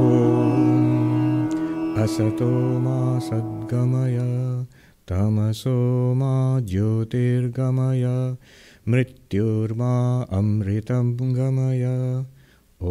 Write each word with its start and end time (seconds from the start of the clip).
ॐ 0.00 0.76
असतो 2.04 2.50
मा 2.86 2.98
सद्गमय 3.28 4.18
तमसो 5.10 5.78
मा 6.20 6.34
ज्योतिर्गमय 6.68 8.04
मृत्युर्मा 8.90 9.94
अमृतं 10.38 11.12
गमय 11.36 11.84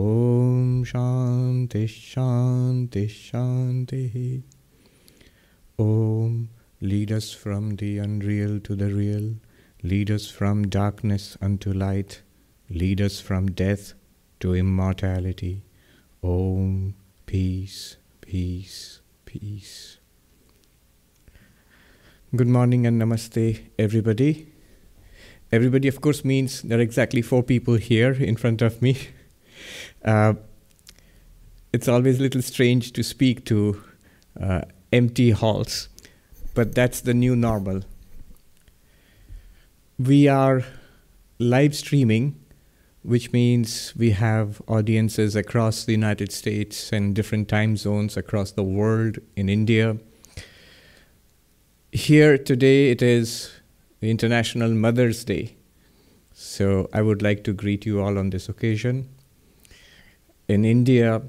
ॐ 0.02 0.84
शान्तिः 0.92 1.88
शान्तिः 1.88 3.08
शान्तिः 3.08 4.20
Om, 5.78 6.48
lead 6.80 7.12
us 7.12 7.34
from 7.34 7.76
the 7.76 7.98
unreal 7.98 8.62
to 8.62 8.76
the 8.76 8.94
real, 8.94 9.36
lead 9.84 10.10
us 10.10 10.28
from 10.30 10.70
darkness 10.70 11.38
unto 11.42 11.74
light, 11.74 12.22
lead 12.70 13.02
us 13.02 13.20
from 13.20 13.52
death 13.52 13.94
to 14.41 14.55
immortality. 14.55 15.63
Om, 16.23 16.95
peace, 17.27 17.97
peace, 18.21 19.01
peace. 19.25 19.99
Good 22.35 22.49
morning 22.49 22.87
and 22.87 23.01
namaste, 23.01 23.61
everybody. 23.79 24.49
Everybody, 25.53 25.89
of 25.89 26.01
course, 26.01 26.25
means 26.25 26.63
there 26.63 26.79
are 26.79 26.83
exactly 26.83 27.23
four 27.23 27.43
people 27.43 27.75
here 27.75 28.13
in 28.13 28.37
front 28.37 28.63
of 28.63 28.81
me. 28.81 28.97
Uh, 30.05 30.35
it's 31.73 31.89
always 31.89 32.19
a 32.19 32.23
little 32.23 32.41
strange 32.41 32.93
to 32.93 33.03
speak 33.03 33.45
to 33.45 33.83
uh, 34.41 34.63
empty 34.93 35.33
halls, 35.33 35.89
but 36.55 36.75
that's 36.75 37.03
the 37.03 37.13
new 37.13 37.37
normal. 37.37 37.83
We 39.99 40.29
are 40.29 40.65
live 41.39 41.75
streaming, 41.77 42.40
which 43.03 43.33
means 43.33 43.95
we 43.97 44.11
have 44.11 44.61
audiences 44.69 45.35
across 45.35 45.85
the 45.85 45.93
United 45.93 46.33
States 46.33 46.93
and 46.93 47.15
different 47.15 47.49
time 47.49 47.77
zones 47.77 48.17
across 48.17 48.53
the 48.53 48.63
world 48.63 49.19
in 49.37 49.49
India. 49.49 49.97
Here 51.93 52.37
today 52.37 52.91
it 52.91 53.01
is 53.01 53.51
the 54.01 54.11
International 54.11 54.71
Mother's 54.71 55.25
Day. 55.25 55.57
So 56.33 56.89
I 56.93 57.03
would 57.03 57.23
like 57.23 57.43
to 57.45 57.53
greet 57.53 57.87
you 57.87 58.01
all 58.01 58.19
on 58.19 58.31
this 58.31 58.49
occasion. 58.49 59.09
In 60.49 60.65
India, 60.65 61.23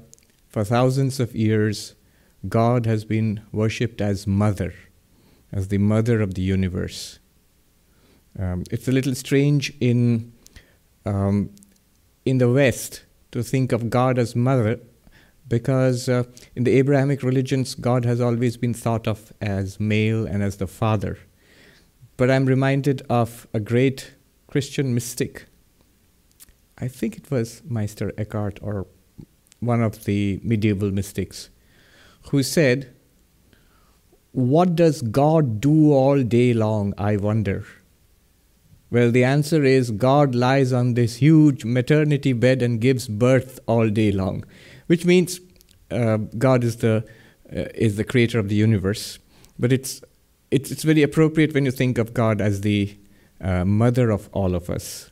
for 0.48 0.64
thousands 0.64 1.20
of 1.20 1.34
years, 1.34 1.94
God 2.48 2.86
has 2.86 3.04
been 3.04 3.42
worshipped 3.52 4.00
as 4.00 4.26
Mother, 4.26 4.74
as 5.52 5.68
the 5.68 5.78
Mother 5.78 6.20
of 6.20 6.34
the 6.34 6.42
universe. 6.42 7.18
Um, 8.38 8.64
it's 8.70 8.88
a 8.88 8.92
little 8.92 9.14
strange 9.14 9.72
in 9.80 10.32
um, 11.04 11.50
in 12.24 12.38
the 12.38 12.50
West 12.50 13.04
to 13.32 13.42
think 13.42 13.72
of 13.72 13.90
God 13.90 14.18
as 14.18 14.36
Mother, 14.36 14.80
because 15.48 16.08
uh, 16.08 16.24
in 16.54 16.64
the 16.64 16.78
Abrahamic 16.78 17.22
religions, 17.22 17.74
God 17.74 18.04
has 18.04 18.20
always 18.20 18.56
been 18.56 18.74
thought 18.74 19.08
of 19.08 19.32
as 19.40 19.80
male 19.80 20.26
and 20.26 20.42
as 20.42 20.56
the 20.56 20.66
Father. 20.66 21.18
But 22.16 22.30
I'm 22.30 22.46
reminded 22.46 23.02
of 23.08 23.46
a 23.52 23.60
great 23.60 24.14
Christian 24.46 24.94
mystic. 24.94 25.46
I 26.78 26.88
think 26.88 27.16
it 27.16 27.30
was 27.30 27.62
Meister 27.68 28.12
Eckhart 28.18 28.58
or 28.62 28.86
one 29.60 29.82
of 29.82 30.04
the 30.04 30.40
medieval 30.42 30.90
mystics 30.90 31.48
who 32.30 32.42
said, 32.42 32.94
What 34.32 34.76
does 34.76 35.02
God 35.02 35.60
do 35.60 35.92
all 35.92 36.22
day 36.22 36.52
long, 36.52 36.94
I 36.98 37.16
wonder? 37.16 37.64
Well, 38.92 39.10
the 39.10 39.24
answer 39.24 39.64
is 39.64 39.90
God 39.90 40.34
lies 40.34 40.70
on 40.70 40.92
this 40.92 41.16
huge 41.16 41.64
maternity 41.64 42.34
bed 42.34 42.60
and 42.60 42.78
gives 42.78 43.08
birth 43.08 43.58
all 43.66 43.88
day 43.88 44.12
long, 44.12 44.44
which 44.86 45.06
means 45.06 45.40
uh, 45.90 46.18
God 46.18 46.62
is 46.62 46.76
the, 46.76 47.02
uh, 47.50 47.72
is 47.74 47.96
the 47.96 48.04
creator 48.04 48.38
of 48.38 48.50
the 48.50 48.54
universe. 48.54 49.18
But 49.58 49.72
it's, 49.72 50.02
it's, 50.50 50.70
it's 50.70 50.82
very 50.82 51.02
appropriate 51.02 51.54
when 51.54 51.64
you 51.64 51.70
think 51.70 51.96
of 51.96 52.12
God 52.12 52.42
as 52.42 52.60
the 52.60 52.94
uh, 53.40 53.64
mother 53.64 54.10
of 54.10 54.28
all 54.34 54.54
of 54.54 54.68
us. 54.68 55.10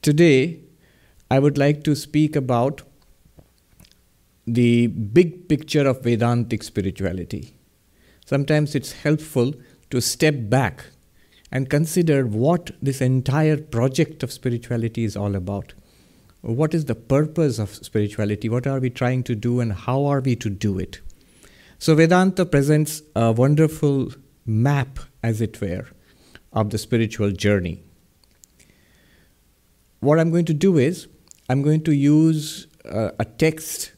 Today, 0.00 0.60
I 1.30 1.38
would 1.38 1.58
like 1.58 1.84
to 1.84 1.94
speak 1.94 2.34
about 2.34 2.80
the 4.46 4.86
big 4.86 5.50
picture 5.50 5.86
of 5.86 6.02
Vedantic 6.02 6.62
spirituality. 6.62 7.58
Sometimes 8.24 8.74
it's 8.74 8.92
helpful 8.92 9.52
to 9.90 10.00
step 10.00 10.34
back 10.48 10.86
and 11.54 11.70
consider 11.70 12.26
what 12.26 12.72
this 12.82 13.00
entire 13.00 13.56
project 13.56 14.24
of 14.24 14.32
spirituality 14.32 15.04
is 15.04 15.16
all 15.16 15.36
about. 15.36 15.72
What 16.40 16.74
is 16.74 16.86
the 16.86 16.96
purpose 16.96 17.60
of 17.60 17.72
spirituality? 17.72 18.48
What 18.48 18.66
are 18.66 18.80
we 18.80 18.90
trying 18.90 19.22
to 19.22 19.36
do 19.36 19.60
and 19.60 19.72
how 19.72 20.04
are 20.04 20.20
we 20.20 20.34
to 20.36 20.50
do 20.50 20.78
it? 20.80 21.00
So, 21.78 21.94
Vedanta 21.94 22.44
presents 22.44 23.02
a 23.14 23.30
wonderful 23.30 24.10
map, 24.44 24.98
as 25.22 25.40
it 25.40 25.60
were, 25.60 25.86
of 26.52 26.70
the 26.70 26.78
spiritual 26.78 27.30
journey. 27.30 27.82
What 30.00 30.18
I'm 30.18 30.30
going 30.30 30.44
to 30.46 30.54
do 30.54 30.76
is, 30.76 31.06
I'm 31.48 31.62
going 31.62 31.84
to 31.84 31.94
use 31.94 32.66
uh, 32.84 33.10
a 33.18 33.24
text 33.24 33.92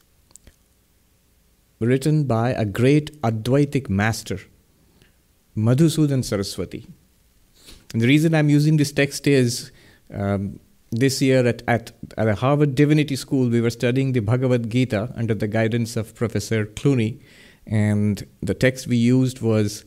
written 1.81 2.25
by 2.25 2.51
a 2.51 2.65
great 2.65 3.21
Advaitic 3.23 3.89
master, 3.89 4.41
Madhusudan 5.57 6.23
Saraswati. 6.23 6.87
And 7.97 8.03
the 8.03 8.09
reason 8.09 8.35
I'm 8.35 8.51
using 8.51 8.77
this 8.77 8.93
text 8.93 9.27
is 9.27 9.73
um, 10.13 10.61
this 10.91 11.23
year 11.23 11.47
at, 11.47 11.63
at, 11.67 11.93
at 12.19 12.29
a 12.29 12.35
Harvard 12.35 12.75
Divinity 12.75 13.17
School, 13.17 13.49
we 13.49 13.63
were 13.63 13.71
studying 13.71 14.13
the 14.13 14.21
Bhagavad 14.21 14.69
Gita 14.69 15.15
under 15.17 15.33
the 15.33 15.49
guidance 15.49 15.97
of 15.97 16.15
Professor 16.15 16.67
Clooney. 16.67 17.23
And 17.67 18.27
the 18.43 18.53
text 18.53 18.87
we 18.87 18.99
used 18.99 19.41
was 19.41 19.87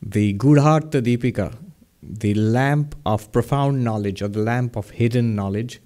the 0.00 0.34
Gudhartha 0.34 1.02
Deepika, 1.02 1.52
the 2.00 2.32
lamp 2.34 2.94
of 3.04 3.32
profound 3.32 3.82
knowledge 3.82 4.22
or 4.22 4.28
the 4.28 4.38
lamp 4.38 4.76
of 4.76 4.90
hidden 4.90 5.34
knowledge, 5.34 5.80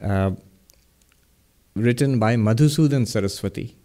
uh, 0.00 0.30
written 1.74 2.20
by 2.20 2.36
Madhusudan 2.36 3.08
Saraswati 3.08 3.76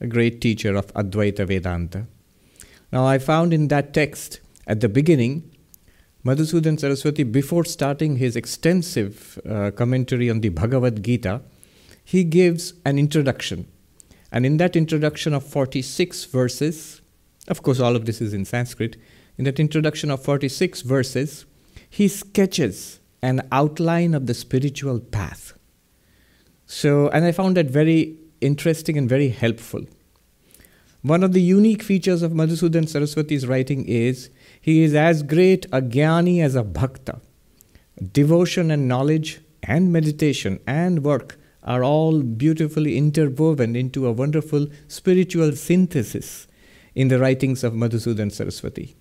a 0.00 0.06
great 0.06 0.40
teacher 0.40 0.74
of 0.74 0.86
Advaita 0.94 1.46
Vedanta. 1.46 2.06
Now, 2.90 3.04
I 3.04 3.18
found 3.18 3.52
in 3.52 3.68
that 3.68 3.92
text 3.92 4.40
at 4.66 4.80
the 4.80 4.88
beginning, 4.88 5.54
Madhusudan 6.24 6.78
Saraswati, 6.78 7.22
before 7.22 7.64
starting 7.64 8.16
his 8.16 8.34
extensive 8.34 9.38
uh, 9.48 9.70
commentary 9.70 10.28
on 10.28 10.40
the 10.40 10.48
Bhagavad 10.48 11.02
Gita, 11.02 11.42
he 12.04 12.24
gives 12.24 12.74
an 12.84 12.98
introduction. 12.98 13.68
And 14.32 14.44
in 14.44 14.56
that 14.56 14.76
introduction 14.76 15.32
of 15.32 15.44
46 15.44 16.24
verses, 16.26 17.00
of 17.48 17.62
course, 17.62 17.80
all 17.80 17.96
of 17.96 18.04
this 18.04 18.20
is 18.20 18.34
in 18.34 18.44
Sanskrit, 18.44 18.96
in 19.36 19.44
that 19.44 19.60
introduction 19.60 20.10
of 20.10 20.22
46 20.22 20.82
verses, 20.82 21.46
he 21.88 22.08
sketches 22.08 23.00
an 23.22 23.46
outline 23.52 24.14
of 24.14 24.26
the 24.26 24.34
spiritual 24.34 25.00
path. 25.00 25.54
So, 26.66 27.08
and 27.10 27.24
I 27.24 27.32
found 27.32 27.56
that 27.56 27.66
very 27.66 28.16
interesting 28.40 28.98
and 28.98 29.08
very 29.08 29.28
helpful. 29.28 29.84
One 31.02 31.22
of 31.22 31.32
the 31.32 31.40
unique 31.40 31.82
features 31.82 32.22
of 32.22 32.32
Madhusudan 32.32 32.88
Saraswati's 32.88 33.46
writing 33.46 33.84
is 33.86 34.30
he 34.68 34.82
is 34.82 34.94
as 34.94 35.22
great 35.22 35.64
a 35.72 35.80
jnani 35.80 36.42
as 36.46 36.54
a 36.54 36.62
bhakta. 36.62 37.20
Devotion 38.12 38.70
and 38.70 38.86
knowledge 38.86 39.40
and 39.62 39.90
meditation 39.90 40.60
and 40.66 41.02
work 41.02 41.38
are 41.62 41.82
all 41.82 42.20
beautifully 42.42 42.96
interwoven 42.98 43.74
into 43.74 44.06
a 44.06 44.12
wonderful 44.12 44.66
spiritual 44.86 45.52
synthesis 45.52 46.46
in 46.94 47.08
the 47.08 47.18
writings 47.18 47.64
of 47.64 47.72
Madhusudan 47.72 48.30
Saraswati. 48.30 48.94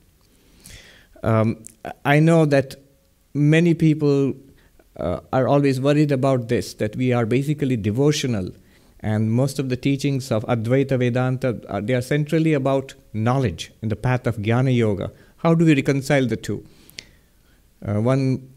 Um, 1.22 1.64
I 2.06 2.22
know 2.22 2.46
that 2.46 2.76
many 3.34 3.74
people 3.74 4.36
uh, 4.96 5.20
are 5.34 5.50
always 5.50 5.82
worried 5.82 6.14
about 6.14 6.48
this, 6.48 6.74
that 6.76 6.96
we 6.96 7.12
are 7.12 7.26
basically 7.26 7.76
devotional 7.76 8.52
and 9.00 9.32
most 9.32 9.60
of 9.60 9.70
the 9.70 9.78
teachings 9.78 10.32
of 10.32 10.44
Advaita 10.46 10.98
Vedanta, 10.98 11.60
uh, 11.70 11.82
they 11.82 11.94
are 11.94 12.02
centrally 12.02 12.54
about 12.54 12.96
knowledge 13.14 13.72
in 13.82 13.90
the 13.90 13.96
path 13.96 14.26
of 14.26 14.38
Jnana 14.38 14.76
Yoga. 14.76 15.12
How 15.38 15.54
do 15.54 15.66
we 15.66 15.76
reconcile 15.76 16.26
the 16.26 16.38
two? 16.38 16.66
Uh, 17.86 18.02
one 18.02 18.50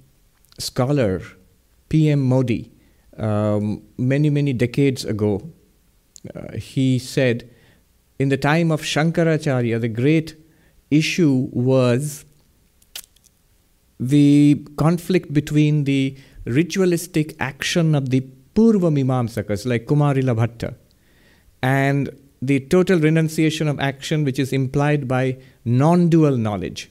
scholar, 0.59 1.23
P.M. 1.89 2.21
Modi, 2.21 2.73
um, 3.19 3.83
many, 3.99 4.31
many 4.31 4.53
decades 4.53 5.05
ago, 5.05 5.43
uh, 6.35 6.57
he 6.57 6.99
said, 6.99 7.49
in 8.19 8.29
the 8.29 8.37
time 8.37 8.71
of 8.71 8.83
Shankaracharya, 8.83 9.81
the 9.81 9.89
great 9.89 10.37
issue 10.91 11.49
was 11.53 12.25
the 13.99 14.67
conflict 14.77 15.33
between 15.33 15.85
the 15.85 16.17
ritualistic 16.45 17.37
action 17.41 17.95
of 17.95 18.11
the 18.11 18.27
Purva 18.55 18.91
Mimamsakas 18.91 19.67
like 19.67 19.87
Kumarila 19.87 20.35
Bhatta 20.35 20.75
and 21.63 22.09
the 22.43 22.61
total 22.61 22.99
renunciation 22.99 23.69
of 23.69 23.79
action 23.81 24.25
which 24.25 24.39
is 24.39 24.53
implied 24.53 25.07
by 25.07 25.39
non 25.65 26.09
dual 26.09 26.37
knowledge. 26.37 26.91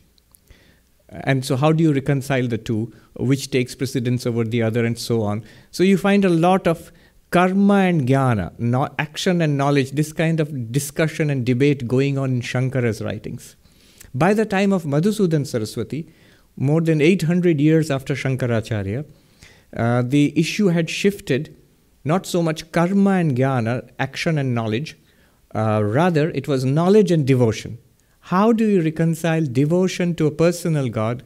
And 1.10 1.44
so, 1.44 1.56
how 1.56 1.72
do 1.72 1.84
you 1.84 1.92
reconcile 1.92 2.48
the 2.48 2.58
two? 2.58 2.94
Which 3.16 3.50
takes 3.50 3.74
precedence 3.74 4.28
over 4.28 4.44
the 4.44 4.62
other, 4.62 4.86
and 4.86 4.98
so 4.98 5.24
on? 5.24 5.44
So, 5.72 5.84
you 5.84 5.98
find 5.98 6.24
a 6.24 6.30
lot 6.30 6.68
of 6.68 6.92
karma 7.32 7.76
and 7.76 8.08
jnana, 8.08 8.58
no, 8.60 8.90
action 8.98 9.42
and 9.42 9.58
knowledge, 9.58 9.92
this 9.92 10.14
kind 10.14 10.40
of 10.40 10.72
discussion 10.72 11.30
and 11.30 11.46
debate 11.46 11.88
going 11.88 12.18
on 12.18 12.32
in 12.32 12.42
Shankara's 12.42 13.02
writings. 13.02 13.56
By 14.14 14.34
the 14.34 14.46
time 14.46 14.74
of 14.74 14.84
Madhusudan 14.84 15.46
Saraswati, 15.46 16.10
more 16.56 16.82
than 16.82 17.02
800 17.02 17.60
years 17.60 17.92
after 17.92 18.16
Shankaracharya, 18.16 19.06
uh, 19.76 20.02
the 20.02 20.38
issue 20.38 20.68
had 20.68 20.90
shifted 20.90 21.56
not 22.04 22.26
so 22.26 22.42
much 22.42 22.72
karma 22.72 23.12
and 23.12 23.36
jnana, 23.38 23.90
action 24.00 24.38
and 24.38 24.56
knowledge, 24.56 24.98
uh, 25.56 25.82
rather, 25.84 26.30
it 26.32 26.48
was 26.48 26.64
knowledge 26.66 27.12
and 27.12 27.26
devotion. 27.26 27.78
How 28.22 28.52
do 28.52 28.66
you 28.66 28.82
reconcile 28.82 29.44
devotion 29.46 30.14
to 30.16 30.28
a 30.28 30.32
personal 30.32 30.90
God 30.90 31.24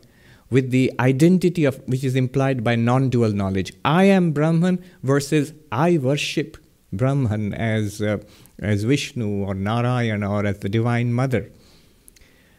with 0.50 0.72
the 0.72 0.94
identity 1.00 1.66
of 1.66 1.81
which 1.88 2.04
is 2.04 2.16
implied 2.16 2.64
by 2.64 2.75
non-dual 2.75 3.31
knowledge? 3.31 3.74
I 3.84 4.06
am 4.06 4.31
Brahman 4.31 4.84
versus 5.02 5.54
I 5.72 5.98
worship 5.98 6.58
Brahman 6.94 7.54
as 7.54 8.02
uh, 8.02 8.20
as 8.60 8.84
Vishnu 8.84 9.44
or 9.44 9.56
Narayan 9.56 10.24
or 10.24 10.46
as 10.46 10.60
the 10.60 10.70
Divine 10.70 11.12
Mother. 11.12 11.52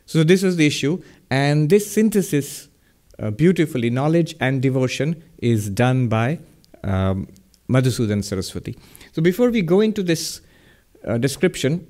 So 0.07 0.25
this 0.25 0.43
is 0.43 0.57
the 0.57 0.67
issue, 0.67 1.03
and 1.31 1.71
this 1.71 1.91
synthesis, 1.91 2.69
uh, 3.19 3.31
beautifully, 3.31 3.89
knowledge 3.89 4.37
and 4.39 4.61
devotion, 4.61 5.23
is 5.39 5.71
done 5.71 6.09
by 6.09 6.41
um, 6.83 7.29
Madhusudan 7.71 8.23
Saraswati. 8.23 8.77
So 9.13 9.23
before 9.23 9.49
we 9.49 9.63
go 9.63 9.81
into 9.81 10.03
this 10.03 10.43
uh, 11.06 11.19
description, 11.19 11.87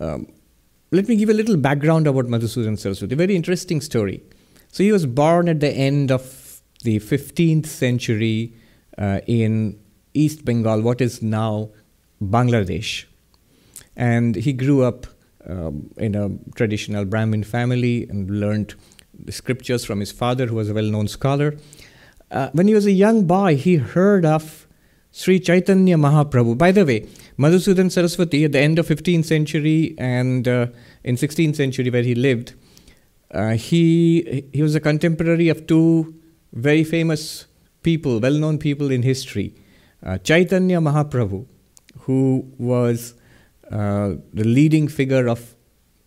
um, 0.00 0.26
let 0.90 1.08
me 1.08 1.16
give 1.16 1.30
a 1.30 1.34
little 1.34 1.56
background 1.56 2.06
about 2.06 2.26
Madhusudan 2.26 2.78
Saraswati. 2.78 3.14
A 3.14 3.16
very 3.16 3.34
interesting 3.34 3.80
story. 3.80 4.22
So 4.70 4.82
he 4.82 4.92
was 4.92 5.06
born 5.06 5.48
at 5.48 5.60
the 5.60 5.70
end 5.70 6.10
of 6.10 6.60
the 6.82 6.98
15th 6.98 7.66
century 7.66 8.54
uh, 8.98 9.20
in 9.26 9.78
East 10.14 10.44
Bengal, 10.44 10.82
what 10.82 11.00
is 11.00 11.22
now 11.22 11.70
Bangladesh. 12.22 13.04
And 13.96 14.36
he 14.36 14.52
grew 14.52 14.82
up 14.82 15.06
um, 15.46 15.90
in 15.96 16.14
a 16.14 16.30
traditional 16.54 17.04
Brahmin 17.04 17.44
family 17.44 18.06
and 18.08 18.30
learned 18.30 18.74
the 19.18 19.32
scriptures 19.32 19.84
from 19.84 20.00
his 20.00 20.12
father, 20.12 20.46
who 20.46 20.56
was 20.56 20.70
a 20.70 20.74
well 20.74 20.84
known 20.84 21.08
scholar. 21.08 21.56
Uh, 22.30 22.48
when 22.52 22.66
he 22.66 22.74
was 22.74 22.86
a 22.86 22.92
young 22.92 23.26
boy, 23.26 23.56
he 23.56 23.76
heard 23.76 24.24
of 24.24 24.61
Sri 25.12 25.38
Chaitanya 25.38 25.96
Mahaprabhu. 25.96 26.56
By 26.56 26.72
the 26.72 26.86
way, 26.86 27.06
Madhusudan 27.38 27.90
Saraswati 27.90 28.44
at 28.44 28.52
the 28.52 28.58
end 28.58 28.78
of 28.78 28.88
15th 28.88 29.26
century 29.26 29.94
and 29.98 30.48
uh, 30.48 30.66
in 31.04 31.16
16th 31.16 31.54
century 31.54 31.90
where 31.90 32.02
he 32.02 32.14
lived, 32.14 32.54
uh, 33.30 33.50
he, 33.50 34.48
he 34.52 34.62
was 34.62 34.74
a 34.74 34.80
contemporary 34.80 35.50
of 35.50 35.66
two 35.66 36.14
very 36.54 36.82
famous 36.82 37.46
people, 37.82 38.20
well-known 38.20 38.58
people 38.58 38.90
in 38.90 39.02
history. 39.02 39.54
Uh, 40.02 40.16
Chaitanya 40.18 40.80
Mahaprabhu, 40.80 41.46
who 42.00 42.50
was 42.58 43.14
uh, 43.70 44.14
the 44.32 44.44
leading 44.44 44.88
figure 44.88 45.28
of 45.28 45.54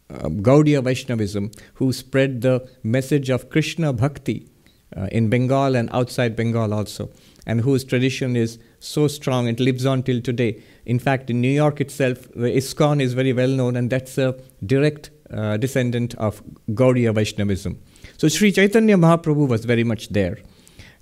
uh, 0.09 0.29
Gaudiya 0.29 0.83
Vaishnavism, 0.83 1.51
who 1.75 1.93
spread 1.93 2.41
the 2.41 2.67
message 2.83 3.29
of 3.29 3.49
Krishna 3.49 3.93
Bhakti 3.93 4.47
uh, 4.95 5.07
in 5.11 5.29
Bengal 5.29 5.75
and 5.75 5.89
outside 5.91 6.35
Bengal 6.35 6.73
also, 6.73 7.09
and 7.45 7.61
whose 7.61 7.83
tradition 7.83 8.35
is 8.35 8.59
so 8.85 9.07
strong 9.07 9.47
it 9.47 9.59
lives 9.59 9.85
on 9.85 10.03
till 10.03 10.21
today. 10.21 10.61
In 10.85 10.99
fact, 10.99 11.29
in 11.29 11.41
New 11.41 11.51
York 11.51 11.81
itself, 11.81 12.27
the 12.35 12.49
ISKCON 12.61 13.01
is 13.01 13.13
very 13.13 13.33
well 13.33 13.49
known, 13.49 13.75
and 13.75 13.89
that's 13.89 14.17
a 14.17 14.35
direct 14.65 15.09
uh, 15.31 15.57
descendant 15.57 16.15
of 16.15 16.41
Gaudiya 16.69 17.13
Vaishnavism. 17.13 17.79
So 18.17 18.27
Sri 18.27 18.51
Chaitanya 18.51 18.97
Mahaprabhu 18.97 19.47
was 19.47 19.65
very 19.65 19.83
much 19.83 20.09
there. 20.09 20.37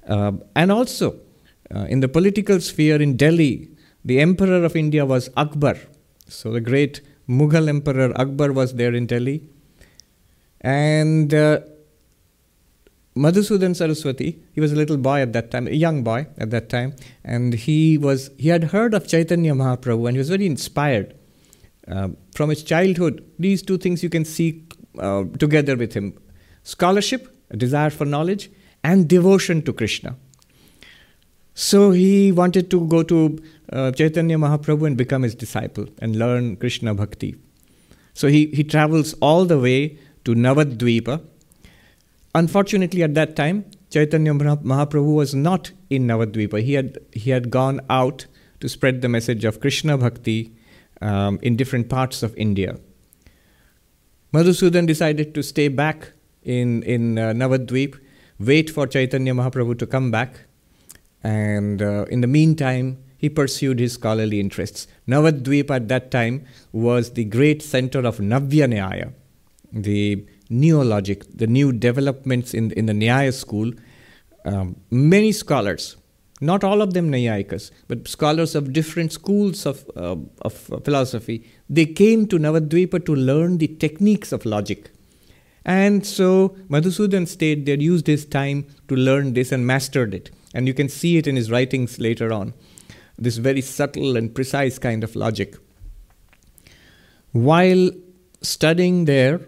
Uh, 0.07 0.33
and 0.55 0.71
also, 0.71 1.19
uh, 1.73 1.85
in 1.89 1.99
the 1.99 2.07
political 2.07 2.59
sphere 2.59 3.01
in 3.01 3.17
Delhi, 3.17 3.69
the 4.05 4.19
emperor 4.19 4.63
of 4.63 4.75
India 4.75 5.05
was 5.05 5.29
Akbar. 5.37 5.77
So 6.27 6.51
the 6.51 6.61
great 6.61 7.01
Mughal 7.27 7.69
emperor 7.69 8.11
Akbar 8.19 8.51
was 8.51 8.73
there 8.73 8.93
in 8.93 9.05
Delhi. 9.05 9.49
And 10.61 11.33
uh, 11.33 11.61
Madhusudan 13.15 13.75
Saraswati, 13.75 14.41
he 14.53 14.61
was 14.61 14.71
a 14.71 14.75
little 14.75 14.97
boy 14.97 15.21
at 15.21 15.33
that 15.33 15.51
time, 15.51 15.67
a 15.67 15.71
young 15.71 16.03
boy 16.03 16.25
at 16.37 16.49
that 16.49 16.69
time, 16.69 16.95
and 17.23 17.53
he 17.53 17.97
was 17.97 18.31
he 18.37 18.49
had 18.49 18.65
heard 18.65 18.93
of 18.93 19.07
Chaitanya 19.07 19.53
Mahaprabhu 19.53 20.07
and 20.07 20.15
he 20.15 20.19
was 20.19 20.29
very 20.29 20.45
inspired. 20.45 21.15
Uh, 21.87 22.09
from 22.33 22.49
his 22.49 22.63
childhood, 22.63 23.23
these 23.37 23.61
two 23.61 23.77
things 23.77 24.01
you 24.01 24.09
can 24.09 24.25
see 24.25 24.65
uh, 24.97 25.25
together 25.37 25.75
with 25.75 25.93
him: 25.93 26.17
scholarship, 26.63 27.27
a 27.51 27.57
desire 27.57 27.91
for 27.91 28.05
knowledge, 28.05 28.49
and 28.83 29.07
devotion 29.07 29.61
to 29.61 29.73
Krishna. 29.73 30.15
So 31.53 31.91
he 31.91 32.31
wanted 32.31 32.71
to 32.71 32.87
go 32.87 33.03
to 33.03 33.39
uh, 33.71 33.91
Chaitanya 33.91 34.37
Mahaprabhu 34.37 34.87
and 34.87 34.97
become 34.97 35.21
his 35.21 35.35
disciple 35.35 35.85
and 35.99 36.15
learn 36.15 36.55
Krishna 36.55 36.95
Bhakti. 36.95 37.35
So 38.13 38.27
he, 38.27 38.47
he 38.47 38.63
travels 38.63 39.13
all 39.21 39.45
the 39.45 39.59
way 39.59 39.99
to 40.25 40.33
Navadvipa, 40.33 41.21
Unfortunately, 42.35 43.03
at 43.03 43.13
that 43.13 43.35
time, 43.35 43.65
Chaitanya 43.89 44.33
Mahaprabhu 44.33 45.13
was 45.15 45.35
not 45.35 45.71
in 45.89 46.07
Navadvipa. 46.07 46.63
He 46.63 46.73
had, 46.73 46.97
he 47.11 47.29
had 47.29 47.51
gone 47.51 47.79
out 47.89 48.25
to 48.59 48.67
spread 48.67 49.01
the 49.01 49.09
message 49.09 49.45
of 49.45 49.59
Krishna 49.59 49.97
Bhakti 49.97 50.51
um, 51.01 51.37
in 51.43 51.55
different 51.55 51.89
parts 51.89 52.23
of 52.23 52.35
India. 52.35 52.79
Madhusudan 54.33 54.87
decided 54.87 55.35
to 55.35 55.43
stay 55.43 55.67
back 55.67 56.13
in, 56.41 56.81
in 56.83 57.19
uh, 57.19 57.33
wait 58.39 58.69
for 58.69 58.87
Chaitanya 58.87 59.33
Mahaprabhu 59.33 59.77
to 59.77 59.85
come 59.85 60.09
back, 60.09 60.39
and 61.23 61.81
uh, 61.81 62.05
in 62.09 62.21
the 62.21 62.27
meantime, 62.27 63.03
he 63.17 63.29
pursued 63.29 63.79
his 63.79 63.93
scholarly 63.93 64.39
interests. 64.39 64.87
Navadvip 65.07 65.69
at 65.69 65.87
that 65.87 66.09
time 66.09 66.45
was 66.71 67.11
the 67.11 67.25
great 67.25 67.61
center 67.61 67.99
of 67.99 68.17
Navya 68.17 68.67
Nyaya, 68.67 69.13
the 69.71 70.25
neologic, 70.49 71.25
the 71.35 71.47
new 71.47 71.71
developments 71.71 72.53
in, 72.53 72.71
in 72.71 72.85
the 72.85 72.93
Nyaya 72.93 73.33
school, 73.33 73.71
um, 74.45 74.75
many 74.91 75.31
scholars, 75.31 75.97
not 76.41 76.63
all 76.63 76.81
of 76.81 76.93
them 76.93 77.09
Nyayikas, 77.11 77.71
but 77.87 78.07
scholars 78.07 78.55
of 78.55 78.73
different 78.73 79.11
schools 79.11 79.65
of, 79.65 79.89
uh, 79.95 80.15
of 80.41 80.53
philosophy, 80.83 81.49
they 81.69 81.85
came 81.85 82.27
to 82.27 82.37
Navadvipa 82.37 83.05
to 83.05 83.15
learn 83.15 83.57
the 83.57 83.67
techniques 83.67 84.31
of 84.31 84.45
logic. 84.45 84.91
And 85.65 86.05
so 86.05 86.49
Madhusudan 86.69 87.27
stayed 87.27 87.65
there, 87.65 87.77
used 87.77 88.07
his 88.07 88.25
time 88.25 88.67
to 88.89 88.95
learn 88.95 89.33
this 89.33 89.51
and 89.51 89.65
mastered 89.65 90.13
it. 90.13 90.29
And 90.53 90.67
you 90.67 90.73
can 90.73 90.89
see 90.89 91.17
it 91.17 91.25
in 91.25 91.37
his 91.37 91.49
writings 91.49 91.99
later 91.99 92.33
on. 92.33 92.53
This 93.17 93.37
very 93.37 93.61
subtle 93.61 94.17
and 94.17 94.35
precise 94.35 94.77
kind 94.77 95.03
of 95.03 95.15
logic. 95.15 95.55
While 97.31 97.91
studying 98.41 99.05
there, 99.05 99.39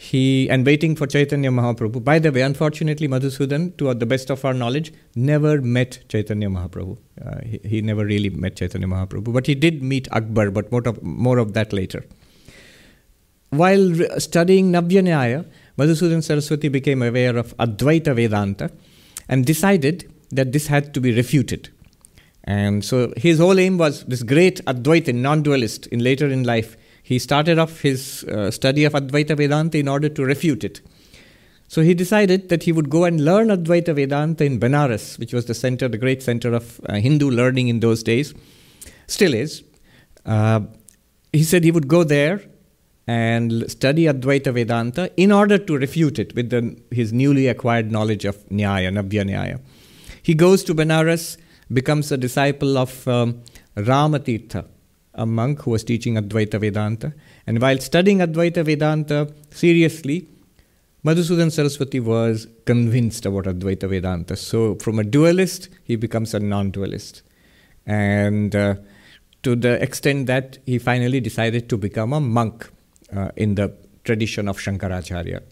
he 0.00 0.48
and 0.48 0.64
waiting 0.64 0.94
for 0.94 1.08
Chaitanya 1.08 1.50
Mahaprabhu. 1.50 2.04
By 2.04 2.20
the 2.20 2.30
way, 2.30 2.42
unfortunately, 2.42 3.08
Madhusudan, 3.08 3.76
to 3.78 3.92
the 3.94 4.06
best 4.06 4.30
of 4.30 4.44
our 4.44 4.54
knowledge, 4.54 4.92
never 5.16 5.60
met 5.60 5.98
Chaitanya 6.08 6.48
Mahaprabhu. 6.48 6.96
Uh, 7.20 7.40
he, 7.44 7.60
he, 7.64 7.82
never 7.82 8.04
really 8.04 8.30
met 8.30 8.54
Chaitanya 8.54 8.86
Mahaprabhu, 8.86 9.32
but 9.32 9.48
he 9.48 9.56
did 9.56 9.82
meet 9.82 10.06
Akbar. 10.12 10.52
But 10.52 10.70
more 10.70 10.82
of, 10.86 11.02
more 11.02 11.38
of 11.38 11.52
that 11.54 11.72
later. 11.72 12.04
While 13.50 13.90
re- 13.90 14.08
studying 14.18 14.70
Navya 14.70 15.44
Madhusudan 15.76 16.22
Saraswati 16.22 16.68
became 16.68 17.02
aware 17.02 17.36
of 17.36 17.56
Advaita 17.56 18.14
Vedanta 18.14 18.70
and 19.28 19.44
decided 19.44 20.08
that 20.30 20.52
this 20.52 20.68
had 20.68 20.94
to 20.94 21.00
be 21.00 21.12
refuted. 21.12 21.70
And 22.44 22.84
so 22.84 23.12
his 23.16 23.40
whole 23.40 23.58
aim 23.58 23.78
was 23.78 24.04
this 24.04 24.22
great 24.22 24.64
Advaita, 24.66 25.12
non-dualist, 25.12 25.88
in 25.88 25.98
later 25.98 26.28
in 26.28 26.44
life 26.44 26.76
he 27.08 27.18
started 27.18 27.58
off 27.58 27.80
his 27.80 28.24
uh, 28.24 28.50
study 28.50 28.84
of 28.84 28.92
Advaita 28.92 29.34
Vedanta 29.34 29.78
in 29.78 29.88
order 29.88 30.10
to 30.10 30.22
refute 30.22 30.62
it. 30.62 30.82
So 31.66 31.80
he 31.80 31.94
decided 31.94 32.50
that 32.50 32.64
he 32.64 32.72
would 32.72 32.90
go 32.90 33.04
and 33.04 33.24
learn 33.24 33.48
Advaita 33.48 33.94
Vedanta 33.94 34.44
in 34.44 34.60
Benares, 34.60 35.18
which 35.18 35.32
was 35.32 35.46
the 35.46 35.54
center, 35.54 35.88
the 35.88 35.96
great 35.96 36.22
center 36.22 36.52
of 36.52 36.78
uh, 36.86 36.96
Hindu 36.96 37.30
learning 37.30 37.68
in 37.68 37.80
those 37.80 38.02
days, 38.02 38.34
still 39.06 39.32
is. 39.32 39.64
Uh, 40.26 40.60
he 41.32 41.42
said 41.44 41.64
he 41.64 41.70
would 41.70 41.88
go 41.88 42.04
there 42.04 42.42
and 43.06 43.70
study 43.70 44.04
Advaita 44.04 44.52
Vedanta 44.52 45.10
in 45.16 45.32
order 45.32 45.56
to 45.56 45.78
refute 45.78 46.18
it 46.18 46.34
with 46.34 46.50
the, 46.50 46.78
his 46.90 47.10
newly 47.10 47.46
acquired 47.48 47.90
knowledge 47.90 48.26
of 48.26 48.36
Nyaya, 48.50 48.92
Navya 48.92 49.24
Nyaya. 49.24 49.60
He 50.22 50.34
goes 50.34 50.62
to 50.64 50.74
Benares, 50.74 51.38
becomes 51.72 52.12
a 52.12 52.18
disciple 52.18 52.76
of 52.76 53.08
um, 53.08 53.42
Ramatirtha, 53.76 54.66
a 55.18 55.26
monk 55.26 55.62
who 55.62 55.72
was 55.72 55.84
teaching 55.84 56.14
Advaita 56.14 56.58
Vedanta. 56.60 57.12
And 57.46 57.60
while 57.60 57.78
studying 57.78 58.18
Advaita 58.18 58.64
Vedanta 58.64 59.32
seriously, 59.50 60.26
Madhusudan 61.04 61.52
Saraswati 61.52 62.00
was 62.00 62.46
convinced 62.64 63.26
about 63.26 63.44
Advaita 63.44 63.88
Vedanta. 63.88 64.36
So, 64.36 64.76
from 64.76 64.98
a 64.98 65.04
dualist, 65.04 65.68
he 65.84 65.96
becomes 65.96 66.34
a 66.34 66.40
non 66.40 66.70
dualist. 66.70 67.22
And 67.86 68.54
uh, 68.56 68.76
to 69.42 69.54
the 69.54 69.82
extent 69.82 70.26
that 70.26 70.58
he 70.66 70.78
finally 70.78 71.20
decided 71.20 71.68
to 71.68 71.76
become 71.76 72.12
a 72.12 72.20
monk 72.20 72.70
uh, 73.14 73.30
in 73.36 73.54
the 73.54 73.74
tradition 74.04 74.48
of 74.48 74.58
Shankaracharya. 74.58 75.42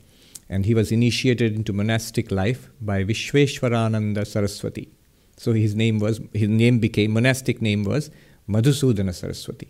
and 0.49 0.65
he 0.65 0.75
was 0.75 0.93
initiated 0.93 1.55
into 1.55 1.73
monastic 1.73 2.31
life 2.31 2.71
by 2.81 3.05
Vishweshwarananda 3.05 4.27
Saraswati. 4.27 4.89
So 5.37 5.53
his 5.53 5.75
name 5.75 5.99
was 5.99 6.21
his 6.33 6.49
name 6.49 6.79
became 6.79 7.13
monastic 7.13 7.61
name 7.61 7.85
was 7.85 8.11
Madhusudana 8.49 9.15
Saraswati. 9.15 9.69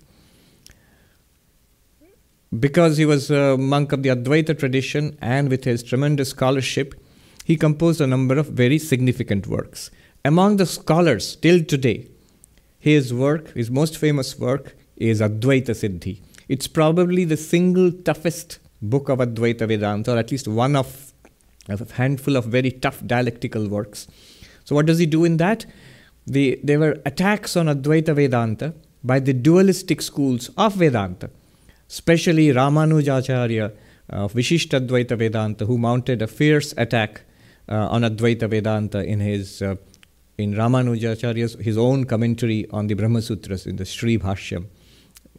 Because 2.58 2.96
he 2.96 3.04
was 3.04 3.30
a 3.30 3.56
monk 3.56 3.92
of 3.92 4.02
the 4.02 4.10
Advaita 4.10 4.58
tradition 4.58 5.18
and 5.20 5.48
with 5.48 5.64
his 5.64 5.82
tremendous 5.82 6.30
scholarship, 6.30 6.94
he 7.44 7.56
composed 7.56 8.00
a 8.00 8.06
number 8.06 8.38
of 8.38 8.48
very 8.48 8.78
significant 8.78 9.46
works. 9.46 9.90
Among 10.24 10.56
the 10.56 10.66
scholars 10.66 11.36
till 11.36 11.64
today, 11.64 12.08
his 12.78 13.12
work, 13.12 13.52
his 13.54 13.70
most 13.70 13.96
famous 13.98 14.38
work, 14.38 14.76
is 14.96 15.20
Advaita 15.20 15.70
Siddhi. 15.70 16.20
It's 16.48 16.66
probably 16.66 17.24
the 17.24 17.36
single 17.36 17.90
toughest 17.90 18.58
book 18.80 19.08
of 19.08 19.18
Advaita 19.18 19.66
Vedanta, 19.66 20.14
or 20.14 20.18
at 20.18 20.30
least 20.30 20.48
one 20.48 20.76
of 20.76 21.12
a 21.68 21.92
handful 21.92 22.36
of 22.36 22.44
very 22.46 22.70
tough 22.70 23.04
dialectical 23.04 23.66
works. 23.68 24.06
So, 24.64 24.74
what 24.74 24.86
does 24.86 24.98
he 24.98 25.06
do 25.06 25.24
in 25.24 25.36
that? 25.38 25.66
The, 26.26 26.58
there 26.62 26.78
were 26.78 27.00
attacks 27.04 27.56
on 27.56 27.66
Advaita 27.66 28.14
Vedanta 28.14 28.74
by 29.04 29.20
the 29.20 29.32
dualistic 29.32 30.02
schools 30.02 30.50
of 30.56 30.74
Vedanta, 30.74 31.30
especially 31.88 32.48
Ramanujacharya 32.48 33.72
of 34.10 34.32
Vishishtadvaita 34.32 35.16
Vedanta, 35.16 35.66
who 35.66 35.78
mounted 35.78 36.22
a 36.22 36.26
fierce 36.26 36.74
attack 36.76 37.22
uh, 37.68 37.74
on 37.88 38.02
Advaita 38.02 38.48
Vedanta 38.48 39.04
in 39.04 39.20
his 39.20 39.62
uh, 39.62 39.76
in 40.38 40.54
Ramanujacharya's 40.54 41.54
his 41.54 41.78
own 41.78 42.04
commentary 42.04 42.66
on 42.70 42.88
the 42.88 42.94
Brahma 42.94 43.22
Sutras 43.22 43.66
in 43.66 43.76
the 43.76 43.84
Sri 43.84 44.18
Bhashyam 44.18 44.66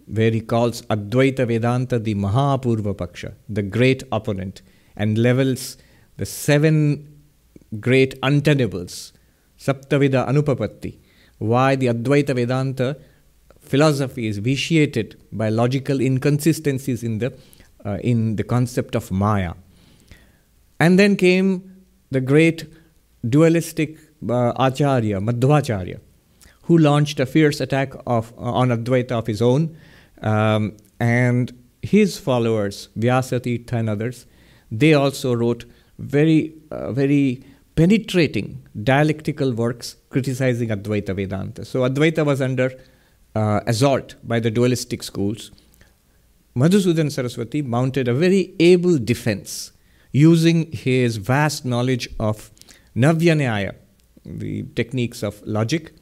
where 0.08 0.32
he 0.32 0.41
calls 0.41 0.82
Advaita 0.84 1.46
Vedanta 1.46 2.00
the 2.00 2.15
Mahapurva 2.15 2.96
Paksha, 2.96 3.34
the 3.50 3.62
great 3.62 4.03
opponent, 4.12 4.62
and 4.96 5.17
levels 5.17 5.77
the 6.15 6.25
seven 6.25 7.22
great 7.79 8.20
untenables, 8.22 9.12
Saptavida 9.58 10.28
Anupapatti, 10.28 10.98
why 11.40 11.76
the 11.76 11.88
Advaita 11.88 12.36
Vedanta 12.36 12.98
philosophy 13.60 14.28
is 14.28 14.38
vitiated 14.38 15.20
by 15.32 15.50
logical 15.50 16.00
inconsistencies 16.00 17.04
in 17.04 17.20
the, 17.20 17.34
uh, 17.86 17.98
in 18.02 18.36
the 18.36 18.44
concept 18.44 18.96
of 18.96 19.12
Maya. 19.12 19.54
And 20.80 20.98
then 20.98 21.16
came 21.16 21.84
the 22.12 22.22
great 22.22 22.66
dualistic 23.28 23.98
uh, 24.30 24.54
Acharya, 24.58 25.20
Madhvacharya, 25.20 26.00
who 26.64 26.78
launched 26.78 27.20
a 27.20 27.26
fierce 27.26 27.60
attack 27.60 27.94
of, 28.06 28.34
uh, 28.38 28.42
on 28.42 28.70
Advaita 28.70 29.12
of 29.12 29.28
his 29.28 29.42
own 29.42 29.76
um, 30.22 30.76
and 31.00 31.54
his 31.82 32.18
followers, 32.18 32.90
Vyasatirtha 32.98 33.74
and 33.74 33.90
others, 33.90 34.26
they 34.72 34.94
also 34.94 35.34
wrote 35.34 35.66
very, 35.98 36.54
very 36.72 37.44
penetrating 37.77 38.67
dialectical 38.84 39.53
works 39.53 39.96
criticizing 40.10 40.69
Advaita 40.69 41.15
Vedanta. 41.15 41.63
So 41.63 41.81
Advaita 41.81 42.25
was 42.25 42.41
under 42.41 42.72
uh, 43.36 43.62
assault 43.67 44.15
by 44.24 44.39
the 44.39 44.50
dualistic 44.50 45.03
schools. 45.03 45.51
Madhusudan 46.55 47.12
Saraswati 47.12 47.62
mounted 47.62 48.07
a 48.07 48.15
very 48.15 48.55
able 48.60 48.98
defense 48.98 49.72
using 50.12 50.72
his 50.72 51.17
vast 51.17 51.65
knowledge 51.65 52.10
of 52.19 52.50
Navya 52.96 53.75
the 54.25 54.63
techniques 54.75 55.22
of 55.22 55.39
logic. 55.46 55.93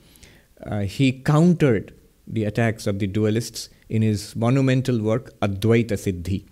Uh, 0.66 0.80
he 0.80 1.12
countered 1.12 1.94
the 2.26 2.46
attacks 2.46 2.88
of 2.88 3.00
the 3.00 3.08
dualists 3.08 3.68
in 3.90 4.02
his 4.02 4.34
monumental 4.34 5.02
work 5.02 5.38
Advaita 5.42 5.98
Siddhi. 6.06 6.46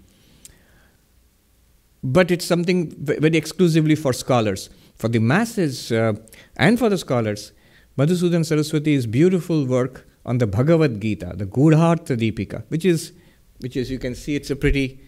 But 2.04 2.30
it's 2.30 2.46
something 2.46 2.94
very 2.98 3.38
exclusively 3.38 3.96
for 3.96 4.12
scholars. 4.12 4.70
For 5.04 5.10
the 5.10 5.20
masses 5.20 5.92
uh, 5.92 6.14
and 6.56 6.80
for 6.80 6.88
the 6.88 6.98
scholars, 6.98 7.52
Madhusudan 7.98 8.46
Saraswati's 8.46 9.06
beautiful 9.06 9.66
work 9.66 10.08
on 10.26 10.38
the 10.38 10.48
Bhagavad 10.48 11.02
Gita, 11.02 11.34
the 11.36 11.46
Gudhartha 11.46 12.16
Deepika, 12.16 12.64
which 12.70 12.86
is, 12.86 13.12
which 13.60 13.76
is, 13.76 13.92
you 13.92 14.00
can 14.00 14.16
see, 14.16 14.36
it's 14.38 14.50
a 14.50 14.56
pretty 14.56 15.02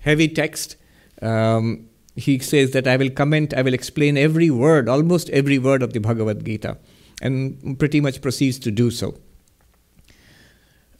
heavy 0.00 0.26
text. 0.26 0.74
Um, 1.22 1.88
he 2.16 2.40
says 2.40 2.72
that 2.72 2.88
I 2.88 2.96
will 2.96 3.10
comment, 3.10 3.54
I 3.54 3.62
will 3.62 3.74
explain 3.74 4.18
every 4.18 4.50
word, 4.50 4.88
almost 4.88 5.30
every 5.30 5.60
word 5.60 5.84
of 5.84 5.92
the 5.92 6.00
Bhagavad 6.00 6.44
Gita, 6.44 6.76
and 7.22 7.78
pretty 7.78 8.00
much 8.00 8.20
proceeds 8.20 8.58
to 8.58 8.72
do 8.72 8.90
so. 8.90 9.20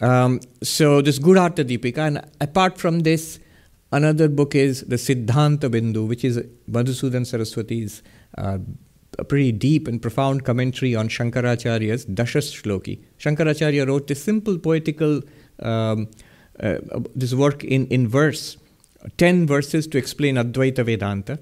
Um, 0.01 0.39
so 0.63 1.03
this 1.03 1.19
Gudhartha 1.19 1.65
Deepika, 1.65 2.07
and 2.07 2.25
apart 2.41 2.79
from 2.79 3.01
this, 3.01 3.41
another 3.91 4.29
book 4.29 4.55
is 4.55 4.83
the 4.83 4.95
Siddhanta 4.95 5.69
Bindu, 5.69 6.07
which 6.07 6.25
is 6.25 6.39
Madhusudan 6.71 7.27
Saraswati's 7.27 8.01
a 8.37 9.25
pretty 9.25 9.53
deep 9.53 9.89
and 9.89 10.01
profound 10.01 10.45
commentary 10.45 10.95
on 10.95 11.09
Shankaracharya's 11.09 12.05
Dasha 12.05 12.39
Shloki. 12.39 13.01
Shankaracharya 13.19 13.87
wrote 13.87 14.07
this 14.07 14.23
simple 14.23 14.59
poetical 14.59 15.23
um, 15.61 16.09
uh, 16.61 16.79
this 17.15 17.35
work 17.35 17.63
in, 17.65 17.87
in 17.87 18.09
verse, 18.09 18.57
10 19.17 19.47
verses 19.47 19.87
to 19.87 19.99
explain 19.99 20.35
Advaita 20.35 20.85
Vedanta, 20.85 21.39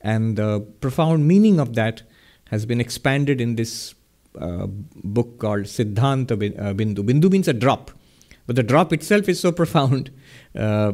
and 0.00 0.36
the 0.36 0.60
profound 0.80 1.26
meaning 1.26 1.58
of 1.58 1.74
that 1.74 2.02
has 2.48 2.66
been 2.66 2.80
expanded 2.80 3.40
in 3.40 3.56
this 3.56 3.94
uh, 4.38 4.66
book 4.66 5.38
called 5.38 5.62
Siddhanta 5.62 6.32
uh, 6.32 6.74
Bindu. 6.74 6.98
Bindu 6.98 7.30
means 7.30 7.48
a 7.48 7.52
drop, 7.52 7.90
but 8.46 8.56
the 8.56 8.62
drop 8.62 8.92
itself 8.92 9.28
is 9.28 9.40
so 9.40 9.52
profound. 9.52 10.10
Uh, 10.54 10.92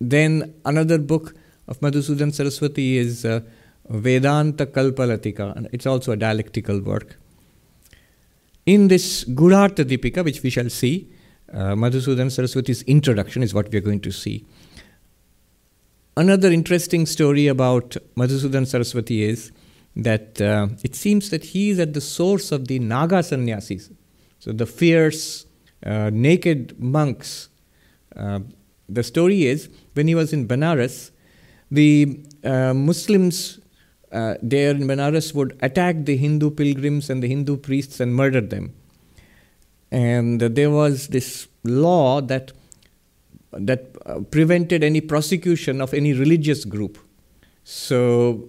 then 0.00 0.54
another 0.64 0.98
book 0.98 1.34
of 1.66 1.80
Madhusudan 1.80 2.32
Saraswati 2.32 2.98
is 2.98 3.24
uh, 3.24 3.40
Vedanta 3.88 4.66
Kalpalatika, 4.66 5.68
it's 5.72 5.86
also 5.86 6.12
a 6.12 6.16
dialectical 6.16 6.80
work. 6.80 7.16
In 8.64 8.88
this 8.88 9.24
Gudhartha 9.24 9.84
Deepika, 9.84 10.24
which 10.24 10.42
we 10.42 10.50
shall 10.50 10.68
see, 10.68 11.08
uh, 11.52 11.74
Madhusudan 11.74 12.30
Saraswati's 12.30 12.82
introduction 12.82 13.42
is 13.42 13.54
what 13.54 13.70
we 13.70 13.78
are 13.78 13.82
going 13.82 14.00
to 14.00 14.10
see. 14.10 14.44
Another 16.16 16.50
interesting 16.50 17.06
story 17.06 17.46
about 17.46 17.96
Madhusudan 18.16 18.66
Saraswati 18.66 19.22
is 19.22 19.52
that 19.94 20.40
uh, 20.40 20.68
it 20.82 20.94
seems 20.94 21.30
that 21.30 21.44
he 21.44 21.70
is 21.70 21.78
at 21.78 21.94
the 21.94 22.00
source 22.00 22.50
of 22.50 22.66
the 22.66 22.78
Naga 22.78 23.22
sannyasis. 23.22 23.90
So 24.40 24.52
the 24.52 24.66
fierce, 24.66 25.46
uh, 25.84 26.10
naked 26.12 26.80
monks. 26.80 27.48
Uh, 28.16 28.40
the 28.88 29.02
story 29.02 29.46
is 29.46 29.68
when 29.94 30.08
he 30.08 30.14
was 30.14 30.32
in 30.32 30.48
Benares, 30.48 31.10
the 31.70 32.20
uh, 32.44 32.72
Muslims 32.74 33.60
uh, 34.16 34.34
there 34.42 34.70
in 34.70 34.86
Benares 34.88 35.34
would 35.34 35.58
attack 35.60 36.04
the 36.04 36.16
Hindu 36.16 36.50
pilgrims 36.50 37.10
and 37.10 37.22
the 37.22 37.28
Hindu 37.28 37.56
priests 37.58 38.00
and 38.00 38.14
murder 38.14 38.40
them. 38.40 38.74
And 39.90 40.40
there 40.40 40.70
was 40.70 41.08
this 41.08 41.48
law 41.64 42.20
that 42.20 42.52
that 43.52 43.84
uh, 44.04 44.20
prevented 44.30 44.82
any 44.84 45.00
prosecution 45.00 45.80
of 45.80 45.94
any 45.94 46.12
religious 46.12 46.64
group. 46.64 46.98
So 47.64 48.48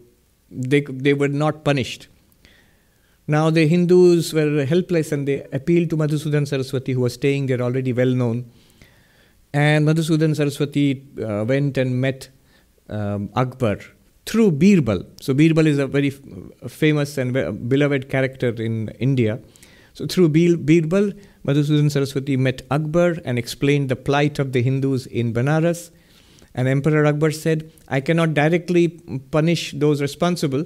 they, 0.52 0.82
they 0.82 1.14
were 1.14 1.28
not 1.28 1.64
punished. 1.64 2.08
Now 3.28 3.50
the 3.50 3.68
Hindus 3.68 4.34
were 4.34 4.66
helpless 4.66 5.12
and 5.12 5.28
they 5.28 5.44
appealed 5.54 5.90
to 5.92 5.98
Madhusudan 5.98 6.48
Saraswati, 6.48 6.94
who 6.94 7.02
was 7.02 7.14
staying 7.14 7.48
there 7.48 7.62
already 7.62 7.94
well 7.94 8.14
known. 8.24 8.50
And 9.54 9.88
Madhusudan 9.88 10.36
Saraswati 10.36 11.06
uh, 11.22 11.46
went 11.46 11.78
and 11.78 12.02
met 12.02 12.30
um, 12.90 13.30
Akbar 13.36 13.80
through 14.28 14.52
Birbal. 14.52 15.06
So 15.22 15.34
Birbal 15.34 15.66
is 15.66 15.80
a 15.80 15.88
very 15.88 16.10
famous 16.68 17.18
and 17.18 17.34
beloved 17.70 18.10
character 18.10 18.50
in 18.50 18.90
India. 19.00 19.40
So 19.94 20.06
through 20.06 20.30
Bir- 20.30 20.58
Birbal, 20.58 21.14
Madhusudan 21.46 21.90
Saraswati 21.90 22.38
met 22.38 22.62
Akbar 22.70 23.16
and 23.26 23.40
explained 23.40 23.90
the 23.90 23.96
plight 23.96 24.38
of 24.38 24.52
the 24.52 24.62
Hindus 24.62 25.08
in 25.08 25.34
Banaras. 25.34 25.92
And 26.54 26.68
Emperor 26.68 27.06
Akbar 27.06 27.32
said, 27.32 27.72
I 27.88 28.02
cannot 28.02 28.34
directly 28.34 28.90
punish 29.32 29.72
those 29.72 30.02
responsible 30.02 30.66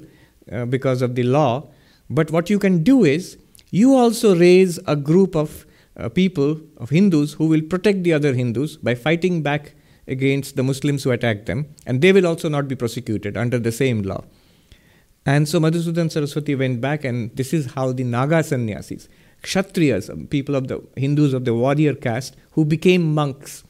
uh, 0.52 0.66
because 0.66 1.02
of 1.02 1.16
the 1.16 1.24
law, 1.24 1.70
but 2.10 2.32
what 2.32 2.50
you 2.50 2.60
can 2.60 2.84
do 2.84 3.04
is 3.04 3.38
you 3.70 3.96
also 3.96 4.36
raise 4.36 4.80
a 4.88 4.96
group 4.96 5.36
of 5.36 5.66
uh, 5.98 6.10
people, 6.10 6.60
of 6.78 6.90
Hindus, 6.90 7.34
who 7.34 7.46
will 7.48 7.62
protect 7.62 8.04
the 8.04 8.14
other 8.14 8.34
Hindus 8.34 8.78
by 8.78 8.96
fighting 8.96 9.42
back 9.42 9.76
against 10.08 10.56
the 10.56 10.64
Muslims 10.64 11.04
who 11.04 11.12
attack 11.12 11.46
them, 11.46 11.74
and 11.86 12.02
they 12.02 12.12
will 12.12 12.28
also 12.28 12.50
not 12.50 12.68
be 12.68 12.76
prosecuted 12.76 13.38
under 13.38 13.60
the 13.60 13.72
same 13.72 14.02
law. 14.02 14.24
And 15.26 15.48
so 15.48 15.60
Madhusudan 15.60 16.12
Saraswati 16.12 16.56
went 16.56 16.82
back, 16.82 17.04
and 17.04 17.36
this 17.36 17.54
is 17.54 17.74
how 17.74 17.92
the 17.92 18.04
Naga 18.04 18.44
sannyasis, 18.44 19.08
Kshatriyas, 19.44 20.10
um, 20.10 20.28
people 20.28 20.56
of 20.56 20.68
the 20.68 20.84
Hindus 20.98 21.34
of 21.34 21.46
the 21.46 21.54
warrior 21.54 21.94
caste, 21.94 22.36
who 22.52 22.66
became 22.66 23.14
monks 23.14 23.64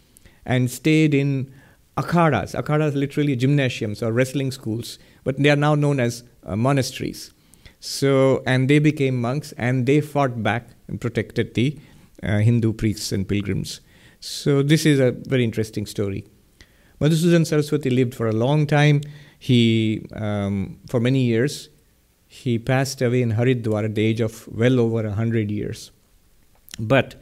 and 0.46 0.72
stayed 0.72 1.14
in 1.14 1.54
akhadas. 1.98 2.56
Akhadas 2.56 2.96
literally 2.96 3.36
gymnasiums 3.36 4.02
or 4.02 4.12
wrestling 4.12 4.52
schools, 4.52 5.00
but 5.24 5.38
they 5.38 5.50
are 5.50 5.56
now 5.56 5.76
known 5.76 6.00
as 6.00 6.24
uh, 6.46 6.56
monasteries. 6.56 7.34
So, 7.80 8.44
and 8.46 8.70
they 8.70 8.80
became 8.80 9.20
monks 9.20 9.54
and 9.54 9.86
they 9.86 10.02
fought 10.02 10.44
back 10.44 10.70
and 10.88 11.02
protected 11.02 11.54
the 11.56 11.78
uh, 12.22 12.40
Hindu 12.40 12.74
priests 12.74 13.12
and 13.12 13.28
pilgrims. 13.28 13.82
So, 14.22 14.62
this 14.62 14.86
is 14.86 15.00
a 15.00 15.12
very 15.12 15.44
interesting 15.44 15.88
story. 15.88 16.25
Madhusudan 17.01 17.46
Saraswati 17.46 17.90
lived 17.90 18.13
for 18.13 18.28
a 18.28 18.32
long 18.32 18.68
time. 18.68 19.01
He, 19.40 20.06
um, 20.13 20.80
for 20.88 21.00
many 21.00 21.24
years, 21.24 21.70
he 22.28 22.60
passed 22.60 23.01
away 23.01 23.24
in 23.24 23.32
Haridwar 23.32 23.84
at 23.84 23.96
the 23.96 24.06
age 24.06 24.22
of 24.22 24.48
well 24.48 24.80
over 24.80 25.04
a 25.08 25.12
hundred 25.12 25.50
years. 25.50 25.90
But 26.78 27.16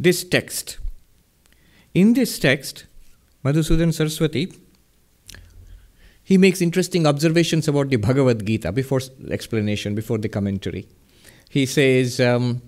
this 0.00 0.24
text, 0.24 0.78
in 1.92 2.14
this 2.14 2.38
text, 2.38 2.86
Madhusudan 3.44 3.92
Saraswati, 3.92 4.50
he 6.24 6.38
makes 6.38 6.62
interesting 6.62 7.06
observations 7.06 7.68
about 7.68 7.90
the 7.90 7.96
Bhagavad 7.96 8.46
Gita 8.46 8.72
before 8.72 9.02
explanation, 9.30 9.94
before 9.94 10.16
the 10.16 10.30
commentary. 10.30 10.88
He 11.50 11.66
says, 11.66 12.18
um, 12.18 12.62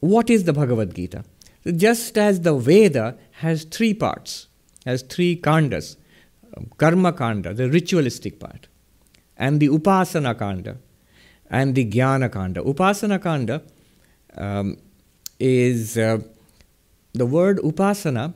What 0.00 0.28
is 0.28 0.42
the 0.42 0.52
Bhagavad 0.52 0.94
Gita? 0.96 1.24
Just 1.64 2.18
as 2.18 2.40
the 2.40 2.54
Veda 2.56 3.16
has 3.40 3.64
three 3.64 3.94
parts, 3.94 4.48
has 4.84 5.02
three 5.02 5.36
kandas 5.36 5.96
um, 6.56 6.70
Karma 6.76 7.12
Kanda, 7.12 7.54
the 7.54 7.70
ritualistic 7.70 8.38
part, 8.38 8.68
and 9.36 9.60
the 9.60 9.68
Upasana 9.68 10.38
Kanda, 10.38 10.76
and 11.50 11.74
the 11.74 11.88
Jnana 11.88 12.30
Kanda. 12.30 12.62
Upasana 12.62 13.22
Kanda 13.22 13.62
um, 14.36 14.76
is 15.38 15.96
uh, 15.96 16.18
the 17.12 17.26
word 17.26 17.58
Upasana 17.58 18.34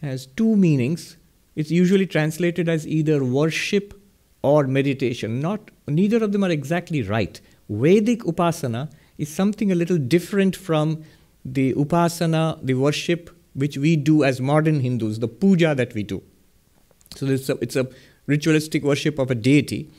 has 0.00 0.26
two 0.26 0.56
meanings. 0.56 1.16
It's 1.56 1.70
usually 1.70 2.06
translated 2.06 2.68
as 2.68 2.86
either 2.86 3.22
worship 3.22 3.94
or 4.42 4.66
meditation. 4.66 5.40
Not 5.40 5.70
neither 5.86 6.22
of 6.24 6.32
them 6.32 6.44
are 6.44 6.50
exactly 6.50 7.02
right. 7.02 7.40
Vedic 7.68 8.20
Upasana 8.20 8.90
is 9.16 9.28
something 9.28 9.70
a 9.70 9.74
little 9.74 9.98
different 9.98 10.56
from 10.56 11.04
the 11.44 11.74
Upasana, 11.74 12.58
the 12.62 12.74
worship 12.74 13.30
which 13.54 13.76
we 13.76 13.96
do 13.96 14.24
as 14.24 14.40
modern 14.40 14.80
Hindus, 14.80 15.18
the 15.18 15.28
puja 15.28 15.74
that 15.74 15.94
we 15.94 16.02
do. 16.02 16.22
So 17.14 17.26
it's 17.26 17.76
a, 17.76 17.86
ritualistic 18.26 18.82
worship 18.82 19.18
of 19.18 19.30
a 19.30 19.34
deity. 19.34 19.90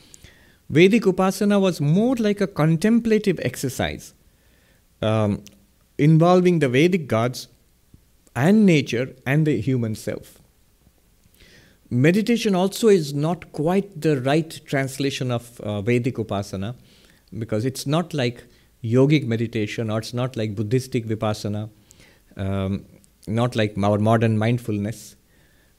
Vedic 0.68 1.04
Upasana 1.04 1.60
was 1.60 1.80
more 1.80 2.16
like 2.16 2.40
a 2.40 2.46
contemplative 2.46 3.38
exercise 3.42 4.14
um, 5.00 5.44
involving 5.96 6.58
the 6.58 6.68
Vedic 6.68 7.06
gods 7.06 7.48
and 8.34 8.66
nature 8.66 9.14
and 9.24 9.46
the 9.46 9.60
human 9.60 9.94
self. 9.94 10.40
Meditation 11.88 12.56
also 12.56 12.88
is 12.88 13.14
not 13.14 13.52
quite 13.52 14.00
the 14.00 14.20
right 14.20 14.60
translation 14.66 15.30
of 15.30 15.60
uh, 15.60 15.80
Vedic 15.82 16.16
Upasana 16.16 16.74
because 17.38 17.64
it's 17.64 17.86
not 17.86 18.12
like 18.12 18.44
yogic 18.82 19.26
meditation 19.26 19.90
or 19.90 19.98
it's 19.98 20.14
not 20.14 20.36
like 20.36 20.54
Buddhistic 20.54 21.06
Vipassana, 21.06 21.70
um, 22.36 22.84
not 23.26 23.56
like 23.56 23.76
our 23.82 23.98
modern 23.98 24.38
mindfulness. 24.38 25.16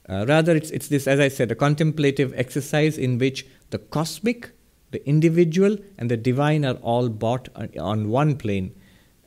Uh, 0.09 0.25
rather, 0.27 0.55
it's, 0.55 0.71
it's 0.71 0.87
this, 0.87 1.07
as 1.07 1.19
I 1.19 1.27
said, 1.27 1.51
a 1.51 1.55
contemplative 1.55 2.33
exercise 2.35 2.97
in 2.97 3.17
which 3.17 3.45
the 3.69 3.77
cosmic 3.77 4.51
the 4.91 5.07
individual 5.07 5.77
and 5.97 6.09
the 6.09 6.17
divine 6.17 6.63
are 6.65 6.75
all 6.75 7.09
brought 7.09 7.49
on 7.77 8.09
one 8.09 8.37
plane. 8.37 8.73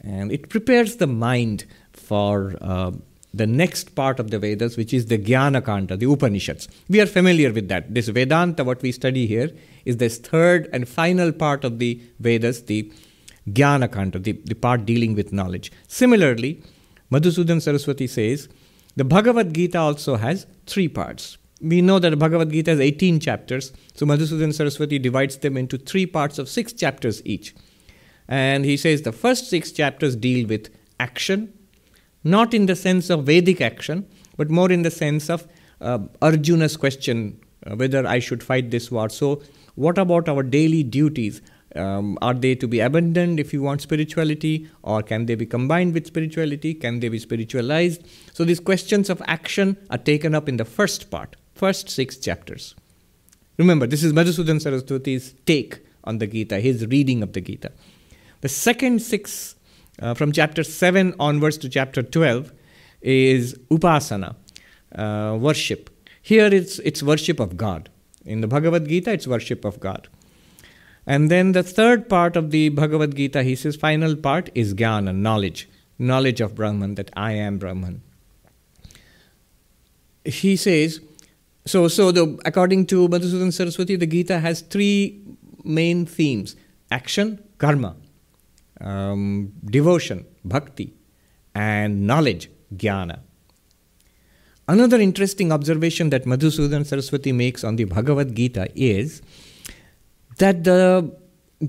And 0.00 0.33
it 0.33 0.49
prepares 0.49 0.97
the 0.97 1.07
mind 1.07 1.67
for 1.93 2.57
uh, 2.61 2.93
the 3.35 3.47
next 3.47 3.95
part 3.95 4.19
of 4.19 4.31
the 4.31 4.39
Vedas, 4.39 4.77
which 4.77 4.95
is 4.95 5.07
the 5.07 5.19
Jnana 5.19 5.65
Kanda, 5.65 5.97
the 5.97 6.11
Upanishads. 6.11 6.69
We 6.89 7.00
are 7.00 7.07
familiar 7.07 7.53
with 7.53 7.69
that. 7.69 7.93
This 7.93 8.09
Vedanta, 8.09 8.65
what 8.65 8.81
we 8.83 8.93
study 8.93 9.27
here, 9.27 9.50
is 9.85 9.99
this 9.99 10.19
third 10.19 10.69
and 10.73 10.89
final 10.89 11.33
part 11.33 11.65
of 11.65 11.79
the 11.79 12.00
Vedas, 12.19 12.62
the 12.62 12.91
Jnana 13.49 13.91
Kanda, 13.91 14.19
the, 14.19 14.33
the 14.45 14.55
part 14.55 14.85
dealing 14.85 15.15
with 15.15 15.33
knowledge. 15.33 15.73
Similarly, 15.89 16.63
Madhusudan 17.11 17.61
Saraswati 17.61 18.07
says 18.07 18.49
the 18.97 19.05
Bhagavad 19.05 19.53
Gita 19.53 19.79
also 19.79 20.17
has 20.17 20.47
three 20.67 20.89
parts 20.89 21.39
we 21.61 21.83
know 21.83 21.99
that 21.99 22.19
Bhagavad 22.19 22.51
Gita 22.51 22.73
has 22.73 22.81
18 22.81 23.21
chapters, 23.21 23.73
so 23.95 24.07
Madhusudan 24.07 24.55
Saraswati 24.55 24.99
divides 24.99 25.37
them 25.39 25.57
into 25.57 25.77
three 25.77 26.07
parts 26.07 26.39
of 26.39 26.49
six 26.49 26.73
chapters 26.73 27.23
each. 27.25 27.55
And 28.29 28.65
he 28.65 28.77
says 28.77 29.03
the 29.03 29.13
first 29.13 29.51
six 29.51 29.73
chapters 29.73 30.17
deal 30.17 30.47
with 30.47 30.71
action, 30.99 31.53
not 32.25 32.55
in 32.55 32.67
the 32.67 32.76
sense 32.76 33.11
of 33.11 33.25
Vedic 33.25 33.61
action, 33.61 34.07
but 34.37 34.50
more 34.50 34.71
in 34.71 34.83
the 34.83 34.91
sense 34.91 35.29
of 35.29 35.47
uh, 35.81 35.99
Arjuna's 36.23 36.76
question 36.76 37.41
uh, 37.67 37.76
whether 37.76 38.07
I 38.07 38.21
should 38.21 38.43
fight 38.43 38.71
this 38.71 38.91
war. 38.91 39.09
So, 39.11 39.43
what 39.75 39.99
about 39.99 40.29
our 40.29 40.43
daily 40.43 40.83
duties? 40.83 41.43
Um, 41.76 42.19
are 42.21 42.35
they 42.35 42.56
to 42.56 42.67
be 42.67 42.80
abandoned 42.80 43.39
if 43.39 43.52
you 43.52 43.63
want 43.63 43.80
spirituality, 43.80 44.69
or 44.83 45.02
can 45.02 45.26
they 45.26 45.37
be 45.37 45.47
combined 45.47 45.95
with 45.95 46.06
spirituality? 46.06 46.75
Can 46.75 46.99
they 46.99 47.09
be 47.09 47.19
spiritualized? 47.19 48.04
So, 48.33 48.45
these 48.45 48.59
questions 48.59 49.09
of 49.09 49.23
action 49.26 49.76
are 49.89 49.99
taken 49.99 50.35
up 50.35 50.49
in 50.49 50.56
the 50.56 50.65
first 50.65 51.11
part 51.11 51.37
first 51.61 51.91
six 51.91 52.17
chapters. 52.17 52.75
Remember, 53.59 53.87
this 53.87 54.02
is 54.02 54.15
Madhusudan 54.15 54.63
Saraswati's 54.63 55.35
take 55.45 55.80
on 56.04 56.17
the 56.17 56.26
Gita, 56.26 56.59
his 56.59 56.87
reading 56.87 57.23
of 57.23 57.35
the 57.35 57.43
Gita. 57.43 57.71
The 58.41 58.49
second 58.49 59.02
six, 59.02 59.56
uh, 60.00 60.15
from 60.15 60.33
chapter 60.33 60.65
7 60.65 61.15
onwards 61.21 61.59
to 61.59 61.69
chapter 61.69 62.02
12, 62.02 62.52
is 63.02 63.54
Upasana, 63.71 64.37
uh, 64.95 65.37
worship. 65.39 65.91
Here 66.23 66.47
it's, 66.47 66.78
it's 66.78 67.02
worship 67.02 67.39
of 67.39 67.59
God. 67.59 67.91
In 68.25 68.41
the 68.41 68.47
Bhagavad 68.47 68.89
Gita, 68.89 69.13
it's 69.13 69.26
worship 69.26 69.67
of 69.67 69.78
God. 69.80 70.09
And 71.06 71.30
then 71.30 71.52
the 71.52 71.63
third 71.63 72.08
part 72.08 72.36
of 72.36 72.50
the 72.50 72.69
Bhagavad 72.69 73.17
Gita, 73.17 73.43
he 73.43 73.56
says, 73.56 73.76
final 73.76 74.17
part 74.17 74.50
is 74.54 74.75
Jnana, 74.75 75.15
knowledge, 75.15 75.69
knowledge 75.99 76.41
of 76.41 76.54
Brahman, 76.54 76.95
that 76.97 77.10
I 77.17 77.32
am 77.32 77.58
Brahman. 77.58 78.02
He 80.25 80.56
says, 80.56 81.00
so, 81.67 81.89
so 81.89 82.13
the, 82.13 82.39
according 82.45 82.86
to 82.86 83.08
Madhusudan 83.08 83.52
Saraswati, 83.52 83.97
the 83.97 84.06
Gita 84.06 84.39
has 84.39 84.60
three 84.60 85.23
main 85.65 86.06
themes 86.06 86.56
action, 86.91 87.43
karma, 87.58 87.97
um, 88.80 89.52
devotion, 89.65 90.26
bhakti, 90.45 90.95
and 91.54 92.06
knowledge, 92.06 92.50
jnana. 92.75 93.21
Another 94.69 95.00
interesting 95.00 95.50
observation 95.50 96.10
that 96.10 96.25
Madhusudan 96.25 96.86
Saraswati 96.86 97.32
makes 97.32 97.65
on 97.65 97.76
the 97.76 97.84
Bhagavad 97.84 98.34
Gita 98.34 98.69
is 98.75 99.21
that 100.41 100.65
the 100.65 101.15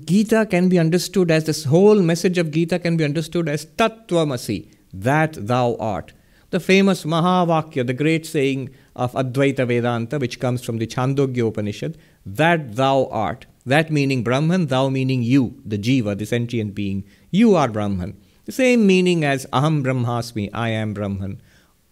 Gita 0.05 0.47
can 0.49 0.69
be 0.69 0.79
understood 0.79 1.29
as 1.29 1.43
this 1.43 1.65
whole 1.65 2.01
message 2.01 2.37
of 2.37 2.51
Gita 2.51 2.79
can 2.79 2.97
be 2.97 3.03
understood 3.03 3.49
as 3.49 3.65
Tattvamasi, 3.65 4.73
that 4.93 5.33
thou 5.33 5.75
art. 5.79 6.13
The 6.51 6.59
famous 6.59 7.03
Mahavakya, 7.03 7.85
the 7.87 7.93
great 7.93 8.25
saying, 8.25 8.69
of 8.95 9.13
Advaita 9.13 9.67
Vedanta, 9.67 10.19
which 10.19 10.39
comes 10.39 10.63
from 10.63 10.77
the 10.77 10.87
Chandogya 10.87 11.47
Upanishad, 11.47 11.97
that 12.25 12.75
thou 12.75 13.07
art. 13.07 13.45
That 13.65 13.91
meaning 13.91 14.23
Brahman, 14.23 14.67
thou 14.67 14.89
meaning 14.89 15.21
you, 15.23 15.61
the 15.65 15.77
Jiva, 15.77 16.17
the 16.17 16.25
sentient 16.25 16.73
being. 16.73 17.03
You 17.29 17.55
are 17.55 17.69
Brahman. 17.69 18.17
The 18.45 18.51
same 18.51 18.87
meaning 18.87 19.23
as 19.23 19.45
Aham 19.47 19.83
Brahmasmi, 19.83 20.49
I 20.53 20.69
am 20.69 20.93
Brahman. 20.93 21.41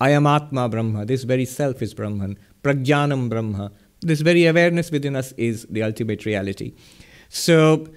Ayam 0.02 0.28
Atma 0.28 0.70
Brahma, 0.70 1.06
this 1.06 1.24
very 1.24 1.46
self 1.46 1.82
is 1.82 1.94
Brahman. 1.94 2.38
Prajnanam 2.64 3.30
Brahma, 3.30 3.72
this 4.02 4.22
very 4.22 4.46
awareness 4.46 4.92
within 4.92 5.16
us 5.16 5.32
is 5.34 5.66
the 5.70 5.84
ultimate 5.84 6.26
reality. 6.26 6.74
So, 7.30 7.88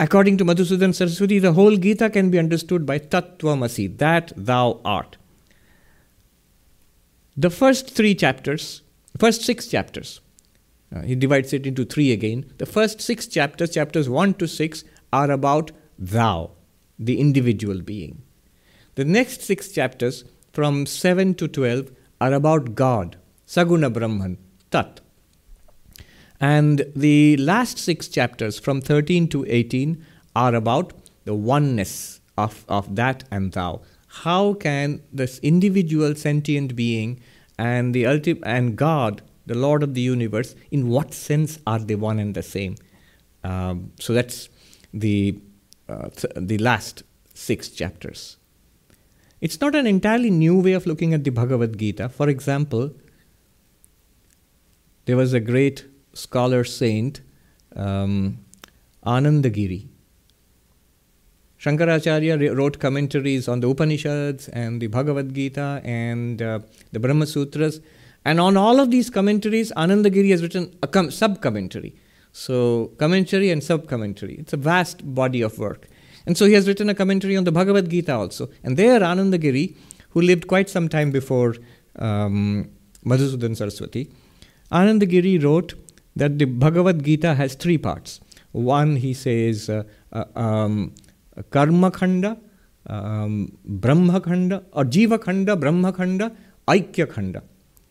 according 0.00 0.38
to 0.38 0.44
Madhusudan 0.44 0.94
Saraswati, 0.94 1.38
the 1.38 1.52
whole 1.52 1.76
Gita 1.76 2.10
can 2.10 2.30
be 2.30 2.38
understood 2.38 2.86
by 2.86 2.98
Tattvamasi, 2.98 3.98
that 3.98 4.32
thou 4.36 4.80
art. 4.84 5.16
The 7.36 7.50
first 7.50 7.90
three 7.90 8.14
chapters, 8.14 8.82
first 9.18 9.42
six 9.42 9.68
chapters, 9.68 10.20
uh, 10.94 11.02
he 11.02 11.14
divides 11.14 11.52
it 11.52 11.66
into 11.66 11.84
three 11.84 12.12
again. 12.12 12.50
The 12.58 12.66
first 12.66 13.00
six 13.00 13.26
chapters, 13.26 13.70
chapters 13.70 14.08
1 14.08 14.34
to 14.34 14.48
6, 14.48 14.84
are 15.12 15.30
about 15.30 15.70
thou, 15.98 16.52
the 16.98 17.20
individual 17.20 17.82
being. 17.82 18.22
The 18.94 19.04
next 19.04 19.42
six 19.42 19.68
chapters, 19.70 20.24
from 20.52 20.86
7 20.86 21.34
to 21.34 21.46
12, 21.46 21.92
are 22.20 22.32
about 22.32 22.74
God, 22.74 23.16
Saguna 23.46 23.92
Brahman, 23.92 24.38
Tat. 24.70 25.00
And 26.40 26.84
the 26.94 27.36
last 27.36 27.78
six 27.78 28.08
chapters, 28.08 28.58
from 28.58 28.80
13 28.80 29.28
to 29.28 29.44
18, 29.48 30.04
are 30.36 30.54
about 30.54 30.92
the 31.24 31.34
oneness 31.34 32.20
of, 32.36 32.64
of 32.68 32.94
that 32.96 33.24
and 33.30 33.52
thou, 33.52 33.82
how 34.22 34.54
can 34.54 35.02
this 35.12 35.38
individual 35.40 36.14
sentient 36.14 36.74
being 36.74 37.20
and 37.58 37.94
the 37.94 38.06
ultimate 38.06 38.42
and 38.46 38.76
God, 38.76 39.22
the 39.46 39.56
Lord 39.56 39.82
of 39.82 39.94
the 39.94 40.00
universe, 40.00 40.54
in 40.70 40.88
what 40.88 41.12
sense 41.12 41.58
are 41.66 41.78
they 41.78 41.94
one 41.94 42.18
and 42.18 42.34
the 42.34 42.42
same? 42.42 42.76
Um, 43.44 43.92
so 43.98 44.12
that's 44.12 44.48
the 44.94 45.38
uh, 45.88 46.08
th- 46.10 46.32
the 46.36 46.58
last 46.58 47.02
six 47.34 47.68
chapters. 47.68 48.36
It's 49.40 49.60
not 49.60 49.74
an 49.74 49.86
entirely 49.86 50.30
new 50.30 50.58
way 50.60 50.72
of 50.72 50.86
looking 50.86 51.14
at 51.14 51.24
the 51.24 51.30
Bhagavad 51.30 51.78
Gita. 51.78 52.08
For 52.08 52.28
example, 52.28 52.92
there 55.08 55.16
was 55.16 55.32
a 55.32 55.40
great 55.40 55.86
scholar 56.12 56.64
saint, 56.64 57.22
um, 57.74 58.44
Anandagiri, 59.06 59.88
Shankaracharya 61.58 62.54
wrote 62.54 62.78
commentaries 62.78 63.48
on 63.48 63.60
the 63.60 63.68
Upanishads 63.70 64.48
and 64.48 64.82
the 64.82 64.86
Bhagavad 64.88 65.32
Gita 65.34 65.80
and 65.82 66.42
uh, 66.42 66.58
the 66.92 67.00
Brahma 67.00 67.24
Sutras. 67.24 67.80
And 68.26 68.38
on 68.38 68.58
all 68.58 68.78
of 68.78 68.90
these 68.90 69.08
commentaries, 69.08 69.72
Anandagiri 69.78 70.30
has 70.30 70.42
written 70.42 70.76
a 70.82 70.86
com- 70.86 71.10
sub 71.10 71.40
commentary. 71.40 71.96
So, 72.32 72.88
commentary 72.98 73.50
and 73.50 73.64
sub 73.64 73.88
commentary. 73.88 74.34
It's 74.34 74.52
a 74.52 74.58
vast 74.58 75.14
body 75.14 75.40
of 75.40 75.58
work. 75.58 75.88
And 76.26 76.36
so, 76.36 76.44
he 76.44 76.52
has 76.52 76.68
written 76.68 76.90
a 76.90 76.94
commentary 76.94 77.34
on 77.34 77.44
the 77.44 77.52
Bhagavad 77.52 77.88
Gita 77.88 78.14
also. 78.14 78.50
And 78.62 78.76
there, 78.76 79.00
Anandagiri, 79.00 79.74
who 80.10 80.20
lived 80.20 80.48
quite 80.48 80.68
some 80.68 80.90
time 80.90 81.10
before 81.10 81.56
um, 81.96 82.70
Madhusudan 83.06 83.56
Saraswati, 83.56 84.10
Anandagiri 84.70 85.42
wrote 85.42 85.74
that 86.16 86.38
the 86.38 86.44
Bhagavad 86.44 87.04
Gita 87.04 87.34
has 87.34 87.54
three 87.54 87.78
parts. 87.78 88.20
One, 88.52 88.96
he 88.96 89.14
says, 89.14 89.68
uh, 89.68 89.84
uh, 90.12 90.24
um, 90.34 90.94
Karma 91.50 91.90
Khanda, 91.90 92.38
um, 92.86 93.56
Brahma 93.64 94.20
Khanda, 94.20 94.64
or 94.72 94.84
Jiva 94.84 95.22
Khanda, 95.22 95.56
Brahma 95.56 95.92
Khanda, 95.92 96.34
Aikya 96.66 97.10
Khanda. 97.10 97.42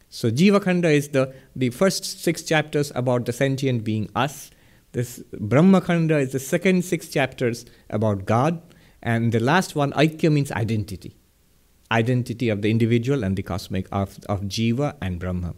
So 0.10 0.32
Jiva 0.32 0.62
Khanda 0.62 0.90
is 0.90 1.10
the, 1.10 1.34
the 1.56 1.70
first 1.70 2.22
six 2.22 2.44
chapters 2.44 2.92
about 2.96 3.26
the 3.26 3.34
sentient 3.34 3.84
being 3.84 4.10
us. 4.16 4.52
This 4.94 5.22
Brahma 5.34 5.82
Khanda 5.82 6.18
is 6.18 6.32
the 6.32 6.40
second 6.40 6.84
six 6.86 7.10
chapters 7.10 7.66
about 7.90 8.26
God. 8.26 8.62
And 9.02 9.32
the 9.32 9.40
last 9.40 9.76
one, 9.76 9.92
Aikya 9.94 10.32
means 10.32 10.52
identity. 10.52 11.16
Identity 11.92 12.50
of 12.50 12.62
the 12.62 12.72
individual 12.72 13.24
and 13.24 13.38
the 13.38 13.44
cosmic, 13.44 13.88
of, 13.92 14.20
of 14.28 14.42
Jiva 14.42 14.96
and 15.02 15.20
Brahma. 15.20 15.54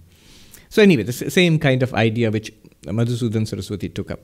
So 0.70 0.82
anyway, 0.82 1.04
the 1.04 1.14
same 1.14 1.60
kind 1.60 1.84
of 1.84 1.94
idea 1.94 2.32
which 2.32 2.54
Madhusudan 2.84 3.48
Saraswati 3.48 3.90
took 3.90 4.12
up. 4.12 4.20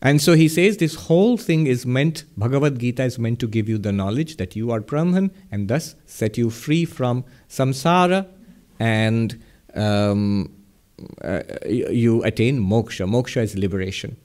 And 0.00 0.20
so 0.20 0.34
he 0.34 0.48
says 0.48 0.78
this 0.78 0.96
whole 0.96 1.36
thing 1.36 1.68
is 1.68 1.86
meant, 1.86 2.24
Bhagavad 2.36 2.80
Gita 2.80 3.04
is 3.04 3.20
meant 3.20 3.38
to 3.38 3.46
give 3.46 3.68
you 3.68 3.78
the 3.78 3.92
knowledge 3.92 4.36
that 4.38 4.56
you 4.56 4.72
are 4.72 4.80
Brahman 4.80 5.30
and 5.52 5.68
thus 5.68 5.94
set 6.06 6.36
you 6.36 6.50
free 6.50 6.84
from 6.84 7.24
samsara 7.48 8.26
and 8.80 9.40
um, 9.74 10.52
uh, 11.22 11.42
you 11.68 12.22
attain 12.24 12.58
moksha. 12.60 13.08
Moksha 13.08 13.42
is 13.42 13.56
liberation. 13.56 14.16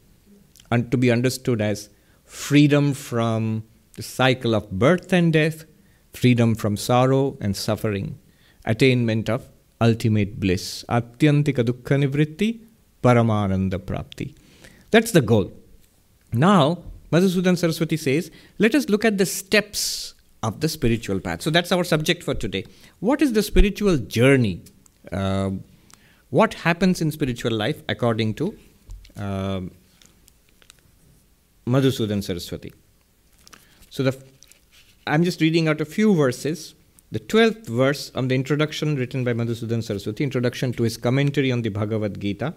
And 0.72 0.90
to 0.90 0.98
be 0.98 1.12
understood 1.12 1.62
as 1.62 1.90
freedom 2.26 2.94
from 2.94 3.64
the 3.96 4.04
cycle 4.04 4.56
of 4.56 4.72
birth 4.72 5.14
and 5.14 5.32
death, 5.32 5.66
freedom 6.12 6.56
from 6.56 6.76
sorrow 6.76 7.38
and 7.40 7.56
suffering, 7.56 8.18
attainment 8.66 9.30
of 9.30 9.48
ultimate 9.82 10.40
bliss. 10.40 10.84
Atyantika 10.90 11.64
dukkha 11.64 11.98
nivritti, 12.04 12.60
paramananda 13.04 13.80
prapti. 13.80 14.36
That's 14.92 15.12
the 15.12 15.22
goal. 15.22 15.52
Now, 16.34 16.84
Madhusudan 17.12 17.58
Saraswati 17.58 17.98
says, 17.98 18.32
let 18.58 18.76
us 18.76 18.90
look 18.90 19.06
at 19.06 19.18
the 19.18 19.26
steps 19.26 20.14
of 20.44 20.60
the 20.60 20.70
spiritual 20.70 21.20
path. 21.20 21.42
So 21.42 21.50
that's 21.50 21.72
our 21.72 21.84
subject 21.84 22.24
for 22.24 22.34
today. 22.34 22.66
What 23.00 23.22
is 23.22 23.34
the 23.34 23.44
spiritual 23.44 23.98
journey? 23.98 24.62
Uh, 25.12 25.52
what 26.30 26.54
happens 26.54 27.02
in 27.02 27.12
spiritual 27.12 27.52
life 27.52 27.82
according 27.88 28.34
to 28.36 28.58
uh, 29.18 29.62
Madhusudan 31.66 32.24
Saraswati? 32.24 32.74
So 33.90 34.04
the, 34.04 34.22
I'm 35.06 35.24
just 35.24 35.40
reading 35.40 35.68
out 35.68 35.80
a 35.80 35.86
few 35.86 36.14
verses. 36.14 36.76
The 37.13 37.21
12th 37.21 37.67
verse 37.67 38.11
on 38.15 38.29
the 38.29 38.35
introduction 38.35 38.97
written 38.97 39.23
by 39.23 39.35
Madhusudan 39.35 39.83
Saraswati, 39.83 40.25
introduction 40.25 40.73
to 40.73 40.83
his 40.83 40.97
commentary 40.97 41.53
on 41.53 41.63
the 41.63 41.69
Bhagavad 41.69 42.21
Gita. 42.21 42.55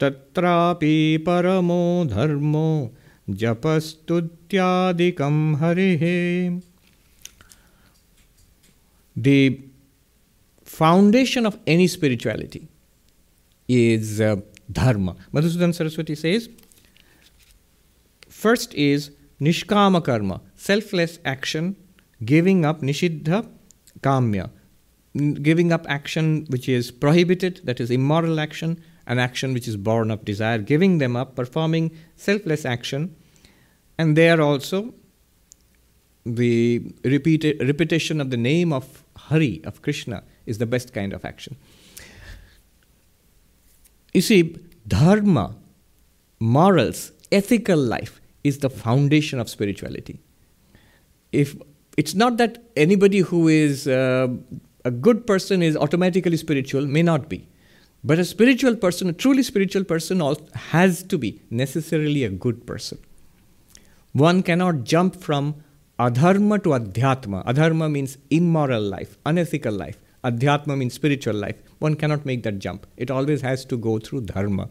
तत्रापि 0.00 0.96
परमो 1.26 1.82
धर्मो 2.10 2.70
जपस्तुत्यादिकं 3.42 5.36
हरिः 5.62 6.04
The 9.16 9.60
foundation 10.62 11.46
of 11.46 11.58
any 11.66 11.86
spirituality 11.86 12.68
is 13.68 14.20
uh, 14.20 14.36
dharma. 14.71 15.15
Madhusudan 15.33 15.73
Saraswati 15.73 16.15
says, 16.15 16.49
first 18.29 18.73
is 18.73 19.11
nishkama 19.39 20.03
karma, 20.03 20.41
selfless 20.55 21.19
action 21.25 21.75
giving 22.23 22.65
up 22.65 22.81
nishiddha 22.81 23.49
kamya, 24.01 24.49
giving 25.41 25.71
up 25.71 25.85
action 25.89 26.45
which 26.49 26.69
is 26.69 26.91
prohibited, 26.91 27.61
that 27.63 27.79
is 27.79 27.91
immoral 27.91 28.39
action, 28.39 28.81
an 29.07 29.19
action 29.19 29.53
which 29.53 29.67
is 29.67 29.75
born 29.75 30.11
of 30.11 30.23
desire, 30.23 30.59
giving 30.59 30.99
them 30.99 31.15
up, 31.15 31.35
performing 31.35 31.91
selfless 32.15 32.65
action, 32.65 33.15
and 33.97 34.15
there 34.15 34.39
also 34.39 34.93
the 36.25 36.93
repetition 37.03 38.21
of 38.21 38.29
the 38.29 38.37
name 38.37 38.71
of 38.71 39.03
Hari, 39.17 39.61
of 39.63 39.81
Krishna, 39.81 40.23
is 40.45 40.59
the 40.59 40.67
best 40.67 40.93
kind 40.93 41.13
of 41.13 41.25
action. 41.25 41.57
You 44.13 44.21
see, 44.21 44.57
dharma, 44.87 45.55
morals, 46.39 47.11
ethical 47.31 47.77
life 47.77 48.19
is 48.43 48.59
the 48.59 48.69
foundation 48.69 49.39
of 49.39 49.49
spirituality. 49.49 50.19
If 51.31 51.55
it's 51.97 52.13
not 52.13 52.37
that 52.37 52.61
anybody 52.75 53.19
who 53.19 53.47
is 53.47 53.87
uh, 53.87 54.27
a 54.83 54.91
good 54.91 55.25
person 55.25 55.61
is 55.61 55.77
automatically 55.77 56.37
spiritual, 56.37 56.85
may 56.85 57.03
not 57.03 57.29
be. 57.29 57.47
But 58.03 58.17
a 58.17 58.25
spiritual 58.25 58.75
person, 58.75 59.09
a 59.09 59.13
truly 59.13 59.43
spiritual 59.43 59.83
person, 59.83 60.21
has 60.55 61.03
to 61.03 61.17
be 61.17 61.39
necessarily 61.49 62.23
a 62.23 62.29
good 62.29 62.65
person. 62.65 62.97
One 64.13 64.41
cannot 64.43 64.83
jump 64.83 65.15
from 65.15 65.55
adharma 65.99 66.61
to 66.63 66.69
adhyatma. 66.69 67.45
Adharma 67.45 67.91
means 67.91 68.17
immoral 68.29 68.81
life, 68.81 69.17
unethical 69.25 69.73
life. 69.73 70.00
Adhyatma 70.23 70.77
means 70.77 70.93
spiritual 70.93 71.35
life. 71.35 71.55
One 71.79 71.95
cannot 71.95 72.25
make 72.25 72.43
that 72.43 72.59
jump. 72.59 72.85
It 72.97 73.09
always 73.09 73.41
has 73.41 73.65
to 73.65 73.77
go 73.77 73.97
through 73.99 74.21
dharma. 74.21 74.69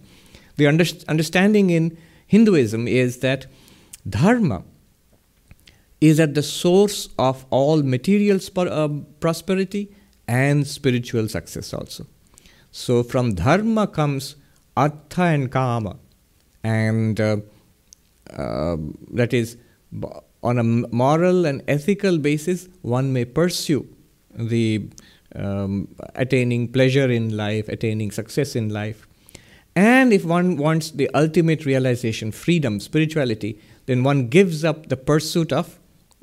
The 0.56 0.66
understanding 0.66 1.70
in 1.70 1.96
Hinduism 2.26 2.86
is 2.86 3.18
that 3.18 3.46
dharma 4.08 4.62
is 6.00 6.20
at 6.20 6.34
the 6.34 6.42
source 6.42 7.08
of 7.18 7.44
all 7.50 7.82
material 7.82 8.38
sp- 8.38 8.70
uh, 8.70 8.88
prosperity 9.18 9.94
and 10.28 10.66
spiritual 10.66 11.28
success 11.28 11.74
also. 11.74 12.06
So 12.70 13.02
from 13.02 13.34
dharma 13.34 13.86
comes 13.88 14.36
artha 14.76 15.22
and 15.22 15.50
kama, 15.50 15.96
and 16.62 17.20
uh, 17.20 17.36
uh, 18.32 18.76
that 19.12 19.34
is 19.34 19.56
on 20.42 20.58
a 20.58 20.62
moral 20.62 21.44
and 21.46 21.62
ethical 21.66 22.18
basis, 22.18 22.68
one 22.82 23.12
may 23.12 23.24
pursue 23.24 23.88
the 24.32 24.88
um, 25.34 25.88
attaining 26.14 26.68
pleasure 26.68 27.10
in 27.10 27.36
life, 27.36 27.68
attaining 27.68 28.10
success 28.10 28.56
in 28.56 28.68
life. 28.68 29.06
And 29.76 30.12
if 30.12 30.24
one 30.24 30.56
wants 30.56 30.90
the 30.90 31.08
ultimate 31.14 31.64
realization, 31.64 32.32
freedom, 32.32 32.80
spirituality, 32.80 33.60
then 33.86 34.02
one 34.02 34.28
gives 34.28 34.64
up 34.64 34.88
the 34.88 34.96
pursuit 34.96 35.52
of 35.52 35.78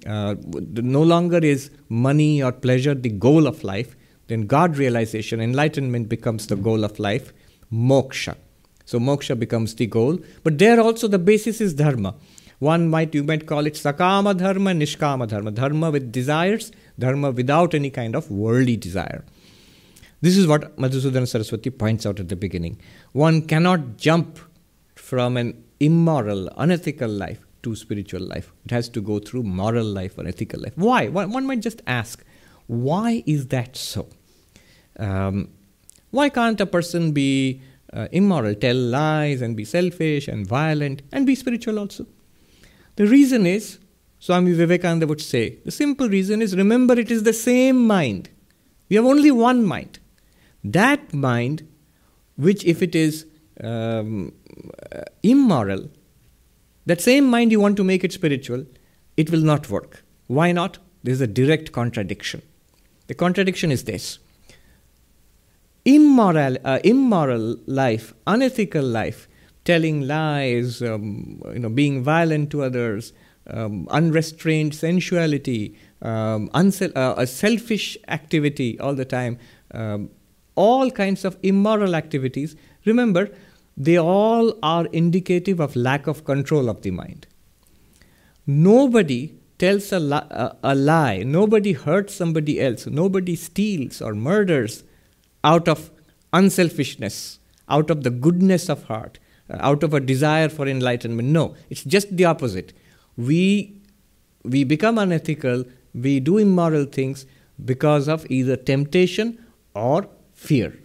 uh, 0.05 0.35
no 0.45 1.01
longer 1.01 1.39
is 1.39 1.71
money 1.89 2.41
or 2.43 2.51
pleasure 2.51 2.93
the 2.93 3.09
goal 3.09 3.47
of 3.47 3.63
life, 3.63 3.95
then 4.27 4.45
God 4.45 4.77
realization, 4.77 5.41
enlightenment 5.41 6.09
becomes 6.09 6.47
the 6.47 6.55
goal 6.55 6.83
of 6.83 6.99
life, 6.99 7.33
moksha. 7.71 8.35
So 8.85 8.99
moksha 8.99 9.37
becomes 9.37 9.75
the 9.75 9.87
goal. 9.87 10.19
But 10.43 10.57
there 10.57 10.79
also 10.79 11.07
the 11.07 11.19
basis 11.19 11.59
is 11.59 11.73
dharma. 11.73 12.15
One 12.59 12.89
might, 12.89 13.13
you 13.13 13.23
might 13.23 13.45
call 13.45 13.67
it 13.67 13.73
sakama 13.73 14.35
dharma, 14.35 14.71
nishkama 14.71 15.27
dharma. 15.27 15.51
Dharma 15.51 15.91
with 15.91 16.11
desires, 16.11 16.71
dharma 16.97 17.31
without 17.31 17.73
any 17.73 17.89
kind 17.89 18.15
of 18.15 18.31
worldly 18.31 18.77
desire. 18.77 19.23
This 20.21 20.35
is 20.35 20.47
what 20.47 20.75
Madhusudan 20.77 21.27
Saraswati 21.27 21.69
points 21.69 22.05
out 22.05 22.19
at 22.19 22.29
the 22.29 22.35
beginning. 22.35 22.81
One 23.11 23.43
cannot 23.43 23.97
jump 23.97 24.39
from 24.95 25.37
an 25.37 25.63
immoral, 25.79 26.49
unethical 26.57 27.09
life 27.09 27.45
to 27.61 27.75
spiritual 27.75 28.21
life. 28.21 28.51
It 28.65 28.71
has 28.71 28.89
to 28.89 29.01
go 29.01 29.19
through 29.19 29.43
moral 29.43 29.85
life 29.85 30.17
or 30.17 30.27
ethical 30.27 30.59
life. 30.61 30.73
Why? 30.75 31.09
One, 31.09 31.31
one 31.31 31.45
might 31.45 31.59
just 31.59 31.83
ask, 31.85 32.23
why 32.65 33.23
is 33.27 33.47
that 33.47 33.75
so? 33.77 34.09
Um, 34.97 35.49
why 36.09 36.29
can't 36.29 36.59
a 36.59 36.65
person 36.65 37.11
be 37.11 37.61
uh, 37.93 38.07
immoral, 38.11 38.55
tell 38.55 38.75
lies, 38.75 39.43
and 39.43 39.55
be 39.55 39.65
selfish 39.65 40.27
and 40.27 40.47
violent, 40.47 41.03
and 41.11 41.27
be 41.27 41.35
spiritual 41.35 41.77
also? 41.77 42.07
The 42.97 43.05
reason 43.05 43.45
is, 43.45 43.79
Swami 44.19 44.53
Vivekananda 44.53 45.05
would 45.07 45.21
say, 45.21 45.59
the 45.63 45.71
simple 45.71 46.09
reason 46.09 46.41
is 46.41 46.55
remember 46.55 46.99
it 46.99 47.11
is 47.11 47.23
the 47.23 47.33
same 47.33 47.85
mind. 47.85 48.29
We 48.89 48.95
have 48.95 49.05
only 49.05 49.31
one 49.31 49.63
mind. 49.65 49.99
That 50.63 51.13
mind, 51.13 51.67
which 52.35 52.65
if 52.65 52.81
it 52.81 52.95
is 52.95 53.27
um, 53.63 54.33
uh, 54.91 55.01
immoral, 55.21 55.89
that 56.87 56.99
same 56.99 57.29
mind 57.29 57.51
you 57.51 57.59
want 57.59 57.77
to 57.77 57.83
make 57.83 58.03
it 58.03 58.11
spiritual, 58.11 58.65
it 59.15 59.29
will 59.29 59.41
not 59.41 59.69
work. 59.69 60.03
Why 60.25 60.51
not? 60.51 60.79
There's 61.03 61.21
a 61.21 61.27
direct 61.27 61.71
contradiction. 61.71 62.41
The 63.05 63.13
contradiction 63.13 63.71
is 63.71 63.83
this 63.83 64.19
immoral, 65.85 66.57
uh, 66.65 66.79
immoral 66.83 67.57
life, 67.67 68.13
unethical 68.25 68.83
life, 68.83 69.27
telling 69.67 70.07
lies, 70.07 70.81
um, 70.81 71.41
you 71.53 71.59
know, 71.59 71.69
being 71.69 72.03
violent 72.03 72.49
to 72.51 72.63
others, 72.63 73.13
um, 73.47 73.87
unrestrained 73.89 74.73
sensuality, 74.73 75.75
um, 76.01 76.49
unsel- 76.53 76.95
uh, 76.95 77.15
a 77.17 77.27
selfish 77.27 77.97
activity 78.07 78.79
all 78.79 78.95
the 78.95 79.05
time, 79.05 79.37
um, 79.73 80.09
all 80.55 80.89
kinds 80.91 81.25
of 81.25 81.37
immoral 81.43 81.95
activities. 81.95 82.55
Remember, 82.85 83.29
they 83.75 83.97
all 83.97 84.53
are 84.63 84.85
indicative 84.87 85.59
of 85.59 85.75
lack 85.75 86.07
of 86.07 86.23
control 86.25 86.69
of 86.69 86.81
the 86.81 86.91
mind. 86.91 87.27
Nobody 88.47 89.35
tells 89.59 89.91
a, 89.91 89.99
li- 89.99 90.31
a, 90.31 90.55
a 90.63 90.75
lie, 90.75 91.23
nobody 91.23 91.73
hurts 91.73 92.13
somebody 92.13 92.59
else, 92.61 92.87
nobody 92.87 93.35
steals 93.35 94.01
or 94.01 94.13
murders 94.13 94.83
out 95.43 95.67
of 95.67 95.91
unselfishness, 96.33 97.39
out 97.69 97.89
of 97.89 98.03
the 98.03 98.09
goodness 98.09 98.69
of 98.69 98.83
heart, 98.83 99.19
uh, 99.19 99.26
out 99.49 99.83
of 99.83 99.93
a 99.93 99.99
desire 99.99 100.49
for 100.49 100.67
enlightenment. 100.67 101.27
No, 101.29 101.55
it's 101.69 101.83
just 101.83 102.15
the 102.15 102.25
opposite. 102.25 102.73
We, 103.15 103.81
we 104.43 104.63
become 104.63 104.97
unethical, 104.97 105.65
we 105.93 106.19
do 106.19 106.37
immoral 106.37 106.85
things 106.85 107.25
because 107.63 108.07
of 108.07 108.29
either 108.29 108.55
temptation 108.55 109.43
or 109.73 110.07
fear, 110.33 110.77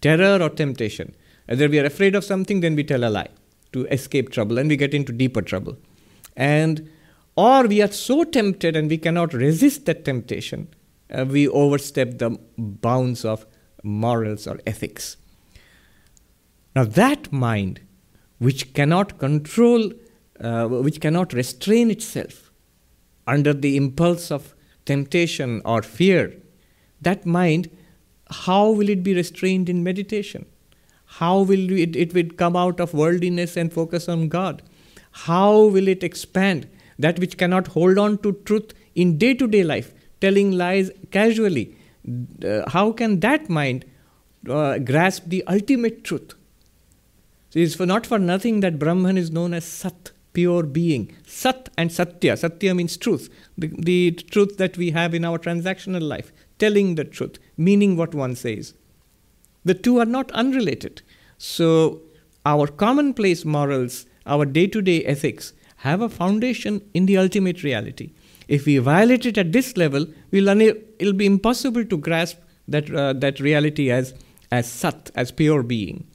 terror 0.00 0.42
or 0.42 0.48
temptation. 0.50 1.14
Either 1.48 1.68
we 1.68 1.78
are 1.78 1.84
afraid 1.84 2.14
of 2.14 2.24
something, 2.24 2.60
then 2.60 2.74
we 2.74 2.84
tell 2.84 3.04
a 3.04 3.10
lie 3.10 3.28
to 3.72 3.86
escape 3.86 4.30
trouble, 4.30 4.58
and 4.58 4.68
we 4.68 4.76
get 4.76 4.94
into 4.94 5.12
deeper 5.12 5.42
trouble. 5.42 5.76
And 6.36 6.90
or 7.36 7.66
we 7.66 7.80
are 7.80 7.90
so 7.90 8.24
tempted 8.24 8.76
and 8.76 8.90
we 8.90 8.98
cannot 8.98 9.32
resist 9.32 9.86
that 9.86 10.04
temptation, 10.04 10.68
uh, 11.10 11.24
we 11.24 11.48
overstep 11.48 12.18
the 12.18 12.38
bounds 12.58 13.24
of 13.24 13.46
morals 13.82 14.46
or 14.46 14.60
ethics. 14.66 15.16
Now, 16.74 16.84
that 16.84 17.32
mind, 17.32 17.80
which 18.38 18.72
cannot 18.72 19.18
control, 19.18 19.92
uh, 20.40 20.66
which 20.68 21.00
cannot 21.00 21.32
restrain 21.32 21.90
itself 21.90 22.50
under 23.26 23.52
the 23.52 23.76
impulse 23.76 24.30
of 24.30 24.54
temptation 24.84 25.60
or 25.64 25.82
fear, 25.82 26.34
that 27.00 27.26
mind, 27.26 27.70
how 28.30 28.70
will 28.70 28.88
it 28.88 29.02
be 29.02 29.14
restrained 29.14 29.68
in 29.68 29.84
meditation? 29.84 30.46
How 31.04 31.42
will 31.42 31.70
it, 31.70 31.94
it 31.94 32.14
will 32.14 32.30
come 32.36 32.56
out 32.56 32.80
of 32.80 32.94
worldliness 32.94 33.56
and 33.56 33.72
focus 33.72 34.08
on 34.08 34.28
God? 34.28 34.62
How 35.12 35.64
will 35.64 35.88
it 35.88 36.02
expand 36.02 36.68
that 36.98 37.18
which 37.18 37.36
cannot 37.36 37.66
hold 37.68 37.98
on 37.98 38.18
to 38.18 38.32
truth 38.44 38.72
in 38.94 39.18
day 39.18 39.34
to 39.34 39.46
day 39.46 39.62
life, 39.62 39.92
telling 40.22 40.52
lies 40.52 40.90
casually? 41.10 41.76
Uh, 42.42 42.68
how 42.70 42.92
can 42.92 43.20
that 43.20 43.50
mind 43.50 43.84
uh, 44.48 44.78
grasp 44.78 45.24
the 45.26 45.44
ultimate 45.46 46.02
truth? 46.02 46.34
So 47.52 47.58
it 47.58 47.64
is 47.64 47.74
for 47.74 47.84
not 47.84 48.06
for 48.06 48.18
nothing 48.18 48.60
that 48.60 48.78
Brahman 48.78 49.18
is 49.18 49.30
known 49.30 49.52
as 49.52 49.66
Sat, 49.66 50.10
pure 50.32 50.62
being. 50.62 51.14
Sat 51.26 51.68
and 51.76 51.92
Satya. 51.92 52.38
Satya 52.38 52.74
means 52.74 52.96
truth, 52.96 53.28
the, 53.58 53.70
the 53.78 54.12
truth 54.12 54.56
that 54.56 54.78
we 54.78 54.92
have 54.92 55.12
in 55.12 55.22
our 55.22 55.38
transactional 55.38 56.00
life, 56.00 56.32
telling 56.58 56.94
the 56.94 57.04
truth, 57.04 57.38
meaning 57.58 57.94
what 57.94 58.14
one 58.14 58.36
says. 58.36 58.72
The 59.66 59.74
two 59.74 59.98
are 59.98 60.06
not 60.06 60.32
unrelated. 60.32 61.02
So, 61.36 62.00
our 62.46 62.66
commonplace 62.66 63.44
morals, 63.44 64.06
our 64.24 64.46
day 64.46 64.66
to 64.68 64.80
day 64.80 65.04
ethics, 65.04 65.52
have 65.76 66.00
a 66.00 66.08
foundation 66.08 66.80
in 66.94 67.04
the 67.04 67.18
ultimate 67.18 67.62
reality. 67.62 68.12
If 68.48 68.64
we 68.64 68.78
violate 68.78 69.26
it 69.26 69.36
at 69.36 69.52
this 69.52 69.76
level, 69.76 70.06
we'll 70.30 70.48
una- 70.48 70.80
it'll 70.98 71.12
be 71.12 71.26
impossible 71.26 71.84
to 71.84 71.98
grasp 71.98 72.38
that, 72.66 72.90
uh, 72.90 73.12
that 73.12 73.40
reality 73.40 73.90
as, 73.90 74.14
as 74.50 74.72
sat, 74.72 75.10
as 75.14 75.30
pure 75.30 75.62
being. 75.62 76.06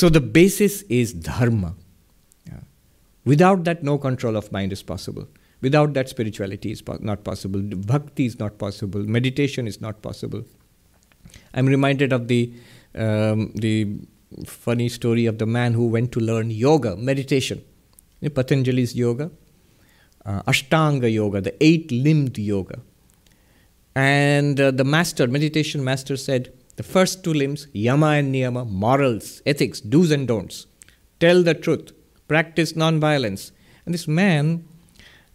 So, 0.00 0.10
the 0.10 0.20
basis 0.20 0.82
is 0.82 1.14
dharma. 1.14 1.74
Without 3.24 3.64
that, 3.64 3.82
no 3.82 3.96
control 3.98 4.36
of 4.36 4.52
mind 4.52 4.72
is 4.72 4.82
possible. 4.82 5.26
Without 5.62 5.94
that, 5.94 6.10
spirituality 6.10 6.70
is 6.70 6.82
po- 6.82 6.98
not 7.00 7.24
possible. 7.24 7.60
Bhakti 7.60 8.26
is 8.26 8.38
not 8.38 8.58
possible. 8.58 9.00
Meditation 9.00 9.66
is 9.66 9.80
not 9.80 10.02
possible. 10.02 10.44
I'm 11.54 11.66
reminded 11.66 12.12
of 12.12 12.28
the 12.28 12.52
um, 12.94 13.52
the 13.54 13.96
funny 14.44 14.90
story 14.90 15.24
of 15.24 15.38
the 15.38 15.46
man 15.46 15.72
who 15.72 15.86
went 15.86 16.12
to 16.12 16.20
learn 16.20 16.50
yoga, 16.50 16.94
meditation. 16.96 17.64
Patanjali's 18.22 18.94
yoga, 18.94 19.30
uh, 20.26 20.42
Ashtanga 20.42 21.10
yoga, 21.10 21.40
the 21.40 21.54
eight 21.64 21.90
limbed 21.90 22.36
yoga. 22.36 22.80
And 23.94 24.60
uh, 24.60 24.70
the 24.72 24.84
master, 24.84 25.26
meditation 25.26 25.82
master 25.82 26.18
said, 26.18 26.52
the 26.76 26.82
first 26.82 27.24
two 27.24 27.32
limbs, 27.32 27.68
yama 27.72 28.08
and 28.08 28.34
niyama, 28.34 28.68
morals, 28.68 29.42
ethics, 29.46 29.80
do's 29.80 30.10
and 30.10 30.28
don'ts. 30.28 30.66
Tell 31.20 31.42
the 31.42 31.54
truth, 31.54 31.92
practice 32.28 32.76
non-violence. 32.76 33.52
And 33.84 33.94
this 33.94 34.06
man, 34.06 34.66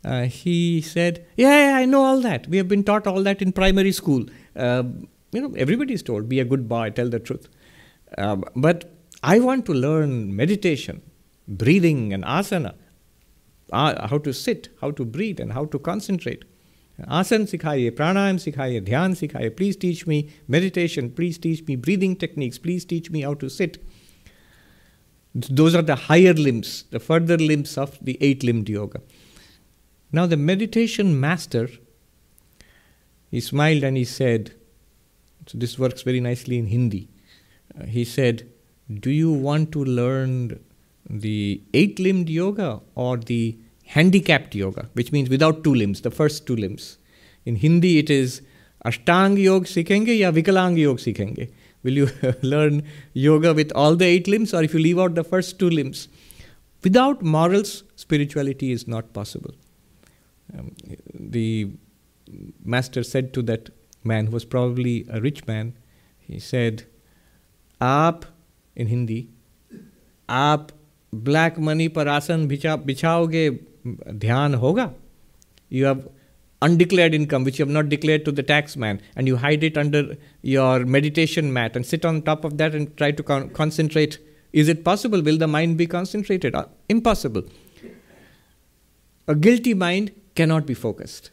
uh, 0.06 0.23
he 0.23 0.82
said, 0.82 1.25
yeah, 1.36 1.71
yeah, 1.71 1.77
I 1.77 1.86
know 1.86 2.04
all 2.04 2.21
that. 2.21 2.47
We 2.47 2.58
have 2.58 2.67
been 2.67 2.84
taught 2.84 3.08
all 3.08 3.23
that 3.23 3.41
in 3.41 3.51
primary 3.51 3.91
school. 3.91 4.25
Uh, 4.56 4.84
you 5.32 5.41
know, 5.41 5.54
everybody 5.58 5.93
is 5.93 6.04
told, 6.04 6.30
be 6.30 6.39
a 6.39 6.45
good 6.45 6.67
boy, 6.67 6.89
tell 6.91 7.10
the 7.10 7.19
truth. 7.19 7.47
Um, 8.17 8.43
but 8.56 8.91
I 9.23 9.39
want 9.39 9.65
to 9.67 9.73
learn 9.73 10.36
meditation, 10.36 11.01
breathing 11.47 12.13
and 12.13 12.23
asana, 12.23 12.75
uh, 13.71 14.08
how 14.08 14.17
to 14.17 14.34
sit, 14.34 14.69
how 14.82 14.91
to 14.91 15.06
breathe, 15.06 15.39
and 15.39 15.54
how 15.54 15.65
to 15.65 15.80
concentrate. 15.80 16.43
Asana 17.05 17.47
सिखाइए 17.47 17.90
pranayam 17.97 18.38
सिखाइए 18.38 18.81
ध्यान 18.81 19.14
सिखाइए 19.14 19.55
please 19.57 19.77
teach 19.77 20.07
me 20.07 20.29
meditation 20.49 21.11
please 21.11 21.38
teach 21.38 21.66
me 21.66 21.77
breathing 21.77 22.16
techniques 22.16 22.59
please 22.59 22.87
teach 22.87 23.11
me 23.11 23.21
how 23.21 23.35
to 23.35 23.51
sit 23.51 23.77
those 25.35 25.75
are 25.75 25.83
the 25.83 25.95
higher 25.95 26.33
limbs 26.33 26.85
the 26.90 26.99
further 26.99 27.37
limbs 27.37 27.77
of 27.77 27.99
the 28.01 28.16
eight 28.23 28.42
limbed 28.42 28.71
yoga 28.71 29.01
now 30.11 30.25
the 30.25 30.38
meditation 30.38 31.21
master 31.21 31.69
he 33.31 33.40
smiled 33.40 33.85
and 33.85 33.99
he 33.99 34.05
said 34.05 34.55
so 35.47 35.59
this 35.59 35.79
works 35.79 36.01
very 36.01 36.21
nicely 36.21 36.57
in 36.57 36.66
hindi 36.66 37.09
uh, 37.79 37.85
he 37.85 38.05
said 38.05 38.49
do 39.07 39.11
you 39.11 39.31
want 39.31 39.71
to 39.71 39.85
learn 39.85 40.59
the 41.11 41.61
eight 41.75 41.99
limbed 41.99 42.31
yoga 42.31 42.81
or 42.95 43.19
the 43.19 43.59
handicapped 43.90 44.55
yoga, 44.55 44.88
which 44.95 45.12
means 45.12 45.29
without 45.31 45.62
two 45.64 45.75
limbs, 45.75 46.01
the 46.01 46.11
first 46.11 46.47
two 46.47 46.57
limbs. 46.57 46.99
In 47.45 47.57
Hindi, 47.57 47.99
it 47.99 48.11
is 48.11 48.42
Ashtang 48.85 49.38
Yoga 49.38 49.66
Sikhenge 49.66 50.19
ya 50.19 50.31
Vikalang 50.33 50.77
Yoga 50.77 51.01
Sikhenge. 51.01 51.51
Will 51.83 51.92
you 51.92 52.09
learn 52.42 52.83
yoga 53.12 53.55
with 53.55 53.71
all 53.73 53.95
the 53.95 54.05
eight 54.05 54.27
limbs, 54.27 54.53
or 54.53 54.62
if 54.62 54.75
you 54.75 54.81
leave 54.81 54.99
out 54.99 55.14
the 55.14 55.23
first 55.23 55.59
two 55.59 55.71
limbs? 55.71 56.09
Without 56.83 57.23
morals, 57.23 57.85
spirituality 57.95 58.73
is 58.73 58.88
not 58.88 59.12
possible. 59.12 59.55
Um, 60.57 60.75
the 61.14 61.71
master 62.64 63.03
said 63.05 63.33
to 63.35 63.42
that 63.42 63.71
man, 64.03 64.27
who 64.27 64.33
was 64.33 64.45
probably 64.45 65.07
a 65.11 65.21
rich 65.21 65.47
man, 65.47 65.75
he 66.19 66.40
said, 66.40 66.87
Aap, 67.81 68.25
in 68.75 68.88
Hindi, 68.88 69.29
आप 70.29 70.69
black 71.14 71.59
money 71.59 71.87
पर 71.88 72.09
आसन 72.09 72.47
बिछा 72.49 72.77
बिछाओगे 72.87 73.49
dhyan 73.86 74.60
hoga. 74.60 74.94
You 75.70 75.86
have 75.86 76.08
undeclared 76.62 77.13
income 77.13 77.44
which 77.44 77.58
you 77.58 77.65
have 77.65 77.74
not 77.74 77.89
declared 77.89 78.24
to 78.26 78.32
the 78.32 78.44
tax 78.44 78.76
man 78.78 79.02
and 79.15 79.28
you 79.28 79.36
hide 79.38 79.63
it 79.63 79.78
under 79.78 80.15
your 80.41 80.86
meditation 80.86 81.52
mat 81.52 81.76
and 81.76 81.86
sit 81.86 82.06
on 82.06 82.22
top 82.22 82.44
of 82.44 82.58
that 82.58 82.76
and 82.76 82.96
try 82.98 83.12
to 83.12 83.24
concentrate. 83.24 84.20
Is 84.54 84.67
it 84.67 84.84
possible? 84.84 85.22
Will 85.22 85.38
the 85.38 85.48
mind 85.48 85.78
be 85.78 85.88
concentrated? 85.88 86.54
Uh, 86.54 86.65
impossible. 86.89 87.44
A 89.28 89.36
guilty 89.36 89.74
mind 89.74 90.12
cannot 90.36 90.65
be 90.65 90.74
focused. 90.74 91.32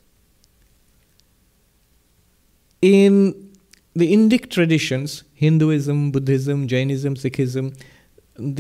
In 2.81 3.49
the 3.95 4.13
indic 4.15 4.49
traditions 4.51 5.25
hinduism 5.35 6.11
buddhism 6.13 6.67
jainism 6.73 7.15
sikhism 7.23 7.71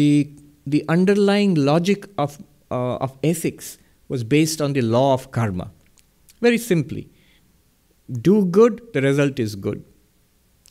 the 0.00 0.30
the 0.66 0.84
underlying 0.94 1.54
logic 1.54 2.06
of 2.18 2.38
uh, 2.70 2.96
of 2.96 3.18
ethics 3.22 3.78
was 4.08 4.24
based 4.24 4.60
on 4.60 4.72
the 4.72 4.82
law 4.82 5.14
of 5.14 5.30
karma. 5.30 5.70
Very 6.40 6.58
simply, 6.58 7.10
do 8.10 8.44
good, 8.44 8.80
the 8.92 9.02
result 9.02 9.38
is 9.38 9.54
good. 9.54 9.84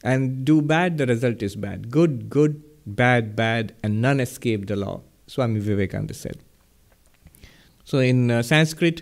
And 0.03 0.45
do 0.45 0.61
bad, 0.61 0.97
the 0.97 1.05
result 1.05 1.41
is 1.41 1.55
bad. 1.55 1.89
Good, 1.89 2.29
good, 2.29 2.63
bad, 2.85 3.35
bad, 3.35 3.75
and 3.83 4.01
none 4.01 4.19
escape 4.19 4.67
the 4.67 4.75
law. 4.75 5.01
Swami 5.27 5.59
Vivekananda 5.59 6.13
said. 6.13 6.37
So 7.83 7.99
in 7.99 8.31
uh, 8.31 8.43
Sanskrit, 8.43 9.01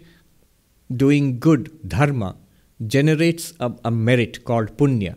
doing 0.96 1.40
good, 1.40 1.88
dharma, 1.88 2.36
generates 2.86 3.54
a, 3.60 3.72
a 3.84 3.92
merit 3.92 4.44
called 4.46 4.78
punya. 4.78 5.16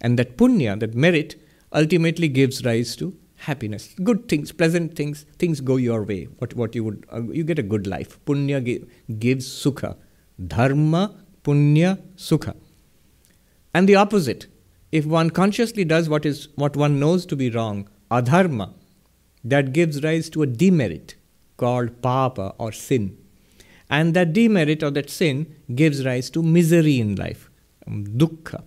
And 0.00 0.18
that 0.18 0.36
punya, 0.36 0.78
that 0.80 0.94
merit, 0.94 1.40
ultimately 1.72 2.28
gives 2.28 2.64
rise 2.64 2.96
to 2.96 3.16
happiness, 3.40 3.94
good 4.04 4.28
things, 4.28 4.52
pleasant 4.52 4.94
things, 4.94 5.24
things 5.38 5.60
go 5.60 5.76
your 5.76 6.02
way. 6.04 6.24
What, 6.38 6.54
what 6.54 6.74
you 6.74 6.84
would, 6.84 7.06
uh, 7.12 7.22
you 7.22 7.44
get 7.44 7.58
a 7.58 7.62
good 7.62 7.86
life. 7.86 8.18
Punya 8.24 8.64
gi- 8.64 8.84
gives 9.18 9.46
sukha. 9.48 9.96
Dharma, 10.46 11.14
punya, 11.42 11.98
sukha. 12.16 12.54
And 13.72 13.88
the 13.88 13.96
opposite. 13.96 14.46
If 14.92 15.06
one 15.06 15.30
consciously 15.30 15.84
does 15.84 16.08
what 16.08 16.26
is 16.26 16.48
what 16.56 16.76
one 16.76 16.98
knows 16.98 17.24
to 17.26 17.36
be 17.36 17.48
wrong, 17.50 17.88
adharma, 18.10 18.74
that 19.44 19.72
gives 19.72 20.02
rise 20.02 20.28
to 20.30 20.42
a 20.42 20.46
demerit 20.46 21.14
called 21.56 22.02
papa 22.02 22.54
or 22.58 22.72
sin. 22.72 23.16
And 23.88 24.14
that 24.14 24.32
demerit 24.32 24.82
or 24.82 24.90
that 24.90 25.08
sin 25.08 25.54
gives 25.74 26.04
rise 26.04 26.30
to 26.30 26.42
misery 26.42 26.98
in 26.98 27.14
life, 27.16 27.50
um, 27.86 28.04
dukkha. 28.04 28.64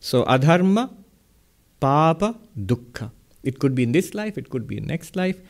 So, 0.00 0.24
adharma, 0.24 0.92
papa, 1.80 2.36
dukkha. 2.58 3.10
It 3.44 3.58
could 3.58 3.74
be 3.74 3.82
in 3.82 3.92
this 3.92 4.14
life, 4.14 4.36
it 4.38 4.50
could 4.50 4.66
be 4.66 4.78
in 4.78 4.86
next 4.86 5.16
life. 5.16 5.40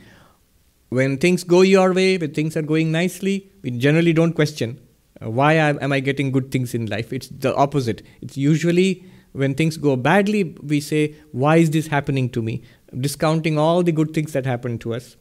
When 0.89 1.17
things 1.17 1.43
go 1.43 1.61
your 1.61 1.93
way, 1.93 2.17
when 2.17 2.33
things 2.33 2.55
are 2.55 2.61
going 2.61 2.91
nicely, 2.91 3.49
we 3.63 3.71
generally 3.71 4.13
don't 4.13 4.33
question 4.33 4.79
uh, 5.23 5.29
why 5.29 5.53
am 5.53 5.91
I 5.91 5.99
getting 6.01 6.31
good 6.31 6.51
things 6.51 6.73
in 6.73 6.87
life. 6.87 7.13
It's 7.13 7.29
the 7.29 7.55
opposite. 7.55 8.01
It's 8.21 8.37
usually 8.37 9.05
when 9.31 9.53
things 9.53 9.77
go 9.77 9.95
badly, 9.95 10.55
we 10.63 10.79
say, 10.79 11.15
Why 11.31 11.57
is 11.57 11.71
this 11.71 11.87
happening 11.87 12.29
to 12.29 12.41
me? 12.41 12.63
Discounting 12.97 13.57
all 13.57 13.83
the 13.83 13.91
good 13.91 14.13
things 14.13 14.33
that 14.33 14.45
happen 14.45 14.77
to 14.79 14.93
us. 14.93 15.17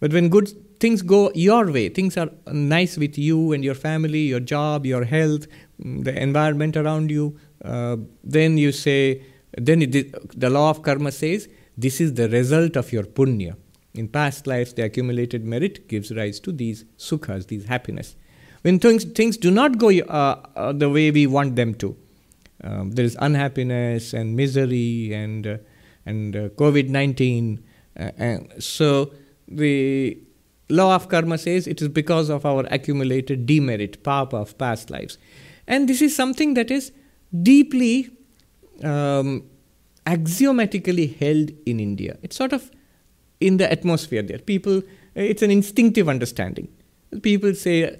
But 0.00 0.12
when 0.12 0.28
good 0.28 0.50
things 0.80 1.02
go 1.02 1.30
your 1.34 1.70
way, 1.70 1.88
things 1.88 2.16
are 2.16 2.30
nice 2.52 2.96
with 2.96 3.16
you 3.16 3.52
and 3.52 3.64
your 3.64 3.74
family, 3.74 4.20
your 4.20 4.40
job, 4.40 4.84
your 4.84 5.04
health, 5.04 5.46
mm, 5.82 6.04
the 6.04 6.20
environment 6.20 6.76
around 6.76 7.10
you, 7.10 7.38
uh, 7.64 7.96
then 8.24 8.58
you 8.58 8.72
say, 8.72 9.22
then 9.56 9.82
it, 9.82 10.38
the 10.38 10.50
law 10.50 10.70
of 10.70 10.82
karma 10.82 11.12
says, 11.12 11.48
this 11.76 12.00
is 12.00 12.14
the 12.14 12.28
result 12.28 12.76
of 12.76 12.92
your 12.92 13.04
punya. 13.04 13.56
In 13.94 14.08
past 14.08 14.46
lives, 14.46 14.74
the 14.74 14.82
accumulated 14.82 15.44
merit 15.44 15.88
gives 15.88 16.12
rise 16.14 16.40
to 16.40 16.52
these 16.52 16.84
sukhas, 16.98 17.46
these 17.46 17.66
happiness. 17.66 18.16
When 18.62 18.78
things, 18.78 19.04
things 19.04 19.36
do 19.36 19.50
not 19.50 19.78
go 19.78 19.90
uh, 19.90 20.40
uh, 20.56 20.72
the 20.72 20.88
way 20.88 21.10
we 21.10 21.26
want 21.26 21.54
them 21.54 21.74
to, 21.74 21.96
um, 22.62 22.92
there 22.92 23.04
is 23.04 23.16
unhappiness 23.20 24.12
and 24.12 24.34
misery 24.34 25.12
and, 25.12 25.46
uh, 25.46 25.56
and 26.06 26.34
uh, 26.34 26.48
COVID 26.50 26.88
19. 26.88 27.62
Uh, 27.98 28.10
and 28.16 28.52
so 28.62 29.12
the 29.46 30.18
law 30.70 30.94
of 30.94 31.08
karma 31.08 31.38
says 31.38 31.66
it 31.66 31.82
is 31.82 31.88
because 31.88 32.30
of 32.30 32.46
our 32.46 32.64
accumulated 32.70 33.46
demerit, 33.46 34.02
papa 34.02 34.36
of 34.36 34.56
past 34.58 34.90
lives. 34.90 35.18
And 35.66 35.88
this 35.88 36.02
is 36.02 36.16
something 36.16 36.54
that 36.54 36.70
is 36.70 36.90
deeply 37.42 38.10
um, 38.82 39.44
axiomatically 40.06 41.06
held 41.06 41.50
in 41.66 41.80
India. 41.80 42.18
It's 42.22 42.36
sort 42.36 42.52
of 42.52 42.70
in 43.40 43.56
the 43.56 43.70
atmosphere 43.70 44.22
there. 44.22 44.38
People, 44.38 44.82
it's 45.14 45.42
an 45.42 45.50
instinctive 45.50 46.08
understanding. 46.08 46.68
People 47.22 47.54
say, 47.54 47.98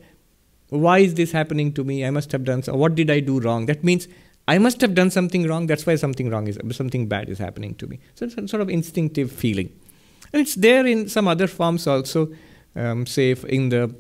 Why 0.69 0.99
is 0.99 1.15
this 1.15 1.33
happening 1.33 1.73
to 1.75 1.85
me? 1.85 2.05
I 2.05 2.11
must 2.11 2.33
have 2.33 2.45
done 2.45 2.63
so. 2.63 2.75
What 2.75 2.95
did 2.95 3.11
I 3.11 3.21
do 3.21 3.41
wrong? 3.41 3.67
That 3.67 3.85
means 3.85 4.09
I 4.47 4.59
must 4.59 4.81
have 4.81 4.95
done 4.95 5.11
something 5.11 5.47
wrong. 5.47 5.67
That's 5.67 5.87
why 5.87 5.97
something 5.97 6.29
wrong 6.31 6.47
is 6.49 6.59
something 6.77 7.09
bad 7.09 7.29
is 7.29 7.39
happening 7.39 7.75
to 7.77 7.87
me. 7.87 8.01
So 8.15 8.27
it's 8.27 8.37
a 8.37 8.49
sort 8.49 8.61
of 8.61 8.69
instinctive 8.69 9.33
feeling, 9.33 9.73
and 10.33 10.43
it's 10.43 10.55
there 10.55 10.87
in 10.87 11.09
some 11.09 11.29
other 11.29 11.47
forms 11.47 11.87
also. 11.87 12.33
Um, 12.77 13.07
say 13.07 13.37
in 13.49 13.69
the 13.69 13.95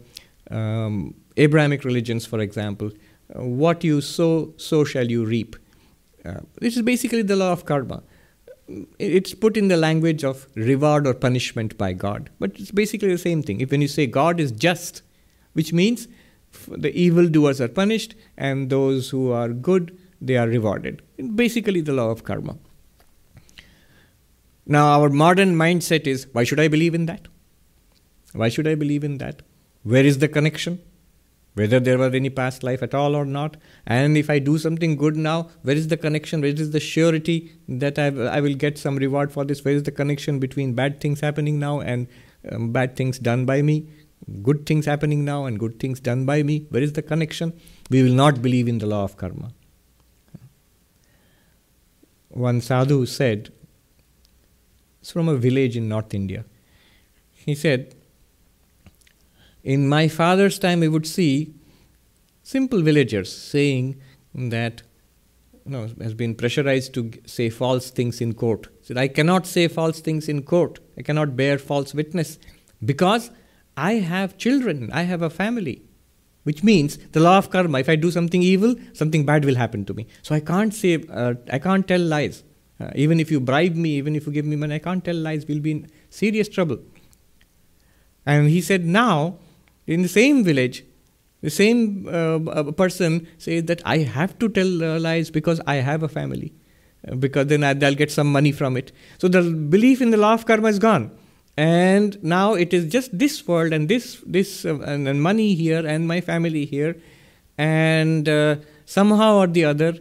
um, 0.50 1.14
Abrahamic 1.36 1.84
religions, 1.84 2.26
for 2.26 2.40
example, 2.40 2.90
uh, 3.34 3.44
what 3.44 3.84
you 3.84 4.00
sow, 4.00 4.52
so 4.56 4.84
shall 4.84 5.08
you 5.08 5.24
reap. 5.24 5.56
Uh, 6.24 6.40
this 6.60 6.76
is 6.76 6.82
basically 6.82 7.22
the 7.22 7.36
law 7.36 7.52
of 7.52 7.64
karma. 7.66 8.02
It's 8.98 9.34
put 9.34 9.56
in 9.58 9.68
the 9.68 9.76
language 9.76 10.24
of 10.24 10.46
reward 10.54 11.06
or 11.06 11.12
punishment 11.12 11.76
by 11.76 11.92
God, 11.92 12.30
but 12.38 12.58
it's 12.58 12.70
basically 12.70 13.08
the 13.08 13.18
same 13.18 13.42
thing. 13.42 13.60
If 13.60 13.70
when 13.70 13.82
you 13.82 13.88
say 13.88 14.06
God 14.06 14.40
is 14.40 14.52
just, 14.52 15.02
which 15.52 15.72
means 15.72 16.08
the 16.68 16.96
evildoers 16.98 17.60
are 17.60 17.68
punished 17.68 18.14
and 18.38 18.70
those 18.70 19.10
who 19.10 19.32
are 19.32 19.48
good 19.48 19.98
they 20.20 20.36
are 20.36 20.48
rewarded. 20.48 21.02
Basically, 21.34 21.80
the 21.80 21.92
law 21.92 22.10
of 22.10 22.24
karma. 22.24 22.56
Now, 24.66 24.86
our 24.98 25.10
modern 25.10 25.54
mindset 25.54 26.06
is 26.06 26.26
why 26.32 26.44
should 26.44 26.60
I 26.60 26.68
believe 26.68 26.94
in 26.94 27.06
that? 27.06 27.28
Why 28.32 28.48
should 28.48 28.66
I 28.66 28.74
believe 28.74 29.04
in 29.04 29.18
that? 29.18 29.42
Where 29.82 30.04
is 30.04 30.18
the 30.18 30.28
connection? 30.28 30.80
Whether 31.54 31.78
there 31.78 31.98
was 31.98 32.14
any 32.14 32.30
past 32.30 32.62
life 32.64 32.82
at 32.82 32.94
all 32.94 33.14
or 33.14 33.24
not. 33.24 33.56
And 33.86 34.16
if 34.16 34.28
I 34.28 34.40
do 34.40 34.58
something 34.58 34.96
good 34.96 35.16
now, 35.16 35.50
where 35.62 35.76
is 35.76 35.88
the 35.88 35.96
connection? 35.96 36.40
Where 36.40 36.50
is 36.50 36.70
the 36.70 36.80
surety 36.80 37.52
that 37.68 37.98
I, 37.98 38.06
I 38.06 38.40
will 38.40 38.54
get 38.54 38.76
some 38.76 38.96
reward 38.96 39.32
for 39.32 39.44
this? 39.44 39.64
Where 39.64 39.74
is 39.74 39.84
the 39.84 39.92
connection 39.92 40.40
between 40.40 40.74
bad 40.74 41.00
things 41.00 41.20
happening 41.20 41.60
now 41.60 41.80
and 41.80 42.08
um, 42.50 42.72
bad 42.72 42.96
things 42.96 43.18
done 43.18 43.44
by 43.44 43.62
me? 43.62 43.88
Good 44.42 44.66
things 44.66 44.86
happening 44.86 45.24
now 45.24 45.44
and 45.44 45.58
good 45.58 45.78
things 45.78 46.00
done 46.00 46.26
by 46.26 46.42
me? 46.42 46.66
Where 46.70 46.82
is 46.82 46.94
the 46.94 47.02
connection? 47.02 47.52
We 47.90 48.02
will 48.02 48.14
not 48.14 48.42
believe 48.42 48.66
in 48.66 48.78
the 48.78 48.86
law 48.86 49.04
of 49.04 49.16
karma 49.16 49.52
one 52.34 52.60
sadhu 52.60 53.06
said, 53.06 53.52
it's 55.00 55.12
from 55.12 55.28
a 55.28 55.36
village 55.36 55.76
in 55.76 55.88
North 55.88 56.12
India. 56.12 56.44
He 57.32 57.54
said, 57.54 57.94
In 59.64 59.88
my 59.88 60.08
father's 60.08 60.58
time, 60.58 60.80
we 60.80 60.88
would 60.88 61.06
see 61.06 61.54
simple 62.42 62.82
villagers 62.82 63.34
saying 63.34 64.00
that 64.34 64.82
you 65.64 65.72
know, 65.72 65.88
has 66.02 66.12
been 66.12 66.34
pressurized 66.34 66.92
to 66.94 67.10
say 67.24 67.48
false 67.48 67.90
things 67.90 68.20
in 68.20 68.34
court. 68.34 68.68
Said, 68.82 68.98
I 68.98 69.08
cannot 69.08 69.46
say 69.46 69.66
false 69.68 70.00
things 70.00 70.28
in 70.28 70.42
court. 70.42 70.80
I 70.98 71.02
cannot 71.02 71.34
bear 71.34 71.58
false 71.58 71.94
witness 71.94 72.38
because 72.84 73.30
I 73.76 73.94
have 73.94 74.36
children, 74.36 74.90
I 74.92 75.02
have 75.02 75.22
a 75.22 75.30
family 75.30 75.82
which 76.44 76.62
means 76.62 76.98
the 77.12 77.20
law 77.20 77.38
of 77.38 77.50
karma 77.50 77.78
if 77.80 77.88
i 77.88 77.96
do 77.96 78.10
something 78.10 78.42
evil 78.42 78.74
something 78.92 79.24
bad 79.24 79.44
will 79.44 79.54
happen 79.56 79.84
to 79.86 79.94
me. 79.94 80.06
So 80.22 80.34
i 80.34 80.40
can't 80.40 80.72
say 80.72 81.02
uh, 81.10 81.34
i 81.50 81.58
can't 81.58 81.88
tell 81.88 82.00
lies. 82.00 82.44
Uh, 82.78 82.90
even 82.94 83.20
if 83.20 83.30
you 83.30 83.40
bribe 83.40 83.74
me 83.74 83.90
even 83.96 84.14
if 84.14 84.26
you 84.26 84.32
give 84.32 84.44
me 84.44 84.56
money 84.56 84.74
i 84.76 84.78
can't 84.78 85.04
tell 85.04 85.16
lies. 85.16 85.46
We'll 85.48 85.60
be 85.60 85.72
in 85.72 85.90
serious 86.10 86.48
trouble. 86.48 86.78
And 88.26 88.48
he 88.48 88.60
said 88.60 88.84
now 88.84 89.38
in 89.86 90.02
the 90.02 90.08
same 90.08 90.44
village 90.44 90.84
the 91.40 91.50
same 91.50 92.08
uh, 92.08 92.72
person 92.72 93.26
says 93.38 93.64
that 93.64 93.82
i 93.84 93.98
have 93.98 94.38
to 94.38 94.48
tell 94.48 94.98
lies 94.98 95.30
because 95.30 95.60
i 95.66 95.76
have 95.76 96.02
a 96.02 96.08
family. 96.08 96.52
Uh, 97.06 97.14
because 97.16 97.46
then 97.46 97.64
I, 97.64 97.70
i'll 97.70 97.94
get 97.94 98.10
some 98.10 98.30
money 98.30 98.52
from 98.52 98.76
it. 98.76 98.92
So 99.18 99.28
the 99.28 99.42
belief 99.42 100.00
in 100.00 100.10
the 100.10 100.16
law 100.16 100.34
of 100.34 100.46
karma 100.46 100.68
is 100.68 100.78
gone. 100.78 101.10
And 101.56 102.22
now 102.22 102.54
it 102.54 102.74
is 102.74 102.90
just 102.90 103.16
this 103.16 103.46
world 103.46 103.72
and 103.72 103.88
this 103.88 104.22
this 104.26 104.64
uh, 104.64 104.78
and, 104.80 105.06
and, 105.06 105.22
money 105.22 105.54
here 105.54 105.86
and 105.86 106.08
my 106.08 106.20
family 106.20 106.64
here. 106.64 106.96
And 107.58 108.28
uh, 108.28 108.56
somehow 108.86 109.36
or 109.36 109.46
the 109.46 109.64
other 109.64 109.94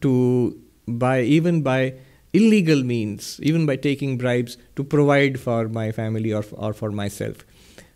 to 0.00 0.58
by 0.86 1.22
even 1.22 1.62
by 1.62 1.94
illegal 2.32 2.82
means 2.82 3.40
even 3.42 3.64
by 3.66 3.74
taking 3.74 4.16
bribes 4.18 4.58
to 4.76 4.84
provide 4.84 5.40
for 5.40 5.68
my 5.68 5.90
family 5.92 6.32
or, 6.32 6.44
or 6.52 6.72
for 6.72 6.90
myself. 6.90 7.44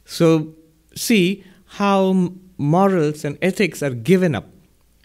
So 0.04 0.54
see 0.94 1.44
how 1.78 2.32
morals 2.58 3.24
and 3.24 3.38
ethics 3.42 3.82
are 3.82 3.90
given 3.90 4.34
up 4.34 4.48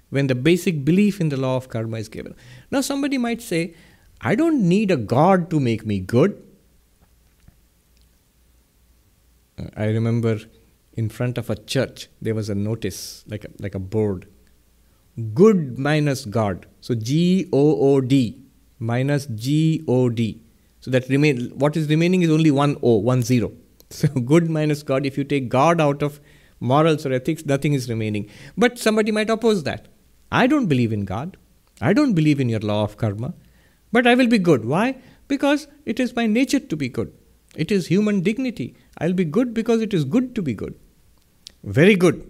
when 0.10 0.28
the 0.28 0.36
basic 0.36 0.86
belief 0.86 1.20
in 1.20 1.30
the 1.30 1.38
law 1.38 1.56
of 1.58 1.70
karma 1.70 1.98
is 1.98 2.10
given. 2.10 2.36
Now 2.72 2.82
somebody 2.82 3.18
might 3.18 3.42
say 3.42 3.76
i 4.22 4.34
don't 4.34 4.68
need 4.68 4.90
a 4.90 4.98
god 4.98 5.50
to 5.52 5.60
make 5.60 5.86
me 5.86 6.00
good. 6.00 6.42
Uh, 9.60 9.68
I 9.76 9.86
remember 9.86 10.40
in 10.94 11.10
front 11.10 11.38
of 11.38 11.50
a 11.50 11.56
church 11.56 12.08
there 12.22 12.34
was 12.34 12.50
a 12.50 12.56
notice 12.56 13.24
like 13.28 13.46
a, 13.46 13.50
like 13.60 13.76
a 13.76 13.80
board 13.80 14.28
good 15.34 15.78
minus 15.78 16.26
god. 16.26 16.66
So 16.82 16.96
g 16.96 17.48
o 17.52 17.92
o 17.92 18.02
d 18.02 18.42
minus 18.80 19.26
g 19.28 19.84
o 19.88 20.10
d. 20.10 20.42
So 20.80 20.92
that 20.92 21.10
remain 21.10 21.50
what 21.58 21.76
is 21.76 21.90
remaining 21.90 22.22
is 22.22 22.30
only 22.30 22.52
one 22.52 22.78
o 22.82 22.98
one 22.98 23.24
zero 23.24 23.52
so 23.90 24.08
good 24.08 24.50
minus 24.50 24.84
god 24.84 25.06
if 25.06 25.18
you 25.18 25.24
take 25.24 25.50
god 25.50 25.82
out 25.82 26.02
of 26.02 26.20
morals 26.60 27.06
or 27.06 27.14
ethics 27.14 27.46
nothing 27.46 27.74
is 27.74 27.90
remaining 27.90 28.30
but 28.58 28.80
somebody 28.80 29.12
might 29.12 29.30
oppose 29.30 29.64
that 29.64 29.88
i 30.32 30.48
don't 30.48 30.68
believe 30.68 30.92
in 30.92 31.06
god 31.06 31.38
i 31.82 31.94
don't 31.94 32.14
believe 32.14 32.40
in 32.40 32.50
your 32.50 32.60
law 32.60 32.84
of 32.84 32.98
karma 32.98 33.34
but 33.92 34.08
i 34.08 34.16
will 34.16 34.28
be 34.28 34.38
good 34.38 34.66
why 34.66 34.96
because 35.28 35.68
it 35.86 36.00
is 36.00 36.16
my 36.16 36.26
nature 36.26 36.60
to 36.60 36.76
be 36.76 36.90
good 36.90 37.14
it 37.56 37.72
is 37.72 37.88
human 37.88 38.22
dignity 38.22 38.76
I'll 39.00 39.14
be 39.14 39.26
good 39.26 39.54
because 39.54 39.82
it 39.82 39.94
is 39.94 40.06
good 40.06 40.34
to 40.36 40.42
be 40.42 40.54
good. 40.54 40.76
Very 41.64 41.96
good. 41.96 42.30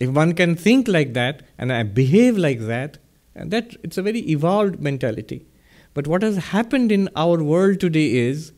If 0.00 0.10
one 0.10 0.34
can 0.34 0.54
think 0.54 0.88
like 0.88 1.12
that 1.14 1.42
and 1.58 1.72
I 1.72 1.82
behave 1.82 2.36
like 2.36 2.60
that, 2.60 2.98
and 3.34 3.50
that 3.52 3.76
it's 3.84 3.98
a 3.98 4.02
very 4.02 4.20
evolved 4.30 4.80
mentality. 4.80 5.46
But 5.94 6.08
what 6.08 6.22
has 6.22 6.36
happened 6.36 6.90
in 6.90 7.08
our 7.14 7.42
world 7.42 7.78
today 7.78 8.16
is 8.16 8.52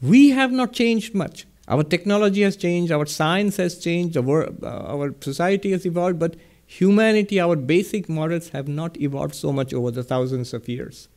we 0.00 0.30
have 0.30 0.50
not 0.50 0.72
changed 0.72 1.14
much. 1.14 1.46
Our 1.72 1.82
technology 1.82 2.42
has 2.42 2.56
changed, 2.56 2.92
our 2.92 3.06
science 3.06 3.56
has 3.56 3.78
changed, 3.78 4.18
our, 4.18 4.40
uh, 4.62 4.94
our 4.94 5.14
society 5.20 5.70
has 5.72 5.86
evolved, 5.86 6.18
but 6.18 6.36
humanity, 6.66 7.40
our 7.40 7.56
basic 7.56 8.10
morals 8.10 8.50
have 8.50 8.68
not 8.68 9.00
evolved 9.00 9.34
so 9.34 9.52
much 9.52 9.72
over 9.72 9.90
the 9.90 10.02
thousands 10.02 10.52
of 10.52 10.68
years. 10.68 11.08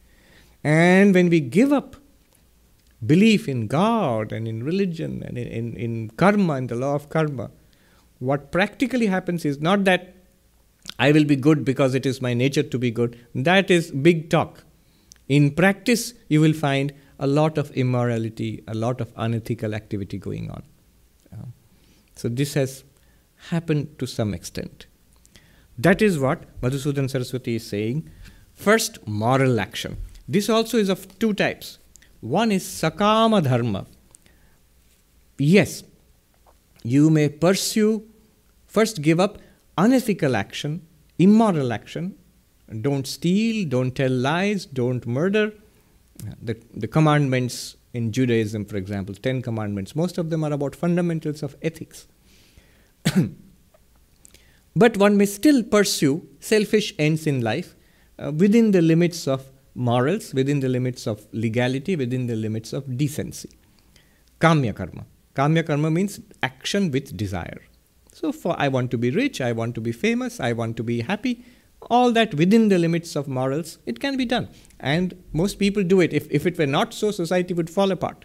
And 0.63 1.13
when 1.13 1.29
we 1.29 1.41
give 1.41 1.73
up 1.73 1.97
belief 3.05 3.49
in 3.49 3.67
God 3.67 4.31
and 4.31 4.47
in 4.47 4.63
religion 4.63 5.23
and 5.25 5.37
in, 5.37 5.47
in, 5.47 5.75
in 5.75 6.09
karma 6.11 6.53
and 6.53 6.69
the 6.69 6.75
law 6.75 6.95
of 6.95 7.09
karma, 7.09 7.51
what 8.19 8.53
practically 8.53 9.07
happens 9.07 9.43
is 9.43 9.59
not 9.59 9.83
that 9.83 10.15
I 10.97 11.11
will 11.11 11.25
be 11.25 11.35
good 11.35 11.65
because 11.65 11.95
it 11.95 12.05
is 12.05 12.21
my 12.21 12.33
nature 12.33 12.63
to 12.63 12.79
be 12.79 12.91
good. 12.91 13.19
That 13.35 13.69
is 13.69 13.91
big 13.91 14.29
talk. 14.29 14.63
In 15.27 15.51
practice, 15.51 16.13
you 16.29 16.39
will 16.39 16.53
find 16.53 16.93
a 17.19 17.27
lot 17.27 17.57
of 17.57 17.71
immorality, 17.71 18.63
a 18.67 18.73
lot 18.73 19.01
of 19.01 19.11
unethical 19.15 19.73
activity 19.73 20.17
going 20.17 20.49
on. 20.51 20.63
Uh, 21.33 21.45
so 22.15 22.29
this 22.29 22.53
has 22.53 22.83
happened 23.49 23.97
to 23.99 24.05
some 24.05 24.33
extent. 24.33 24.87
That 25.77 26.01
is 26.01 26.19
what 26.19 26.59
Madhusudan 26.61 27.09
Saraswati 27.09 27.55
is 27.55 27.67
saying. 27.67 28.09
First, 28.53 29.05
moral 29.07 29.59
action. 29.59 29.97
This 30.27 30.49
also 30.49 30.77
is 30.77 30.89
of 30.89 31.19
two 31.19 31.33
types. 31.33 31.79
One 32.21 32.51
is 32.51 32.63
Sakama 32.63 33.43
Dharma. 33.43 33.85
Yes, 35.37 35.83
you 36.83 37.09
may 37.09 37.29
pursue, 37.29 38.03
first 38.67 39.01
give 39.01 39.19
up 39.19 39.37
unethical 39.77 40.35
action, 40.35 40.87
immoral 41.19 41.73
action. 41.73 42.15
Don't 42.81 43.05
steal, 43.05 43.67
don't 43.67 43.93
tell 43.93 44.11
lies, 44.11 44.65
don't 44.65 45.05
murder. 45.05 45.53
The, 46.41 46.57
the 46.73 46.87
commandments 46.87 47.75
in 47.93 48.11
Judaism, 48.11 48.65
for 48.65 48.77
example, 48.77 49.15
Ten 49.15 49.41
Commandments, 49.41 49.95
most 49.95 50.17
of 50.17 50.29
them 50.29 50.43
are 50.43 50.51
about 50.51 50.75
fundamentals 50.75 51.43
of 51.43 51.55
ethics. 51.61 52.07
but 54.75 54.97
one 54.97 55.17
may 55.17 55.25
still 55.25 55.63
pursue 55.63 56.27
selfish 56.39 56.93
ends 56.97 57.27
in 57.27 57.41
life 57.41 57.75
uh, 58.17 58.31
within 58.31 58.71
the 58.71 58.81
limits 58.81 59.27
of 59.27 59.51
morals, 59.75 60.33
within 60.33 60.61
the 60.61 60.69
limits 60.69 61.05
of 61.05 61.27
legality, 61.31 61.95
within 61.95 62.27
the 62.27 62.35
limits 62.35 62.73
of 62.73 62.97
decency. 62.97 63.49
Kamya 64.39 64.75
karma. 64.75 65.05
Kamya 65.35 65.65
karma 65.65 65.91
means 65.91 66.19
action 66.41 66.91
with 66.91 67.15
desire. 67.15 67.61
So, 68.13 68.31
for 68.31 68.55
I 68.57 68.69
want 68.69 68.91
to 68.91 68.97
be 68.97 69.11
rich, 69.11 69.41
I 69.41 69.51
want 69.51 69.75
to 69.75 69.81
be 69.81 69.91
famous, 69.91 70.39
I 70.39 70.53
want 70.53 70.77
to 70.77 70.83
be 70.83 71.01
happy, 71.01 71.43
all 71.89 72.11
that 72.13 72.33
within 72.33 72.69
the 72.69 72.79
limits 72.79 73.15
of 73.15 73.27
morals, 73.27 73.77
it 73.85 73.99
can 73.99 74.17
be 74.17 74.25
done. 74.25 74.47
And 74.85 75.15
most 75.33 75.57
people 75.57 75.83
do 75.83 75.99
it. 75.99 76.13
If, 76.13 76.27
if 76.29 76.45
it 76.45 76.59
were 76.59 76.67
not 76.67 76.93
so, 76.93 77.09
society 77.09 77.55
would 77.55 77.71
fall 77.71 77.91
apart. 77.91 78.23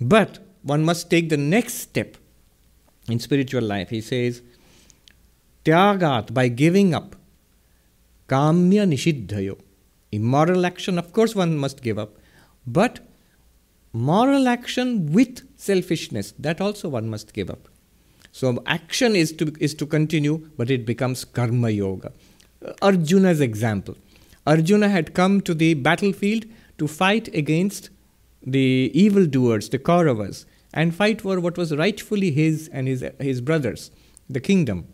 But 0.00 0.38
one 0.62 0.84
must 0.84 1.10
take 1.10 1.30
the 1.30 1.36
next 1.36 1.74
step 1.74 2.16
in 3.08 3.18
spiritual 3.18 3.62
life. 3.62 3.90
He 3.90 4.00
says, 4.00 4.40
Tyagat, 5.64 6.32
by 6.32 6.46
giving 6.46 6.94
up, 6.94 7.16
kamya 8.28 8.86
nishiddhayo. 8.86 9.58
Immoral 10.12 10.64
action, 10.64 10.96
of 10.96 11.12
course, 11.12 11.34
one 11.34 11.58
must 11.58 11.82
give 11.82 11.98
up. 11.98 12.16
But 12.64 13.00
moral 13.92 14.46
action 14.46 15.12
with 15.12 15.42
selfishness, 15.58 16.34
that 16.38 16.60
also 16.60 16.88
one 16.88 17.08
must 17.10 17.32
give 17.32 17.50
up. 17.50 17.66
So 18.30 18.62
action 18.66 19.16
is 19.16 19.32
to, 19.32 19.52
is 19.58 19.74
to 19.74 19.86
continue, 19.86 20.50
but 20.56 20.70
it 20.70 20.86
becomes 20.86 21.24
karma 21.24 21.70
yoga. 21.70 22.12
Arjuna's 22.80 23.40
example. 23.40 23.96
Arjuna 24.46 24.88
had 24.88 25.14
come 25.14 25.40
to 25.42 25.54
the 25.54 25.74
battlefield 25.74 26.44
to 26.78 26.88
fight 26.88 27.32
against 27.34 27.90
the 28.44 28.90
evildoers, 28.94 29.68
the 29.68 29.78
Kauravas, 29.78 30.44
and 30.74 30.94
fight 30.94 31.20
for 31.20 31.38
what 31.38 31.56
was 31.56 31.76
rightfully 31.76 32.30
his 32.30 32.68
and 32.68 32.88
his, 32.88 33.04
his 33.20 33.40
brothers, 33.40 33.90
the 34.28 34.40
kingdom. 34.40 34.88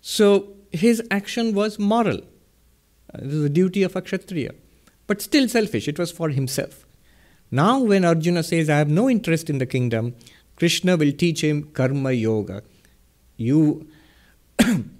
So 0.00 0.54
his 0.70 1.02
action 1.10 1.54
was 1.54 1.78
moral. 1.78 2.18
Uh, 3.12 3.18
this 3.22 3.34
is 3.34 3.42
the 3.42 3.48
duty 3.48 3.82
of 3.82 3.96
a 3.96 4.02
Kshatriya, 4.02 4.52
but 5.06 5.20
still 5.20 5.48
selfish. 5.48 5.88
It 5.88 5.98
was 5.98 6.12
for 6.12 6.28
himself. 6.28 6.86
Now, 7.50 7.78
when 7.80 8.04
Arjuna 8.04 8.42
says, 8.42 8.68
I 8.68 8.78
have 8.78 8.88
no 8.88 9.08
interest 9.08 9.48
in 9.48 9.58
the 9.58 9.66
kingdom, 9.66 10.14
Krishna 10.56 10.96
will 10.96 11.12
teach 11.12 11.42
him 11.42 11.64
karma 11.72 12.12
yoga. 12.12 12.62
You, 13.36 13.88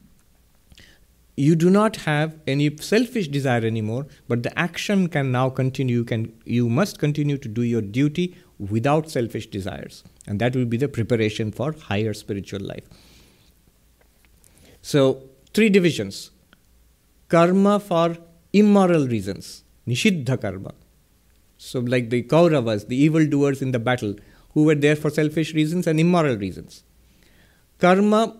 you 1.36 1.54
do 1.54 1.68
not 1.68 1.96
have 1.96 2.38
any 2.46 2.74
selfish 2.78 3.28
desire 3.28 3.64
anymore, 3.64 4.06
but 4.26 4.42
the 4.42 4.58
action 4.58 5.08
can 5.08 5.30
now 5.30 5.50
continue. 5.50 6.02
Can, 6.02 6.32
you 6.44 6.68
must 6.68 6.98
continue 6.98 7.36
to 7.36 7.48
do 7.48 7.62
your 7.62 7.82
duty 7.82 8.34
without 8.58 9.10
selfish 9.10 9.46
desires. 9.46 10.02
And 10.26 10.40
that 10.40 10.56
will 10.56 10.64
be 10.64 10.78
the 10.78 10.88
preparation 10.88 11.52
for 11.52 11.72
higher 11.72 12.14
spiritual 12.14 12.60
life. 12.60 12.84
So, 14.80 15.24
three 15.52 15.68
divisions 15.68 16.30
karma 17.28 17.80
for 17.80 18.16
immoral 18.52 19.06
reasons, 19.06 19.64
nishiddha 19.86 20.40
karma. 20.40 20.72
So, 21.58 21.80
like 21.80 22.10
the 22.10 22.22
Kauravas, 22.22 22.88
the 22.88 22.96
evil 22.96 23.26
doers 23.26 23.60
in 23.60 23.72
the 23.72 23.78
battle, 23.78 24.14
who 24.54 24.64
were 24.64 24.74
there 24.74 24.96
for 24.96 25.10
selfish 25.10 25.52
reasons 25.54 25.86
and 25.86 26.00
immoral 26.00 26.36
reasons. 26.36 26.82
Karma 27.78 28.36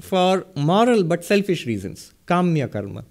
for 0.00 0.46
moral 0.56 1.04
but 1.04 1.24
selfish 1.24 1.66
reasons, 1.66 2.14
kamya 2.30 2.72
karma, 2.72 3.04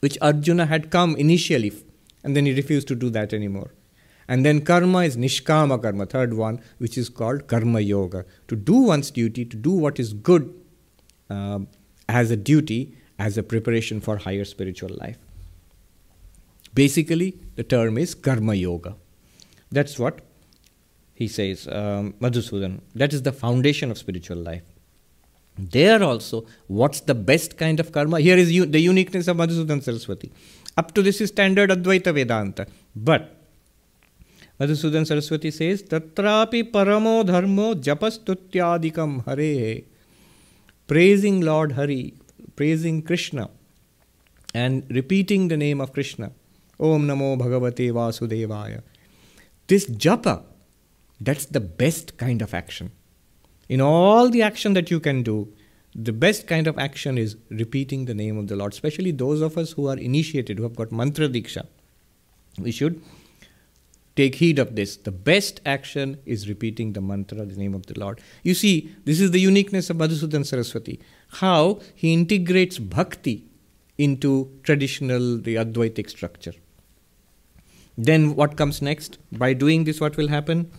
which 0.00 0.18
Arjuna 0.20 0.66
had 0.66 0.90
come 0.90 1.16
initially 1.16 1.72
and 2.26 2.36
then 2.36 2.44
he 2.44 2.52
refused 2.52 2.88
to 2.88 2.96
do 2.96 3.08
that 3.10 3.32
anymore. 3.32 3.70
And 4.28 4.44
then 4.44 4.60
karma 4.62 5.00
is 5.04 5.16
nishkama 5.16 5.80
karma, 5.80 6.06
third 6.06 6.34
one, 6.34 6.60
which 6.78 6.98
is 6.98 7.08
called 7.08 7.46
karma 7.46 7.80
yoga. 7.80 8.24
To 8.48 8.56
do 8.56 8.74
one's 8.74 9.12
duty, 9.12 9.44
to 9.44 9.56
do 9.56 9.70
what 9.70 10.00
is 10.00 10.12
good 10.12 10.52
uh, 11.30 11.60
as 12.08 12.32
a 12.32 12.36
duty, 12.36 12.96
as 13.18 13.38
a 13.38 13.44
preparation 13.44 14.00
for 14.00 14.16
higher 14.16 14.44
spiritual 14.44 14.90
life. 15.00 15.18
Basically, 16.74 17.38
the 17.54 17.62
term 17.62 17.96
is 17.96 18.14
karma 18.14 18.54
yoga. 18.54 18.96
That's 19.70 19.98
what 19.98 20.20
he 21.14 21.28
says, 21.28 21.68
um, 21.68 22.14
Madhusudan. 22.20 22.80
That 22.94 23.12
is 23.12 23.22
the 23.22 23.32
foundation 23.32 23.90
of 23.92 23.98
spiritual 23.98 24.38
life. 24.38 24.62
There 25.58 26.02
also, 26.02 26.46
what's 26.66 27.00
the 27.00 27.14
best 27.14 27.56
kind 27.56 27.80
of 27.80 27.92
karma? 27.92 28.20
Here 28.20 28.36
is 28.36 28.52
u- 28.52 28.66
the 28.66 28.78
uniqueness 28.80 29.26
of 29.26 29.38
Madhusudan 29.38 29.82
Saraswati. 29.82 30.30
Up 30.76 30.92
to 30.94 31.02
this 31.02 31.20
is 31.20 31.30
standard 31.30 31.70
Advaita 31.70 32.12
Vedanta. 32.12 32.66
But 32.94 33.34
Madhusudan 34.60 35.06
Saraswati 35.06 35.50
says, 35.50 35.82
Tatrapi 35.82 36.70
paramo 36.70 37.24
dharmo 37.24 37.74
japastutyadikam 37.74 39.24
hare. 39.24 39.84
Praising 40.86 41.40
Lord 41.40 41.72
Hari, 41.72 42.14
praising 42.54 43.02
Krishna, 43.02 43.50
and 44.54 44.84
repeating 44.90 45.48
the 45.48 45.56
name 45.56 45.80
of 45.80 45.92
Krishna. 45.92 46.32
Om 46.78 47.06
Namo 47.06 47.38
Bhagavate 47.38 47.90
Vasudevaya. 47.90 48.82
This 49.66 49.86
japa, 49.86 50.44
that's 51.20 51.46
the 51.46 51.60
best 51.60 52.16
kind 52.18 52.42
of 52.42 52.54
action. 52.54 52.92
In 53.68 53.80
all 53.80 54.30
the 54.30 54.42
action 54.42 54.74
that 54.74 54.90
you 54.90 55.00
can 55.00 55.22
do, 55.22 55.52
the 55.94 56.12
best 56.12 56.46
kind 56.46 56.66
of 56.66 56.78
action 56.78 57.16
is 57.18 57.36
repeating 57.48 58.04
the 58.04 58.14
name 58.14 58.36
of 58.36 58.48
the 58.48 58.56
Lord, 58.56 58.72
especially 58.72 59.10
those 59.10 59.40
of 59.40 59.56
us 59.56 59.72
who 59.72 59.88
are 59.88 59.96
initiated, 59.96 60.58
who 60.58 60.64
have 60.64 60.76
got 60.76 60.92
mantra 60.92 61.28
diksha. 61.28 61.66
We 62.58 62.70
should 62.70 63.02
take 64.14 64.36
heed 64.36 64.58
of 64.58 64.76
this. 64.76 64.96
The 64.96 65.12
best 65.12 65.60
action 65.64 66.18
is 66.26 66.48
repeating 66.48 66.92
the 66.92 67.00
mantra, 67.00 67.44
the 67.44 67.56
name 67.56 67.74
of 67.74 67.86
the 67.86 67.98
Lord. 67.98 68.20
You 68.42 68.54
see, 68.54 68.94
this 69.04 69.20
is 69.20 69.30
the 69.30 69.40
uniqueness 69.40 69.90
of 69.90 69.96
Madhusudan 69.96 70.44
Saraswati. 70.44 71.00
How 71.28 71.80
he 71.94 72.12
integrates 72.12 72.78
bhakti 72.78 73.44
into 73.98 74.50
traditional, 74.62 75.38
the 75.38 75.56
Advaitic 75.56 76.10
structure. 76.10 76.52
Then 77.96 78.34
what 78.36 78.56
comes 78.56 78.82
next? 78.82 79.18
By 79.32 79.54
doing 79.54 79.84
this, 79.84 80.00
what 80.00 80.16
will 80.16 80.28
happen? 80.28 80.70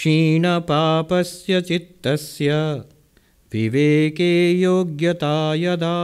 क्षीणपापस्य 0.00 1.60
चित्तस्य 1.68 2.50
विवेके 3.52 4.32
योग्यता 4.60 5.36
यदा 5.64 5.98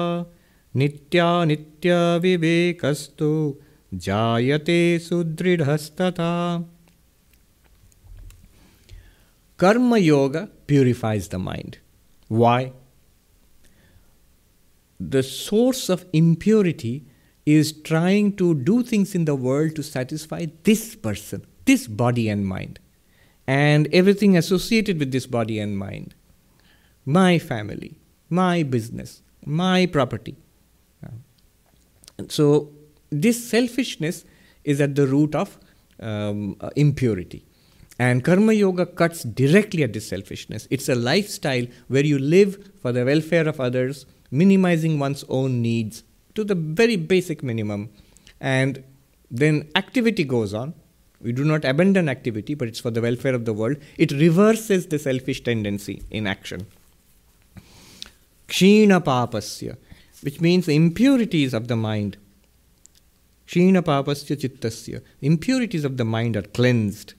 नित्यानित्यविवेकस्तु 0.76 3.32
जायते 4.06 4.80
सुदृढस्तथा 5.08 6.30
Karma 9.62 9.98
yoga 9.98 10.48
purifies 10.66 11.28
the 11.28 11.38
mind. 11.38 11.78
Why? 12.26 12.72
The 14.98 15.22
source 15.22 15.88
of 15.88 16.04
impurity 16.12 17.06
is 17.46 17.70
trying 17.70 18.34
to 18.38 18.56
do 18.56 18.82
things 18.82 19.14
in 19.14 19.24
the 19.24 19.36
world 19.36 19.76
to 19.76 19.84
satisfy 19.84 20.46
this 20.64 20.96
person, 20.96 21.46
this 21.64 21.86
body 21.86 22.28
and 22.28 22.44
mind, 22.44 22.80
and 23.47 23.87
everything 23.93 24.37
associated 24.37 24.99
with 24.99 25.11
this 25.11 25.25
body 25.25 25.59
and 25.59 25.77
mind. 25.77 26.13
My 27.05 27.39
family, 27.39 27.97
my 28.29 28.63
business, 28.63 29.21
my 29.45 29.85
property. 29.85 30.35
So, 32.29 32.71
this 33.09 33.47
selfishness 33.47 34.25
is 34.63 34.81
at 34.81 34.95
the 34.95 35.07
root 35.07 35.35
of 35.35 35.57
um, 35.99 36.57
impurity. 36.75 37.45
And 37.99 38.23
Karma 38.23 38.53
Yoga 38.53 38.85
cuts 38.85 39.23
directly 39.23 39.83
at 39.83 39.93
this 39.93 40.07
selfishness. 40.09 40.67
It's 40.69 40.89
a 40.89 40.95
lifestyle 40.95 41.65
where 41.87 42.05
you 42.05 42.19
live 42.19 42.71
for 42.81 42.91
the 42.91 43.05
welfare 43.05 43.47
of 43.47 43.59
others, 43.59 44.05
minimizing 44.29 44.99
one's 44.99 45.23
own 45.29 45.61
needs 45.61 46.03
to 46.35 46.43
the 46.43 46.55
very 46.55 46.95
basic 46.95 47.41
minimum. 47.41 47.89
And 48.39 48.83
then 49.31 49.69
activity 49.75 50.23
goes 50.23 50.53
on. 50.53 50.75
We 51.21 51.31
do 51.31 51.43
not 51.43 51.65
abandon 51.65 52.09
activity, 52.09 52.53
but 52.53 52.67
it's 52.67 52.79
for 52.79 52.91
the 52.91 53.01
welfare 53.01 53.33
of 53.33 53.45
the 53.45 53.53
world. 53.53 53.77
It 53.97 54.11
reverses 54.11 54.87
the 54.87 54.99
selfish 54.99 55.43
tendency 55.43 56.03
in 56.11 56.27
action. 56.27 56.67
Kshina 58.47 59.03
papasya, 59.03 59.77
which 60.21 60.39
means 60.39 60.67
impurities 60.67 61.53
of 61.53 61.67
the 61.67 61.75
mind 61.75 62.17
Kshina 63.47 63.81
papasya 63.81 64.35
chittasya. 64.35 65.01
Impurities 65.21 65.85
of 65.85 65.95
the 65.95 66.03
mind 66.03 66.35
are 66.35 66.41
cleansed. 66.41 67.13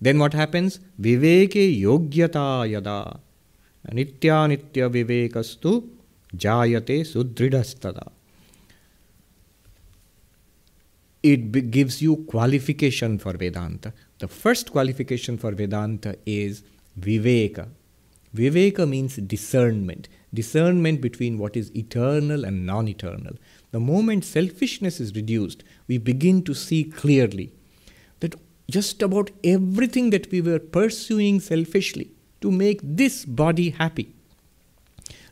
Then 0.00 0.18
what 0.18 0.32
happens? 0.32 0.80
Viveke 0.98 1.78
yogyata 1.82 2.68
yada. 2.70 3.20
Nitya 3.92 4.48
nitya 4.50 4.88
vivekastu 4.88 5.86
jayate 6.34 7.04
sudridastada. 7.04 8.10
It 11.22 11.70
gives 11.70 12.00
you 12.00 12.16
qualification 12.28 13.18
for 13.18 13.32
Vedanta. 13.32 13.92
The 14.18 14.28
first 14.28 14.70
qualification 14.70 15.36
for 15.36 15.52
Vedanta 15.52 16.16
is 16.24 16.62
Viveka. 16.98 17.68
Viveka 18.34 18.88
means 18.88 19.16
discernment. 19.16 20.08
Discernment 20.32 21.00
between 21.00 21.38
what 21.38 21.56
is 21.56 21.74
eternal 21.74 22.44
and 22.44 22.66
non 22.66 22.86
eternal. 22.86 23.34
The 23.70 23.80
moment 23.80 24.24
selfishness 24.24 25.00
is 25.00 25.14
reduced, 25.14 25.64
we 25.88 25.98
begin 25.98 26.42
to 26.44 26.54
see 26.54 26.84
clearly 26.84 27.52
that 28.20 28.34
just 28.70 29.02
about 29.02 29.30
everything 29.42 30.10
that 30.10 30.30
we 30.30 30.40
were 30.40 30.58
pursuing 30.58 31.40
selfishly 31.40 32.10
to 32.40 32.50
make 32.50 32.80
this 32.82 33.24
body 33.24 33.70
happy, 33.70 34.14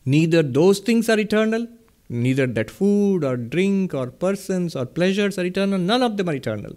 neither 0.04 0.42
those 0.42 0.80
things 0.80 1.08
are 1.08 1.18
eternal, 1.18 1.68
neither 2.08 2.46
that 2.46 2.70
food 2.70 3.24
or 3.24 3.36
drink 3.36 3.94
or 3.94 4.06
persons 4.08 4.76
or 4.76 4.86
pleasures 4.86 5.38
are 5.38 5.44
eternal, 5.44 5.78
none 5.78 6.02
of 6.02 6.16
them 6.16 6.28
are 6.28 6.34
eternal. 6.34 6.76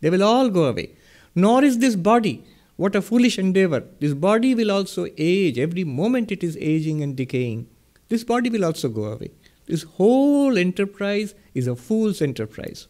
They 0.00 0.10
will 0.10 0.22
all 0.22 0.48
go 0.48 0.64
away. 0.64 0.94
Nor 1.34 1.64
is 1.64 1.78
this 1.78 1.96
body. 1.96 2.44
What 2.76 2.96
a 2.96 3.02
foolish 3.02 3.38
endeavor. 3.38 3.84
This 4.00 4.14
body 4.14 4.54
will 4.54 4.70
also 4.70 5.06
age. 5.18 5.58
Every 5.58 5.84
moment 5.84 6.32
it 6.32 6.42
is 6.42 6.56
aging 6.56 7.02
and 7.02 7.14
decaying. 7.14 7.68
This 8.08 8.24
body 8.24 8.50
will 8.50 8.64
also 8.64 8.88
go 8.88 9.04
away. 9.04 9.30
This 9.66 9.82
whole 9.82 10.56
enterprise 10.58 11.34
is 11.54 11.66
a 11.66 11.76
fool's 11.76 12.22
enterprise. 12.22 12.88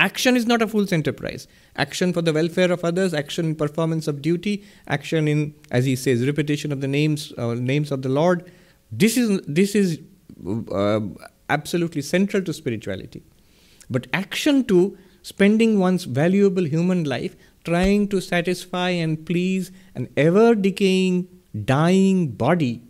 Action 0.00 0.36
is 0.36 0.46
not 0.46 0.62
a 0.62 0.66
fool's 0.66 0.92
enterprise. 0.92 1.46
Action 1.76 2.12
for 2.12 2.22
the 2.22 2.32
welfare 2.32 2.72
of 2.72 2.84
others, 2.84 3.14
action 3.14 3.46
in 3.46 3.54
performance 3.54 4.08
of 4.08 4.22
duty, 4.22 4.64
action 4.88 5.28
in, 5.28 5.54
as 5.70 5.84
he 5.84 5.94
says, 5.94 6.26
repetition 6.26 6.72
of 6.72 6.80
the 6.80 6.88
names 6.88 7.32
uh, 7.38 7.54
names 7.54 7.92
of 7.92 8.02
the 8.02 8.08
Lord. 8.08 8.50
This 8.90 9.16
is 9.16 9.40
this 9.46 9.74
is 9.74 10.00
uh, 10.46 11.00
absolutely 11.48 12.02
central 12.02 12.42
to 12.42 12.52
spirituality. 12.52 13.22
But 13.90 14.06
action 14.12 14.64
to 14.64 14.96
spending 15.22 15.78
one's 15.78 16.04
valuable 16.04 16.64
human 16.64 17.04
life 17.04 17.36
trying 17.64 18.08
to 18.08 18.20
satisfy 18.20 18.90
and 18.90 19.24
please 19.24 19.70
an 19.94 20.08
ever 20.16 20.54
decaying, 20.54 21.28
dying 21.64 22.28
body 22.28 22.82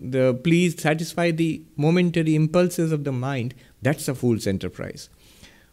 the 0.00 0.34
please 0.34 0.80
satisfy 0.80 1.30
the 1.30 1.62
momentary 1.76 2.34
impulses 2.34 2.90
of 2.90 3.04
the 3.04 3.12
mind, 3.12 3.54
that's 3.82 4.08
a 4.08 4.14
fool's 4.14 4.46
enterprise. 4.46 5.10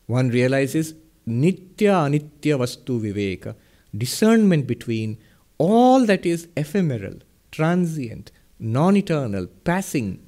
One 0.06 0.30
realizes 0.30 0.94
nitya 1.28 1.96
anitya 2.08 2.58
vastu 2.58 3.00
viveka, 3.02 3.56
discernment 3.98 4.68
between 4.68 5.18
all 5.58 6.06
that 6.06 6.26
is 6.26 6.48
ephemeral, 6.58 7.16
transient, 7.52 8.32
non 8.60 8.98
eternal, 8.98 9.48
passing, 9.64 10.20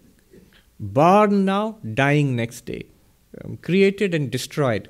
born 0.80 1.46
now, 1.46 1.78
dying 1.94 2.36
next 2.36 2.66
day, 2.66 2.86
um, 3.44 3.58
created 3.58 4.14
and 4.14 4.32
destroyed. 4.32 4.90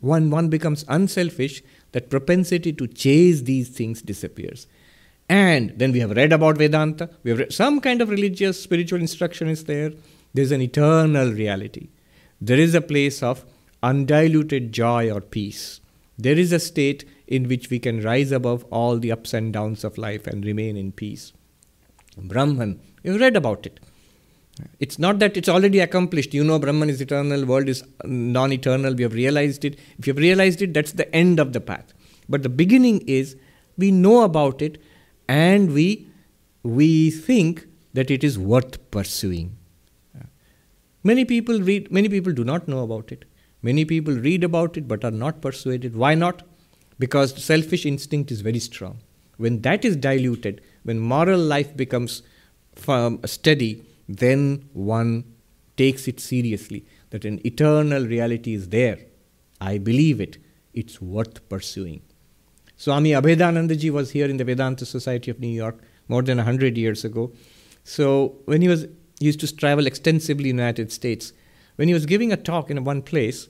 When 0.00 0.30
one 0.30 0.48
becomes 0.48 0.84
unselfish, 0.88 1.62
that 1.92 2.10
propensity 2.10 2.72
to 2.72 2.86
chase 2.86 3.42
these 3.42 3.68
things 3.68 4.02
disappears. 4.02 4.66
And 5.28 5.72
then 5.76 5.92
we 5.92 6.00
have 6.00 6.10
read 6.10 6.32
about 6.32 6.58
Vedanta, 6.58 7.08
we 7.22 7.30
have 7.30 7.52
some 7.52 7.80
kind 7.80 8.02
of 8.02 8.10
religious, 8.10 8.60
spiritual 8.60 9.00
instruction 9.00 9.48
is 9.48 9.64
there. 9.64 9.92
There's 10.34 10.52
an 10.52 10.62
eternal 10.62 11.32
reality. 11.32 11.88
There 12.40 12.58
is 12.58 12.74
a 12.74 12.80
place 12.80 13.22
of 13.22 13.44
undiluted 13.82 14.72
joy 14.72 15.10
or 15.10 15.20
peace. 15.20 15.80
There 16.18 16.36
is 16.36 16.52
a 16.52 16.58
state 16.58 17.04
in 17.26 17.48
which 17.48 17.70
we 17.70 17.78
can 17.78 18.02
rise 18.02 18.32
above 18.32 18.64
all 18.70 18.98
the 18.98 19.12
ups 19.12 19.32
and 19.32 19.52
downs 19.52 19.84
of 19.84 19.98
life 19.98 20.26
and 20.26 20.44
remain 20.44 20.76
in 20.76 20.92
peace. 20.92 21.32
Brahman, 22.16 22.80
you've 23.02 23.20
read 23.20 23.36
about 23.36 23.66
it. 23.66 23.80
It's 24.80 24.98
not 24.98 25.18
that 25.20 25.36
it's 25.36 25.48
already 25.48 25.80
accomplished. 25.80 26.34
You 26.34 26.44
know, 26.44 26.58
Brahman 26.58 26.90
is 26.90 27.00
eternal, 27.00 27.44
world 27.44 27.68
is 27.68 27.82
non 28.04 28.52
eternal. 28.52 28.94
We 28.94 29.02
have 29.02 29.14
realized 29.14 29.64
it. 29.64 29.78
If 29.98 30.06
you 30.06 30.12
have 30.12 30.18
realized 30.18 30.62
it, 30.62 30.74
that's 30.74 30.92
the 30.92 31.12
end 31.14 31.40
of 31.40 31.52
the 31.52 31.60
path. 31.60 31.92
But 32.28 32.42
the 32.42 32.48
beginning 32.48 33.00
is 33.02 33.36
we 33.76 33.90
know 33.90 34.22
about 34.22 34.62
it 34.62 34.82
and 35.28 35.72
we, 35.72 36.08
we 36.62 37.10
think 37.10 37.66
that 37.94 38.10
it 38.10 38.24
is 38.24 38.38
worth 38.38 38.90
pursuing. 38.90 39.56
Many 41.04 41.24
people 41.24 41.60
read, 41.60 41.90
many 41.90 42.08
people 42.08 42.32
do 42.32 42.44
not 42.44 42.68
know 42.68 42.84
about 42.84 43.10
it. 43.10 43.24
Many 43.62 43.84
people 43.84 44.14
read 44.14 44.44
about 44.44 44.76
it 44.76 44.86
but 44.86 45.04
are 45.04 45.10
not 45.10 45.40
persuaded. 45.40 45.96
Why 45.96 46.14
not? 46.14 46.42
Because 46.98 47.42
selfish 47.42 47.84
instinct 47.86 48.30
is 48.30 48.40
very 48.40 48.60
strong. 48.60 48.98
When 49.36 49.62
that 49.62 49.84
is 49.84 49.96
diluted, 49.96 50.60
when 50.84 51.00
moral 51.00 51.40
life 51.40 51.76
becomes 51.76 52.22
firm, 52.76 53.20
steady, 53.24 53.84
then 54.18 54.68
one 54.72 55.24
takes 55.76 56.06
it 56.08 56.20
seriously 56.20 56.84
that 57.10 57.24
an 57.24 57.44
eternal 57.46 58.06
reality 58.06 58.54
is 58.54 58.68
there. 58.68 58.98
I 59.60 59.78
believe 59.78 60.20
it. 60.20 60.38
It's 60.74 61.00
worth 61.00 61.48
pursuing. 61.48 62.02
Swami 62.76 63.10
Abhedanandaji 63.10 63.90
was 63.90 64.10
here 64.10 64.26
in 64.26 64.38
the 64.38 64.44
Vedanta 64.44 64.84
Society 64.84 65.30
of 65.30 65.38
New 65.38 65.48
York 65.48 65.80
more 66.08 66.22
than 66.22 66.38
100 66.38 66.76
years 66.76 67.04
ago. 67.04 67.32
So 67.84 68.38
when 68.46 68.62
he 68.62 68.68
was 68.68 68.86
he 69.22 69.26
used 69.26 69.38
to 69.38 69.56
travel 69.56 69.86
extensively 69.86 70.50
in 70.50 70.56
the 70.56 70.62
United 70.62 70.90
States. 70.90 71.32
When 71.76 71.86
he 71.86 71.94
was 71.94 72.06
giving 72.06 72.32
a 72.32 72.36
talk 72.36 72.72
in 72.72 72.82
one 72.82 73.02
place, 73.02 73.48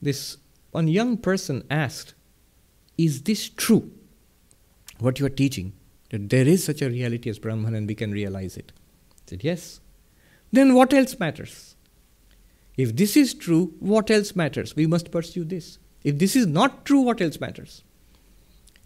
this 0.00 0.36
one 0.70 0.86
young 0.86 1.16
person 1.16 1.64
asked, 1.68 2.14
Is 2.96 3.22
this 3.22 3.48
true? 3.48 3.90
What 5.00 5.18
you 5.18 5.26
are 5.26 5.36
teaching? 5.42 5.72
That 6.10 6.30
there 6.30 6.46
is 6.46 6.62
such 6.62 6.82
a 6.82 6.88
reality 6.88 7.28
as 7.30 7.40
Brahman 7.40 7.74
and 7.74 7.88
we 7.88 7.96
can 7.96 8.12
realize 8.12 8.56
it. 8.56 8.70
I 9.10 9.30
said, 9.30 9.42
Yes. 9.42 9.80
Then 10.52 10.74
what 10.74 10.92
else 10.92 11.18
matters? 11.18 11.76
If 12.76 12.96
this 12.96 13.16
is 13.16 13.34
true, 13.34 13.74
what 13.80 14.10
else 14.10 14.36
matters? 14.36 14.76
We 14.76 14.86
must 14.86 15.10
pursue 15.10 15.44
this. 15.44 15.78
If 16.04 16.18
this 16.18 16.36
is 16.36 16.46
not 16.46 16.84
true, 16.84 17.00
what 17.00 17.20
else 17.20 17.40
matters? 17.40 17.82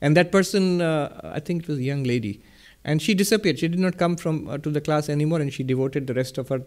And 0.00 0.16
that 0.16 0.30
person, 0.30 0.80
uh, 0.80 1.32
I 1.34 1.40
think 1.40 1.62
it 1.62 1.68
was 1.68 1.78
a 1.78 1.82
young 1.82 2.04
lady, 2.04 2.42
and 2.84 3.00
she 3.00 3.14
disappeared. 3.14 3.58
She 3.58 3.68
did 3.68 3.80
not 3.80 3.96
come 3.96 4.16
from 4.16 4.48
uh, 4.48 4.58
to 4.58 4.70
the 4.70 4.80
class 4.80 5.08
anymore, 5.08 5.40
and 5.40 5.52
she 5.52 5.62
devoted 5.62 6.06
the 6.06 6.14
rest 6.14 6.38
of 6.38 6.48
her 6.50 6.62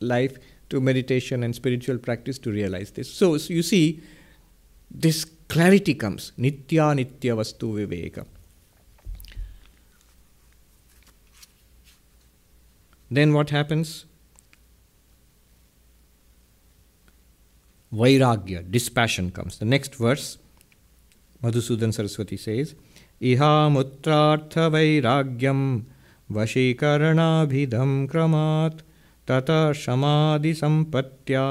life 0.00 0.38
to 0.70 0.80
meditation 0.80 1.42
and 1.42 1.54
spiritual 1.54 1.98
practice 1.98 2.38
to 2.38 2.50
realize 2.50 2.92
this. 2.92 3.12
So, 3.12 3.36
so 3.36 3.52
you 3.52 3.62
see, 3.62 4.00
this 4.90 5.24
clarity 5.48 5.94
comes. 5.94 6.32
Nitya 6.38 6.94
nitya 6.96 7.36
vastu 7.36 7.86
viveka. 7.86 8.26
Then 13.10 13.32
what 13.32 13.50
happens? 13.50 14.06
Vairagya, 17.93 18.69
dispassion 18.69 19.31
comes. 19.31 19.59
The 19.59 19.65
next 19.65 19.95
verse 19.95 20.37
Madhusudan 21.43 21.93
Saraswati 21.93 22.37
says, 22.37 22.75
इहामुत्रार्थवैराग्यं 23.21 25.61
वशीकरणाभिधं 26.35 27.91
क्रमात् 28.11 28.81
ततः 29.29 29.71
समाधिसम्पत्त्या 29.83 31.45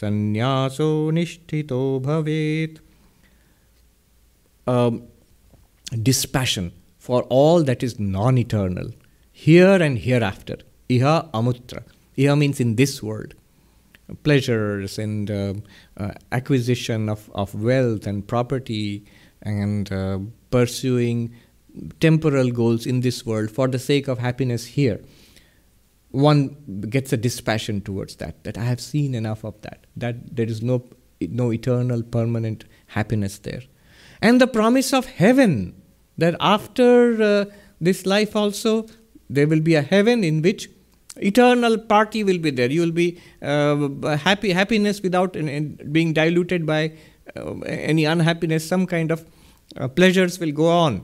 संन्यासो 0.00 0.90
निष्ठितो 1.16 1.82
भवेत् 2.06 2.76
um, 4.66 5.02
dispassion 6.02 6.72
for 6.98 7.22
all 7.24 7.62
that 7.62 7.82
is 7.82 8.00
non-eternal 8.00 8.90
here 9.30 9.76
and 9.86 9.98
hereafter 9.98 10.56
iha 10.88 11.14
amutra 11.38 11.82
iha 12.16 12.38
means 12.42 12.60
in 12.60 12.76
this 12.76 13.02
world 13.02 13.34
pleasures 14.23 14.97
and 14.97 15.31
uh, 15.31 15.53
uh, 15.97 16.11
acquisition 16.31 17.09
of, 17.09 17.29
of 17.33 17.55
wealth 17.55 18.07
and 18.07 18.27
property 18.27 19.05
and 19.41 19.91
uh, 19.91 20.19
pursuing 20.51 21.33
temporal 21.99 22.51
goals 22.51 22.85
in 22.85 23.01
this 23.01 23.25
world 23.25 23.51
for 23.51 23.67
the 23.67 23.79
sake 23.79 24.07
of 24.07 24.19
happiness 24.19 24.65
here. 24.65 25.01
One 26.11 26.87
gets 26.89 27.13
a 27.13 27.17
dispassion 27.17 27.81
towards 27.81 28.15
that 28.15 28.43
that 28.43 28.57
i 28.57 28.63
have 28.63 28.81
seen 28.81 29.13
enough 29.13 29.43
of 29.43 29.61
that 29.61 29.85
that 29.95 30.35
there 30.35 30.47
is 30.47 30.63
no 30.63 30.83
no 31.21 31.53
eternal 31.53 32.01
permanent 32.01 32.65
happiness 32.87 33.37
there. 33.39 33.61
And 34.21 34.41
the 34.41 34.47
promise 34.47 34.91
of 34.93 35.05
heaven 35.05 35.79
that 36.17 36.35
after 36.39 37.21
uh, 37.21 37.45
this 37.79 38.05
life 38.05 38.35
also 38.35 38.87
there 39.29 39.47
will 39.47 39.61
be 39.61 39.75
a 39.75 39.81
heaven 39.81 40.23
in 40.23 40.41
which 40.41 40.69
eternal 41.19 41.77
party 41.77 42.23
will 42.23 42.37
be 42.37 42.49
there 42.49 42.71
you 42.71 42.81
will 42.81 42.91
be 42.91 43.19
uh, 43.41 44.17
happy 44.17 44.51
happiness 44.51 45.01
without 45.01 45.33
being 45.91 46.13
diluted 46.13 46.65
by 46.65 46.91
uh, 47.35 47.59
any 47.61 48.05
unhappiness, 48.05 48.67
some 48.67 48.85
kind 48.85 49.11
of 49.11 49.25
uh, 49.77 49.87
pleasures 49.87 50.39
will 50.39 50.51
go 50.51 50.67
on 50.67 51.03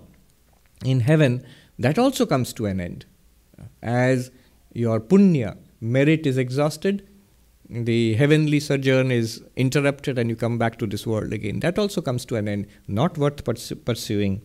in 0.84 1.02
heaven, 1.02 1.46
that 1.80 1.98
also 2.00 2.26
comes 2.26 2.54
to 2.54 2.66
an 2.66 2.80
end. 2.80 3.06
As 3.82 4.32
your 4.74 5.00
punya, 5.00 5.58
merit 5.82 6.26
is 6.26 6.38
exhausted, 6.38 7.08
the 7.70 8.14
heavenly 8.14 8.60
sojourn 8.60 9.12
is 9.12 9.44
interrupted 9.56 10.20
and 10.20 10.30
you 10.30 10.36
come 10.36 10.58
back 10.58 10.78
to 10.78 10.88
this 10.88 11.06
world 11.06 11.34
again. 11.34 11.60
That 11.62 11.80
also 11.80 12.02
comes 12.02 12.26
to 12.26 12.36
an 12.36 12.48
end, 12.48 12.68
not 12.88 13.18
worth 13.18 13.44
pursuing. 13.86 14.42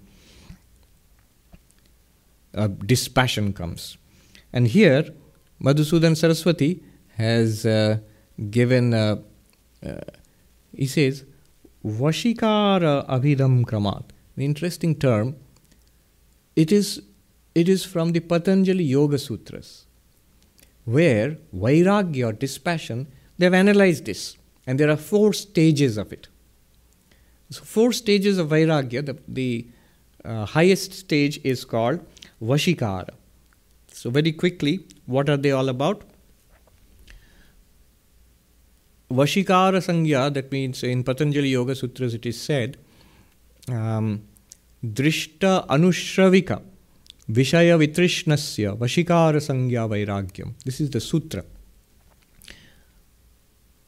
Uh, 2.54 2.68
dispassion 2.84 3.52
comes. 3.52 3.96
And 4.52 4.66
here, 4.66 5.10
Madhusudan 5.62 6.16
Saraswati 6.16 6.82
has 7.16 7.66
uh, 7.66 7.98
given, 8.50 8.94
uh, 8.94 9.16
uh 9.84 9.94
he 10.74 10.86
says, 10.86 11.24
Vashikara 11.84 13.08
Abhidam 13.08 13.64
Kramat. 13.64 14.04
An 14.36 14.42
interesting 14.42 14.94
term. 14.94 15.36
It 16.56 16.72
is, 16.72 17.02
it 17.54 17.68
is 17.68 17.84
from 17.84 18.12
the 18.12 18.20
Patanjali 18.20 18.84
Yoga 18.84 19.18
Sutras 19.18 19.86
where 20.84 21.36
vairagya 21.54 22.28
or 22.28 22.32
dispassion, 22.32 23.06
they've 23.38 23.54
analyzed 23.54 24.06
this, 24.06 24.36
and 24.66 24.78
there 24.78 24.90
are 24.90 24.96
four 24.96 25.32
stages 25.32 25.96
of 25.96 26.12
it. 26.12 26.28
So, 27.50 27.64
four 27.64 27.92
stages 27.92 28.38
of 28.38 28.48
vairagya, 28.48 29.04
the, 29.06 29.18
the 29.26 29.66
uh, 30.24 30.46
highest 30.46 30.92
stage 30.92 31.40
is 31.44 31.64
called 31.64 32.04
vashikara. 32.42 33.10
So, 33.92 34.10
very 34.10 34.32
quickly, 34.32 34.86
what 35.10 35.28
are 35.28 35.36
they 35.36 35.50
all 35.50 35.68
about? 35.68 36.02
Vashikara 39.10 39.80
Sangya, 39.86 40.32
that 40.32 40.52
means 40.52 40.82
in 40.84 41.02
Patanjali 41.02 41.48
Yoga 41.48 41.74
Sutras 41.74 42.14
it 42.14 42.24
is 42.26 42.40
said, 42.40 42.76
um, 43.68 44.22
Drishta 44.84 45.66
Anushravika 45.66 46.62
Vishaya 47.28 47.76
Vitrishnasya 47.84 48.78
Vashikara 48.78 49.40
Sangya 49.48 49.88
Vairagyam. 49.88 50.52
This 50.64 50.80
is 50.80 50.90
the 50.90 51.00
sutra. 51.00 51.44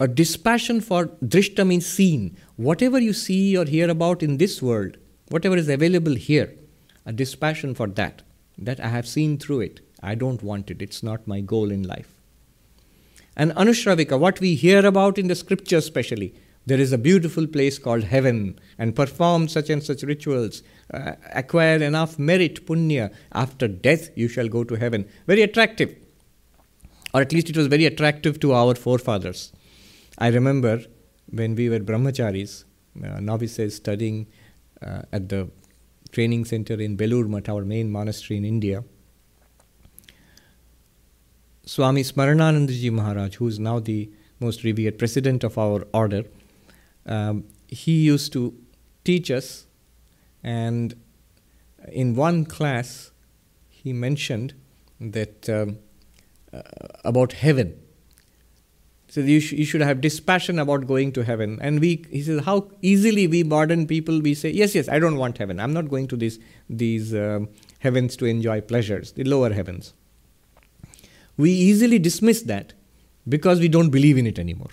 A 0.01 0.09
dispassion 0.09 0.81
for 0.81 1.07
drishta 1.25 1.65
means 1.65 1.87
seen. 1.87 2.37
Whatever 2.57 2.99
you 2.99 3.13
see 3.13 3.57
or 3.57 3.65
hear 3.65 3.89
about 3.89 4.25
in 4.25 4.39
this 4.39 4.61
world, 4.61 4.97
whatever 5.29 5.57
is 5.57 5.69
available 5.69 6.17
here, 6.17 6.53
a 7.07 7.13
dispassion 7.13 7.75
for 7.77 7.87
that. 7.87 8.23
That 8.59 8.81
I 8.81 8.89
have 8.89 9.07
seen 9.07 9.39
through 9.39 9.61
it. 9.61 9.81
I 10.03 10.15
don't 10.15 10.43
want 10.43 10.71
it. 10.71 10.83
It's 10.83 11.03
not 11.03 11.27
my 11.27 11.41
goal 11.41 11.71
in 11.71 11.83
life. 11.83 12.13
And 13.37 13.53
Anushravika, 13.53 14.19
what 14.19 14.41
we 14.41 14.55
hear 14.55 14.85
about 14.85 15.19
in 15.19 15.29
the 15.29 15.35
scripture, 15.35 15.79
especially, 15.79 16.35
there 16.67 16.79
is 16.79 16.93
a 16.93 16.99
beautiful 16.99 17.47
place 17.47 17.79
called 17.79 18.05
heaven, 18.05 18.59
and 18.79 18.95
perform 18.95 19.49
such 19.49 19.69
and 19.71 19.83
such 19.83 20.03
rituals, 20.03 20.63
uh, 20.95 21.13
acquire 21.33 21.83
enough 21.83 22.19
merit, 22.19 22.67
punya. 22.67 23.13
After 23.33 23.67
death, 23.67 24.11
you 24.17 24.29
shall 24.29 24.49
go 24.49 24.63
to 24.65 24.75
heaven. 24.75 25.09
Very 25.27 25.43
attractive. 25.43 25.97
Or 27.15 27.21
at 27.21 27.33
least 27.33 27.51
it 27.51 27.57
was 27.57 27.67
very 27.67 27.85
attractive 27.87 28.39
to 28.41 28.53
our 28.53 28.75
forefathers. 28.75 29.53
I 30.19 30.29
remember 30.29 30.83
when 31.31 31.55
we 31.57 31.69
were 31.69 31.81
brahmacharis, 31.81 32.65
uh, 33.03 33.21
novices 33.21 33.77
studying 33.77 34.29
uh, 34.81 35.03
at 35.13 35.29
the 35.29 35.51
training 36.13 36.45
center 36.45 36.75
in 36.75 36.97
Belur 36.97 37.29
Math, 37.29 37.49
our 37.49 37.65
main 37.65 37.91
monastery 37.91 38.37
in 38.37 38.45
India. 38.45 38.85
Swami 41.73 42.03
Smarananandaji 42.03 42.93
Maharaj, 42.93 43.37
who 43.37 43.47
is 43.47 43.59
now 43.59 43.79
the 43.79 44.11
most 44.41 44.63
revered 44.63 44.99
president 44.99 45.43
of 45.43 45.57
our 45.57 45.87
order, 45.95 46.25
um, 47.07 47.45
he 47.67 47.93
used 47.93 48.31
to 48.35 48.53
teach 49.05 49.31
us, 49.31 49.67
and 50.43 50.95
in 51.91 52.15
one 52.15 52.45
class, 52.45 53.11
he 53.71 53.95
mentioned 53.95 54.53
that 55.01 55.49
um, 55.49 55.79
uh, 56.53 56.61
about 57.07 57.33
heaven. 57.33 57.81
So 59.09 59.23
you, 59.23 59.41
sh- 59.41 59.53
you, 59.53 59.65
should 59.65 59.81
have 59.81 60.03
dispassion 60.03 60.59
about 60.59 60.87
going 60.87 61.13
to 61.13 61.25
heaven. 61.25 61.59
And 61.63 61.81
we, 61.81 62.05
he 62.11 62.21
says, 62.21 62.45
how 62.45 62.71
easily 62.83 63.27
we 63.27 63.45
modern 63.45 63.87
people 63.87 64.21
we 64.21 64.35
say, 64.35 64.51
yes, 64.51 64.75
yes, 64.75 64.91
I 64.91 64.99
don't 64.99 65.17
want 65.17 65.39
heaven. 65.39 65.59
I'm 65.59 65.73
not 65.73 65.89
going 65.89 66.07
to 66.09 66.17
these 66.17 66.39
these 66.69 67.15
um, 67.15 67.49
heavens 67.79 68.15
to 68.17 68.27
enjoy 68.27 68.61
pleasures, 68.61 69.13
the 69.13 69.25
lower 69.25 69.55
heavens. 69.55 69.95
We 71.37 71.51
easily 71.51 71.99
dismiss 71.99 72.43
that 72.43 72.75
because 73.29 73.61
we 73.61 73.69
don't 73.69 73.91
believe 73.91 74.19
in 74.19 74.27
it 74.27 74.39
anymore 74.39 74.71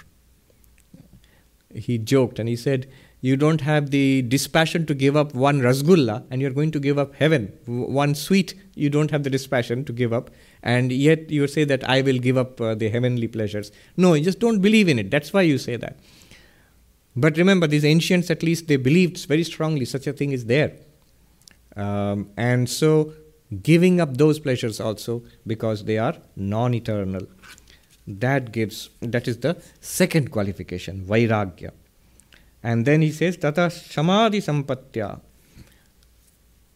he 1.74 1.98
joked 1.98 2.40
and 2.40 2.50
he 2.50 2.56
said, 2.56 2.90
You 3.22 3.38
don't 3.38 3.62
have 3.62 3.92
the 3.92 4.22
dispassion 4.24 4.86
to 4.88 4.94
give 4.94 5.16
up 5.16 5.34
one 5.34 5.62
rasgulla 5.62 6.26
and 6.30 6.42
you're 6.42 6.52
going 6.52 6.72
to 6.72 6.80
give 6.80 6.98
up 6.98 7.16
heaven. 7.16 7.54
One 7.66 8.16
sweet, 8.16 8.56
you 8.76 8.90
don't 8.90 9.12
have 9.12 9.24
the 9.24 9.30
dispassion 9.30 9.86
to 9.86 9.94
give 9.94 10.12
up. 10.14 10.32
And 10.64 10.92
yet 10.92 11.30
you 11.30 11.48
say 11.48 11.64
that 11.66 11.88
I 11.88 12.02
will 12.02 12.18
give 12.18 12.38
up 12.38 12.60
uh, 12.60 12.76
the 12.76 12.90
heavenly 12.90 13.28
pleasures. 13.28 13.72
No, 13.98 14.14
you 14.14 14.24
just 14.24 14.40
don't 14.40 14.60
believe 14.60 14.88
in 14.88 15.00
it. 15.00 15.12
That's 15.12 15.32
why 15.32 15.44
you 15.44 15.58
say 15.58 15.76
that. 15.78 16.00
But 17.16 17.38
remember, 17.38 17.68
these 17.68 17.86
ancients, 17.86 18.30
at 18.30 18.44
least, 18.44 18.68
they 18.68 18.78
believed 18.78 19.26
very 19.26 19.44
strongly 19.44 19.86
such 19.86 20.08
a 20.08 20.14
thing 20.14 20.32
is 20.32 20.46
there. 20.46 20.74
Um, 21.76 22.30
and 22.38 22.70
so, 22.70 23.14
giving 23.64 24.00
up 24.00 24.18
those 24.18 24.40
pleasures 24.40 24.80
also 24.80 25.24
because 25.46 25.86
they 25.86 25.98
are 25.98 26.16
non 26.36 26.74
eternal 26.74 27.28
that 28.08 28.52
gives 28.52 28.90
that 29.02 29.28
is 29.28 29.38
the 29.38 29.62
second 29.80 30.32
qualification 30.32 31.06
vairagya. 31.06 31.72
And 32.64 32.86
then 32.86 33.02
he 33.02 33.12
says 33.12 33.38
tata 33.38 33.68
shamadi 33.68 34.42
sampatya. 34.42 35.22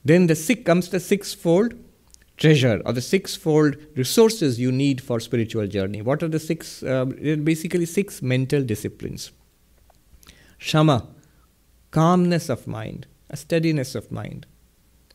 Then 0.05 0.27
the 0.27 0.35
six 0.35 0.63
comes 0.63 0.89
the 0.89 0.99
sixfold 0.99 1.73
treasure 2.37 2.81
or 2.85 2.93
the 2.93 3.01
sixfold 3.01 3.75
resources 3.95 4.59
you 4.59 4.71
need 4.71 5.01
for 5.01 5.19
spiritual 5.19 5.67
journey. 5.67 6.01
What 6.01 6.23
are 6.23 6.27
the 6.27 6.39
six 6.39 6.83
uh, 6.83 7.05
basically 7.05 7.85
six 7.85 8.21
mental 8.21 8.63
disciplines? 8.63 9.31
Shama 10.57 11.07
calmness 11.91 12.49
of 12.49 12.65
mind 12.67 13.05
a 13.29 13.37
steadiness 13.37 13.95
of 13.95 14.11
mind 14.11 14.45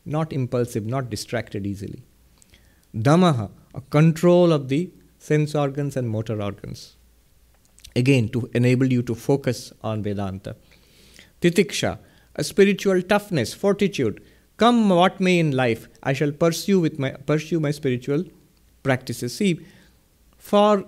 not 0.05 0.33
impulsive 0.33 0.85
not 0.85 1.09
distracted 1.09 1.65
easily 1.65 2.03
damaha 2.93 3.49
a 3.73 3.81
control 3.81 4.51
of 4.51 4.67
the 4.69 4.89
sense 5.19 5.53
organs 5.53 5.95
and 5.97 6.09
motor 6.09 6.41
organs. 6.41 6.95
Again, 7.95 8.29
to 8.29 8.49
enable 8.53 8.91
you 8.91 9.01
to 9.03 9.15
focus 9.15 9.73
on 9.83 10.01
Vedanta. 10.01 10.55
Titiksha, 11.41 11.99
a 12.35 12.43
spiritual 12.43 13.01
toughness, 13.01 13.53
fortitude. 13.53 14.21
Come 14.57 14.89
what 14.89 15.19
may 15.19 15.39
in 15.39 15.51
life, 15.51 15.87
I 16.03 16.13
shall 16.13 16.31
pursue 16.31 16.79
with 16.79 16.99
my 16.99 17.11
pursue 17.11 17.59
my 17.59 17.71
spiritual 17.71 18.23
practices. 18.83 19.35
See, 19.35 19.65
for 20.37 20.85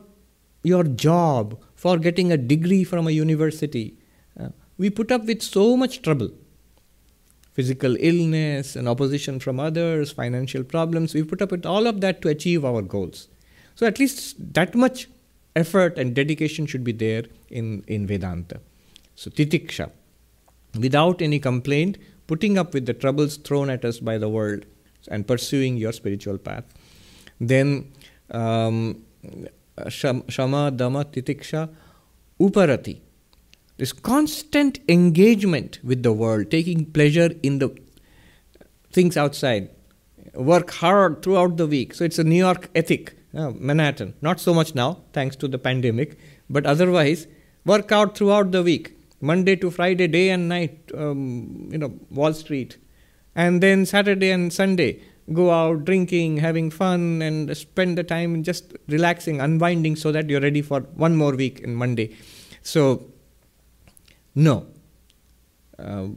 your 0.63 0.83
job, 0.83 1.59
for 1.75 1.97
getting 1.97 2.31
a 2.31 2.37
degree 2.37 2.83
from 2.83 3.07
a 3.07 3.11
university, 3.11 3.97
uh, 4.39 4.49
we 4.77 4.89
put 4.89 5.11
up 5.11 5.25
with 5.25 5.41
so 5.41 5.77
much 5.77 6.01
trouble. 6.01 6.31
Physical 7.53 7.97
illness 7.99 8.75
and 8.75 8.87
opposition 8.87 9.39
from 9.39 9.59
others, 9.59 10.11
financial 10.11 10.63
problems, 10.63 11.13
we 11.13 11.23
put 11.23 11.41
up 11.41 11.51
with 11.51 11.65
all 11.65 11.85
of 11.85 11.99
that 12.01 12.21
to 12.21 12.29
achieve 12.29 12.63
our 12.63 12.81
goals. 12.81 13.27
So 13.75 13.85
at 13.85 13.99
least 13.99 14.53
that 14.53 14.73
much 14.73 15.07
effort 15.55 15.97
and 15.97 16.15
dedication 16.15 16.65
should 16.65 16.83
be 16.83 16.93
there 16.93 17.23
in, 17.49 17.83
in 17.87 18.07
Vedanta. 18.07 18.59
So 19.15 19.29
titiksha, 19.29 19.91
without 20.79 21.21
any 21.21 21.39
complaint, 21.39 21.97
putting 22.27 22.57
up 22.57 22.73
with 22.73 22.85
the 22.85 22.93
troubles 22.93 23.35
thrown 23.37 23.69
at 23.69 23.83
us 23.83 23.99
by 23.99 24.17
the 24.17 24.29
world 24.29 24.65
and 25.09 25.27
pursuing 25.27 25.75
your 25.77 25.91
spiritual 25.91 26.37
path. 26.37 26.63
Then 27.39 27.91
um, 28.29 29.03
shama, 29.89 30.71
dama, 30.71 31.05
titiksha, 31.05 31.69
uparati. 32.39 32.99
This 33.81 33.93
constant 33.93 34.77
engagement 34.87 35.79
with 35.83 36.03
the 36.03 36.13
world, 36.13 36.51
taking 36.51 36.85
pleasure 36.85 37.31
in 37.41 37.57
the 37.57 37.75
things 38.91 39.17
outside, 39.17 39.71
work 40.35 40.69
hard 40.69 41.23
throughout 41.23 41.57
the 41.57 41.65
week. 41.65 41.95
So 41.95 42.03
it's 42.03 42.19
a 42.19 42.23
New 42.23 42.35
York 42.35 42.69
ethic 42.75 43.15
uh, 43.35 43.49
Manhattan. 43.55 44.13
Not 44.21 44.39
so 44.39 44.53
much 44.53 44.75
now, 44.75 45.01
thanks 45.13 45.35
to 45.37 45.47
the 45.47 45.57
pandemic, 45.57 46.19
but 46.47 46.67
otherwise, 46.67 47.25
work 47.65 47.91
out 47.91 48.15
throughout 48.15 48.51
the 48.51 48.61
week, 48.61 48.95
Monday 49.19 49.55
to 49.55 49.71
Friday, 49.71 50.05
day 50.05 50.29
and 50.29 50.47
night, 50.47 50.91
um, 50.95 51.69
you 51.71 51.79
know, 51.79 51.91
Wall 52.11 52.33
Street. 52.33 52.77
And 53.35 53.63
then 53.63 53.87
Saturday 53.87 54.29
and 54.29 54.53
Sunday, 54.53 55.01
go 55.33 55.49
out 55.49 55.85
drinking, 55.85 56.37
having 56.37 56.69
fun, 56.69 57.23
and 57.23 57.57
spend 57.57 57.97
the 57.97 58.03
time 58.03 58.43
just 58.43 58.75
relaxing, 58.87 59.41
unwinding 59.41 59.95
so 59.95 60.11
that 60.11 60.29
you're 60.29 60.39
ready 60.39 60.61
for 60.61 60.81
one 60.81 61.15
more 61.15 61.35
week 61.35 61.61
in 61.61 61.73
Monday. 61.73 62.15
So, 62.61 63.10
no. 64.35 64.67
Uh, 65.77 66.07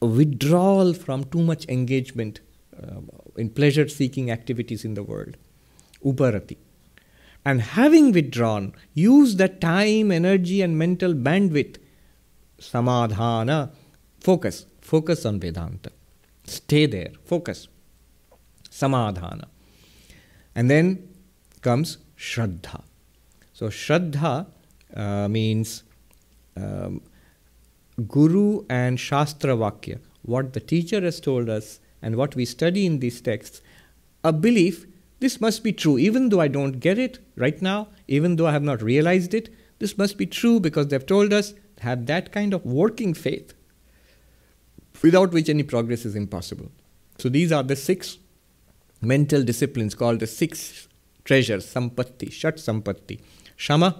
withdrawal 0.00 0.94
from 0.94 1.24
too 1.24 1.42
much 1.42 1.66
engagement 1.68 2.40
uh, 2.82 3.00
in 3.36 3.50
pleasure 3.50 3.88
seeking 3.88 4.30
activities 4.30 4.84
in 4.84 4.94
the 4.94 5.02
world 5.02 5.36
uparati. 6.04 6.56
And 7.44 7.62
having 7.62 8.12
withdrawn, 8.12 8.74
use 8.94 9.36
that 9.36 9.60
time, 9.60 10.10
energy, 10.10 10.62
and 10.62 10.76
mental 10.76 11.14
bandwidth, 11.14 11.76
samadhana, 12.58 13.70
focus, 14.20 14.66
focus 14.80 15.24
on 15.24 15.38
Vedanta. 15.38 15.92
Stay 16.44 16.86
there, 16.86 17.12
focus, 17.24 17.68
samadhana. 18.68 19.46
And 20.54 20.70
then 20.70 21.08
comes 21.60 21.98
Shraddha. 22.18 22.82
So, 23.52 23.68
Shraddha, 23.68 24.46
uh, 24.94 25.28
means 25.28 25.82
um, 26.56 27.02
Guru 28.08 28.64
and 28.68 29.00
Shastra 29.00 29.56
Vakya, 29.56 30.00
what 30.22 30.52
the 30.52 30.60
teacher 30.60 31.00
has 31.00 31.20
told 31.20 31.48
us 31.48 31.80
and 32.02 32.16
what 32.16 32.36
we 32.36 32.44
study 32.44 32.84
in 32.84 33.00
these 33.00 33.20
texts, 33.20 33.62
a 34.22 34.32
belief 34.32 34.86
this 35.18 35.40
must 35.40 35.64
be 35.64 35.72
true, 35.72 35.96
even 35.98 36.28
though 36.28 36.40
I 36.40 36.48
don't 36.48 36.78
get 36.78 36.98
it 36.98 37.18
right 37.36 37.60
now, 37.62 37.88
even 38.06 38.36
though 38.36 38.46
I 38.46 38.52
have 38.52 38.62
not 38.62 38.82
realized 38.82 39.32
it, 39.32 39.48
this 39.78 39.96
must 39.96 40.18
be 40.18 40.26
true 40.26 40.60
because 40.60 40.88
they've 40.88 41.04
told 41.04 41.32
us 41.32 41.54
have 41.80 42.06
that 42.06 42.32
kind 42.32 42.52
of 42.52 42.64
working 42.64 43.14
faith 43.14 43.54
without 45.02 45.32
which 45.32 45.48
any 45.48 45.62
progress 45.62 46.04
is 46.04 46.14
impossible. 46.14 46.70
So 47.18 47.28
these 47.28 47.52
are 47.52 47.62
the 47.62 47.76
six 47.76 48.18
mental 49.00 49.42
disciplines 49.42 49.94
called 49.94 50.20
the 50.20 50.26
six 50.26 50.88
treasures, 51.24 51.66
sampatti, 51.66 52.30
shat 52.30 52.56
sampatti, 52.56 53.20
shama, 53.56 53.98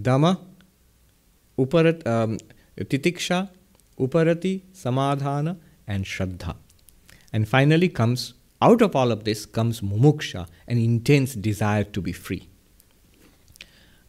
dama, 0.00 0.40
uparat, 1.58 2.06
um, 2.06 2.38
titiksha, 2.79 3.49
uparati, 3.99 4.61
samadhana, 4.73 5.57
and 5.87 6.05
shraddha. 6.05 6.55
And 7.31 7.47
finally 7.47 7.89
comes, 7.89 8.33
out 8.61 8.81
of 8.81 8.95
all 8.95 9.11
of 9.11 9.23
this 9.23 9.45
comes 9.45 9.81
mumuksha, 9.81 10.47
an 10.67 10.77
intense 10.77 11.35
desire 11.35 11.83
to 11.83 12.01
be 12.01 12.11
free. 12.11 12.47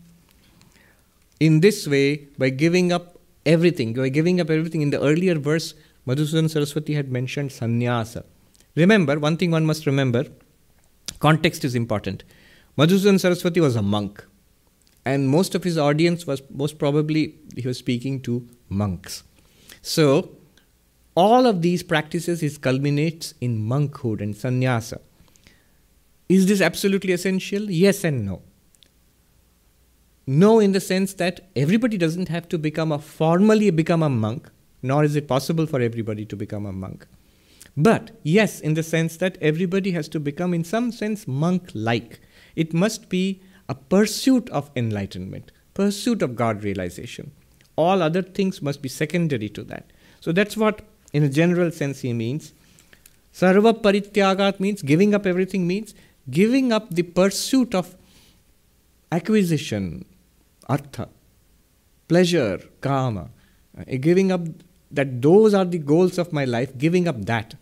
In 1.40 1.62
this 1.62 1.88
way, 1.88 2.28
by 2.38 2.50
giving 2.50 2.92
up 2.92 3.18
everything, 3.46 3.94
by 3.94 4.10
giving 4.10 4.42
up 4.42 4.50
everything, 4.50 4.82
in 4.82 4.90
the 4.90 5.02
earlier 5.02 5.40
verse, 5.40 5.74
Madhusudan 6.08 6.50
Saraswati 6.50 6.96
had 6.96 7.12
mentioned 7.12 7.52
sannyasa. 7.52 8.24
Remember, 8.76 9.20
one 9.20 9.38
thing 9.38 9.52
one 9.52 9.66
must 9.66 9.86
remember 9.86 10.26
context 11.20 11.66
is 11.66 11.76
important. 11.76 12.24
Madhusudan 12.78 13.20
Saraswati 13.20 13.60
was 13.60 13.76
a 13.76 13.82
monk, 13.82 14.26
and 15.06 15.30
most 15.30 15.56
of 15.56 15.64
his 15.64 15.78
audience 15.78 16.26
was 16.26 16.42
most 16.50 16.78
probably 16.78 17.36
he 17.56 17.68
was 17.68 17.78
speaking 17.78 18.22
to 18.22 18.48
monks. 18.70 19.24
So, 19.82 20.32
all 21.16 21.46
of 21.46 21.62
these 21.62 21.84
practices 21.84 22.44
is 22.44 22.58
culminates 22.58 23.34
in 23.42 23.68
monkhood 23.68 24.22
and 24.22 24.36
sannyasa. 24.36 25.02
Is 26.30 26.46
this 26.46 26.62
absolutely 26.62 27.12
essential? 27.12 27.72
Yes 27.72 28.04
and 28.04 28.24
no. 28.24 28.44
No, 30.28 30.60
in 30.60 30.74
the 30.74 30.80
sense 30.80 31.14
that 31.16 31.50
everybody 31.56 31.98
doesn't 31.98 32.30
have 32.30 32.48
to 32.50 32.60
become 32.60 32.92
a 32.92 33.00
formally 33.00 33.72
become 33.72 34.04
a 34.04 34.10
monk, 34.10 34.48
nor 34.84 35.04
is 35.04 35.16
it 35.16 35.28
possible 35.28 35.66
for 35.66 35.82
everybody 35.82 36.26
to 36.26 36.36
become 36.36 36.68
a 36.68 36.72
monk. 36.72 37.08
But 37.76 38.12
yes, 38.22 38.60
in 38.60 38.76
the 38.76 38.84
sense 38.84 39.18
that 39.18 39.40
everybody 39.42 39.90
has 39.92 40.08
to 40.10 40.20
become, 40.20 40.54
in 40.54 40.64
some 40.64 40.92
sense, 40.92 41.28
monk 41.28 41.72
like. 41.74 42.20
It 42.56 42.76
must 42.76 43.10
be 43.10 43.42
a 43.68 43.74
pursuit 43.74 44.50
of 44.52 44.70
enlightenment, 44.76 45.52
pursuit 45.74 46.22
of 46.22 46.36
God 46.36 46.64
realization. 46.64 47.32
All 47.76 48.04
other 48.04 48.22
things 48.22 48.62
must 48.62 48.84
be 48.84 48.90
secondary 48.90 49.50
to 49.50 49.64
that. 49.64 49.92
So 50.20 50.32
that's 50.32 50.56
what, 50.56 50.82
in 51.12 51.24
a 51.24 51.30
general 51.30 51.72
sense, 51.72 52.02
he 52.02 52.14
means. 52.14 52.54
Sarva 53.34 53.82
parityagat 53.82 54.60
means 54.60 54.84
giving 54.84 55.16
up 55.16 55.26
everything, 55.26 55.66
means 55.66 55.96
giving 56.30 56.72
up 56.72 56.94
the 56.94 57.04
pursuit 57.04 57.74
of 57.76 57.96
acquisition, 59.12 60.06
artha, 60.68 61.10
pleasure, 62.08 62.60
kama, 62.82 63.30
uh, 63.78 63.84
giving 64.00 64.32
up 64.32 64.42
that 64.92 65.22
those 65.22 65.54
are 65.54 65.66
the 65.66 65.78
goals 65.78 66.18
of 66.18 66.34
my 66.34 66.46
life, 66.46 66.78
giving 66.78 67.08
up 67.08 67.26
that, 67.26 67.56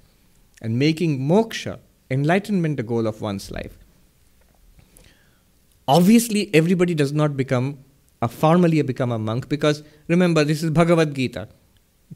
and 0.62 0.80
making 0.80 1.20
moksha, 1.20 1.80
enlightenment, 2.10 2.78
the 2.78 2.84
goal 2.84 3.08
of 3.08 3.22
one's 3.22 3.52
life. 3.52 3.78
Obviously, 5.88 6.50
everybody 6.54 6.94
does 6.94 7.14
not 7.14 7.38
become 7.38 7.80
a 8.22 8.28
formally 8.28 8.82
become 8.82 9.12
a 9.12 9.20
monk 9.20 9.48
because 9.48 9.84
remember, 10.08 10.44
this 10.44 10.64
is 10.64 10.72
Bhagavad 10.72 11.14
Gita. 11.14 11.48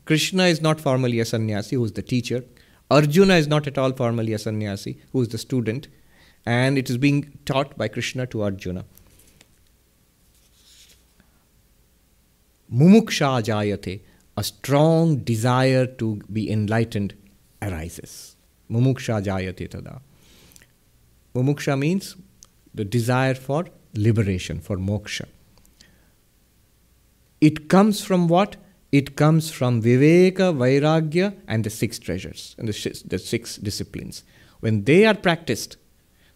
Krishna 0.06 0.46
is 0.46 0.62
not 0.62 0.82
formally 0.82 1.20
a 1.20 1.26
sannyasi, 1.26 1.76
who 1.76 1.86
is 1.86 1.92
the 1.92 2.02
teacher. 2.02 2.44
Arjuna 2.90 3.36
is 3.36 3.48
not 3.48 3.68
at 3.68 3.78
all 3.78 3.92
formally 3.94 4.34
a 4.34 4.40
sannyasi, 4.40 4.98
who 5.12 5.22
is 5.22 5.30
the 5.30 5.38
student. 5.38 5.88
And 6.46 6.78
it 6.78 6.90
is 6.90 6.98
being 6.98 7.38
taught 7.46 7.78
by 7.78 7.88
Krishna 7.88 8.26
to 8.28 8.42
Arjuna. 8.42 8.86
Mumuksha 12.74 13.44
jayate, 13.44 14.02
a 14.38 14.44
strong 14.44 15.18
desire 15.18 15.86
to 15.86 16.22
be 16.32 16.50
enlightened 16.50 17.14
arises. 17.62 18.36
Mumuksha 18.72 19.22
jayate 19.24 19.68
tada. 19.70 20.00
Mumuksha 21.36 21.78
means 21.78 22.16
the 22.74 22.86
desire 22.86 23.36
for 23.36 23.66
liberation, 23.94 24.62
for 24.62 24.78
moksha. 24.78 25.26
It 27.42 27.68
comes 27.68 28.04
from 28.04 28.28
what? 28.28 28.56
It 28.92 29.16
comes 29.16 29.52
from 29.52 29.82
Viveka, 29.82 30.54
Vairagya, 30.56 31.36
and 31.48 31.64
the 31.64 31.70
six 31.70 31.98
treasures, 31.98 32.56
and 32.58 32.68
the, 32.68 33.04
the 33.06 33.20
six 33.20 33.58
disciplines. 33.58 34.24
When 34.60 34.84
they 34.84 35.06
are 35.06 35.16
practiced, 35.16 35.78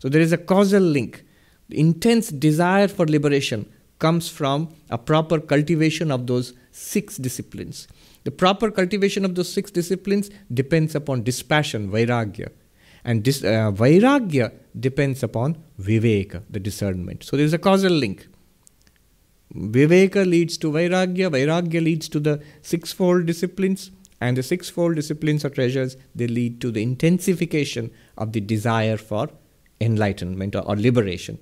so 0.05 0.09
there 0.09 0.21
is 0.21 0.31
a 0.31 0.37
causal 0.37 0.83
link. 0.83 1.23
The 1.69 1.79
intense 1.79 2.29
desire 2.29 2.87
for 2.87 3.07
liberation 3.07 3.67
comes 3.97 4.29
from 4.29 4.71
a 4.91 4.99
proper 4.99 5.39
cultivation 5.39 6.11
of 6.11 6.27
those 6.27 6.53
six 6.69 7.17
disciplines. 7.17 7.87
The 8.23 8.29
proper 8.29 8.69
cultivation 8.69 9.25
of 9.25 9.33
those 9.33 9.51
six 9.51 9.71
disciplines 9.71 10.29
depends 10.53 10.93
upon 10.93 11.23
dispassion, 11.23 11.89
Vairagya, 11.89 12.49
and 13.03 13.23
this 13.23 13.43
uh, 13.43 13.71
vairagya 13.71 14.51
depends 14.79 15.23
upon 15.23 15.57
viveka, 15.81 16.43
the 16.51 16.59
discernment. 16.59 17.23
So 17.23 17.35
there 17.35 17.45
is 17.47 17.53
a 17.53 17.57
causal 17.57 17.91
link. 17.91 18.27
Viveka 19.55 20.23
leads 20.23 20.55
to 20.59 20.71
vairagya, 20.71 21.31
vairagya 21.31 21.83
leads 21.83 22.07
to 22.09 22.19
the 22.19 22.43
sixfold 22.61 23.25
disciplines, 23.25 23.89
and 24.21 24.37
the 24.37 24.43
sixfold 24.43 24.97
disciplines 24.97 25.43
or 25.43 25.49
treasures 25.49 25.97
they 26.13 26.27
lead 26.27 26.61
to 26.61 26.69
the 26.69 26.83
intensification 26.83 27.89
of 28.19 28.33
the 28.33 28.39
desire 28.39 28.97
for 28.97 29.29
enlightenment 29.81 30.55
or, 30.55 30.61
or 30.61 30.75
liberation. 30.75 31.37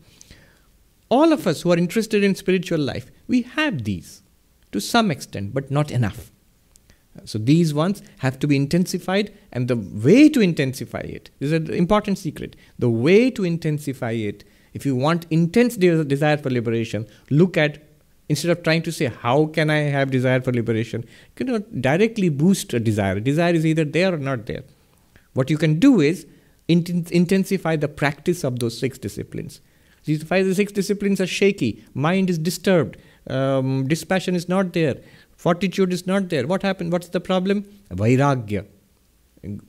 All 1.10 1.32
of 1.32 1.46
us 1.46 1.62
who 1.62 1.72
are 1.72 1.78
interested 1.78 2.24
in 2.24 2.36
spiritual 2.36 2.80
life, 2.80 3.12
we 3.28 3.44
have 3.44 3.84
these 3.84 4.22
to 4.72 4.82
some 4.82 5.12
extent, 5.12 5.54
but 5.54 5.70
not 5.70 5.92
enough. 5.92 6.32
So 7.26 7.38
these 7.38 7.74
ones 7.74 8.02
have 8.20 8.40
to 8.40 8.48
be 8.48 8.56
intensified, 8.56 9.32
and 9.52 9.68
the 9.68 9.76
way 9.76 10.30
to 10.30 10.42
intensify 10.42 11.02
it 11.02 11.30
is 11.40 11.52
an 11.52 11.72
important 11.72 12.18
secret. 12.18 12.56
The 12.80 12.90
way 12.90 13.30
to 13.32 13.44
intensify 13.44 14.12
it, 14.12 14.44
if 14.74 14.86
you 14.86 14.96
want 14.96 15.28
intense 15.30 15.78
de- 15.78 16.04
desire 16.04 16.38
for 16.38 16.50
liberation, 16.50 17.08
look 17.30 17.56
at 17.56 17.84
instead 18.30 18.50
of 18.50 18.64
trying 18.64 18.82
to 18.82 18.92
say 18.92 19.06
how 19.06 19.46
can 19.48 19.70
I 19.70 19.80
have 19.96 20.10
desire 20.10 20.42
for 20.42 20.52
liberation, 20.52 21.02
you 21.02 21.46
cannot 21.46 21.82
directly 21.82 22.30
boost 22.30 22.74
a 22.74 22.80
desire. 22.80 23.20
Desire 23.20 23.54
is 23.54 23.66
either 23.66 23.86
there 23.86 24.14
or 24.14 24.18
not 24.18 24.48
there. 24.48 24.64
What 25.34 25.50
you 25.50 25.58
can 25.58 25.80
do 25.80 26.02
is 26.02 26.26
int- 26.74 27.12
intensify 27.12 27.76
the 27.86 27.88
practice 27.88 28.44
of 28.44 28.60
those 28.60 28.78
six 28.84 28.98
disciplines. 28.98 29.62
These 30.06 30.24
five, 30.24 30.46
the 30.46 30.56
six 30.56 30.72
disciplines 30.72 31.22
are 31.22 31.28
shaky. 31.28 31.72
Mind 31.94 32.30
is 32.30 32.38
disturbed. 32.38 32.98
Um, 33.28 33.88
dispassion 33.88 34.36
is 34.36 34.50
not 34.50 34.74
there 34.74 34.98
Fortitude 35.44 35.92
is 35.92 36.08
not 36.08 36.30
there. 36.30 36.48
What 36.48 36.62
happened? 36.62 36.94
What's 36.94 37.10
the 37.10 37.20
problem? 37.20 37.64
Vairagya. 37.92 38.66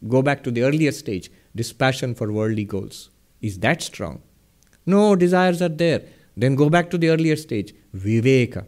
Go 0.08 0.22
back 0.22 0.44
to 0.44 0.52
the 0.52 0.62
earlier 0.62 0.92
stage. 0.92 1.30
Dispassion 1.56 2.14
for 2.14 2.30
worldly 2.32 2.64
goals. 2.64 3.10
Is 3.40 3.58
that 3.58 3.82
strong? 3.82 4.22
No, 4.86 5.16
desires 5.16 5.60
are 5.62 5.68
there. 5.68 6.02
Then 6.36 6.54
go 6.54 6.70
back 6.70 6.90
to 6.90 6.98
the 6.98 7.08
earlier 7.08 7.34
stage. 7.34 7.74
Viveka. 7.92 8.66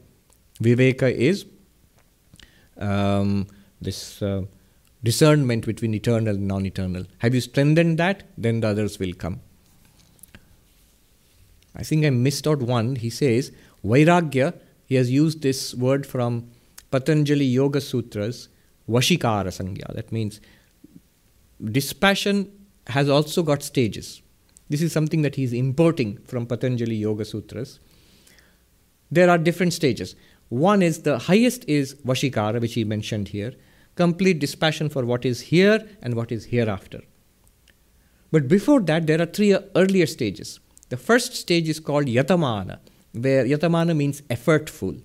Viveka 0.61 1.13
is 1.13 1.47
um, 2.79 3.47
this 3.81 4.21
uh, 4.21 4.43
discernment 5.07 5.65
between 5.65 5.95
eternal 5.95 6.35
and 6.35 6.49
non 6.49 6.67
eternal. 6.67 7.05
Have 7.19 7.35
you 7.35 7.41
strengthened 7.41 7.99
that? 7.99 8.25
Then 8.37 8.61
the 8.61 8.69
others 8.69 8.99
will 8.99 9.13
come. 9.25 9.41
I 11.77 11.83
think 11.85 12.05
I 12.05 12.11
missed 12.11 12.49
out 12.49 12.61
one. 12.61 12.97
He 12.97 13.11
says, 13.11 13.53
Vairagya, 13.85 14.55
he 14.87 14.97
has 14.97 15.11
used 15.11 15.43
this 15.43 15.75
word 15.75 16.07
from 16.07 16.51
Patanjali 16.91 17.45
Yoga 17.45 17.81
Sutras, 17.81 18.49
Vashikara 18.89 19.53
Sangya. 19.59 19.95
That 19.95 20.11
means 20.11 20.41
dispassion 21.79 22.51
has 22.89 23.09
also 23.09 23.43
got 23.43 23.63
stages. 23.63 24.23
This 24.69 24.83
is 24.83 24.93
something 24.93 25.23
that 25.23 25.37
he 25.37 25.45
is 25.45 25.53
importing 25.53 26.19
from 26.25 26.47
Patanjali 26.47 26.97
Yoga 26.97 27.25
Sutras. 27.25 27.79
There 29.11 29.31
are 29.31 29.39
different 29.39 29.73
stages. 29.73 30.17
One 30.49 30.83
is 30.83 31.03
the 31.03 31.19
highest 31.19 31.65
is 31.69 31.95
Vashikara, 31.95 32.61
which 32.61 32.75
he 32.75 32.85
mentioned 32.85 33.29
here, 33.29 33.53
complete 33.97 34.39
dispassion 34.39 34.89
for 34.89 35.05
what 35.05 35.25
is 35.25 35.41
here 35.41 35.87
and 36.03 36.15
what 36.15 36.31
is 36.31 36.47
hereafter. 36.47 37.01
But 38.31 38.49
before 38.49 38.81
that, 38.83 39.07
there 39.07 39.21
are 39.21 39.27
three 39.27 39.57
earlier 39.75 40.07
stages. 40.07 40.61
The 40.89 40.97
first 40.97 41.35
stage 41.35 41.69
is 41.69 41.81
called 41.81 42.07
Yatamana, 42.07 42.79
where 43.13 43.45
Yatamana 43.45 43.97
means 43.97 44.21
effortful. 44.23 45.03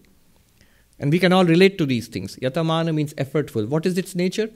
And 0.99 1.11
we 1.11 1.17
can 1.17 1.33
all 1.33 1.45
relate 1.45 1.77
to 1.79 1.85
these 1.85 2.07
things. 2.07 2.35
Yatamana 2.35 2.93
means 2.93 3.13
effortful. 3.15 3.67
What 3.67 3.85
is 3.85 3.97
its 3.97 4.13
nature? 4.13 4.49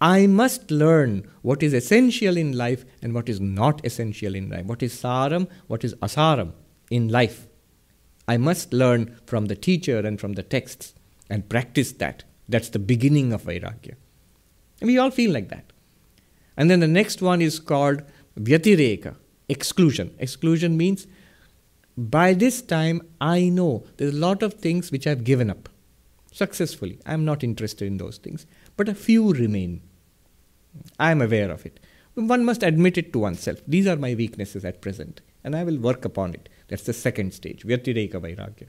I 0.00 0.28
must 0.28 0.70
learn 0.70 1.28
what 1.42 1.62
is 1.62 1.74
essential 1.74 2.36
in 2.36 2.56
life 2.56 2.84
and 3.02 3.12
what 3.12 3.28
is 3.28 3.40
not 3.40 3.84
essential 3.84 4.34
in 4.34 4.48
life. 4.48 4.64
What 4.64 4.82
is 4.82 4.94
saram, 4.94 5.48
what 5.66 5.82
is 5.84 5.94
asaram 5.96 6.52
in 6.90 7.08
life. 7.08 7.48
I 8.28 8.36
must 8.36 8.72
learn 8.72 9.18
from 9.26 9.46
the 9.46 9.56
teacher 9.56 9.98
and 9.98 10.20
from 10.20 10.34
the 10.34 10.42
texts 10.42 10.94
and 11.28 11.48
practice 11.48 11.92
that. 11.92 12.24
That's 12.48 12.70
the 12.70 12.78
beginning 12.78 13.32
of 13.32 13.42
Vairagya. 13.42 13.94
And 14.80 14.88
we 14.88 14.98
all 14.98 15.10
feel 15.10 15.32
like 15.32 15.48
that. 15.48 15.72
And 16.56 16.70
then 16.70 16.80
the 16.80 16.88
next 16.88 17.20
one 17.22 17.42
is 17.42 17.60
called 17.60 18.02
Vyatireka, 18.38 19.16
exclusion. 19.48 20.14
Exclusion 20.18 20.76
means 20.76 21.06
by 21.96 22.32
this 22.32 22.62
time 22.62 23.02
I 23.20 23.48
know 23.48 23.84
there's 23.96 24.14
a 24.14 24.18
lot 24.18 24.42
of 24.42 24.54
things 24.54 24.90
which 24.90 25.06
I've 25.06 25.24
given 25.24 25.50
up 25.50 25.68
successfully. 26.32 26.98
I'm 27.04 27.24
not 27.24 27.42
interested 27.42 27.86
in 27.86 27.98
those 27.98 28.18
things, 28.18 28.46
but 28.76 28.88
a 28.88 28.94
few 28.94 29.32
remain. 29.32 29.82
I'm 30.98 31.20
aware 31.20 31.50
of 31.50 31.66
it. 31.66 31.80
One 32.14 32.44
must 32.44 32.62
admit 32.62 32.98
it 32.98 33.12
to 33.12 33.20
oneself. 33.20 33.60
These 33.66 33.86
are 33.86 33.96
my 33.96 34.14
weaknesses 34.14 34.64
at 34.64 34.80
present, 34.80 35.20
and 35.44 35.54
I 35.54 35.64
will 35.64 35.78
work 35.78 36.04
upon 36.04 36.34
it. 36.34 36.48
That's 36.68 36.82
the 36.82 36.92
second 36.92 37.32
stage, 37.34 37.64
Vyatireka 37.64 38.14
Vairagya. 38.14 38.68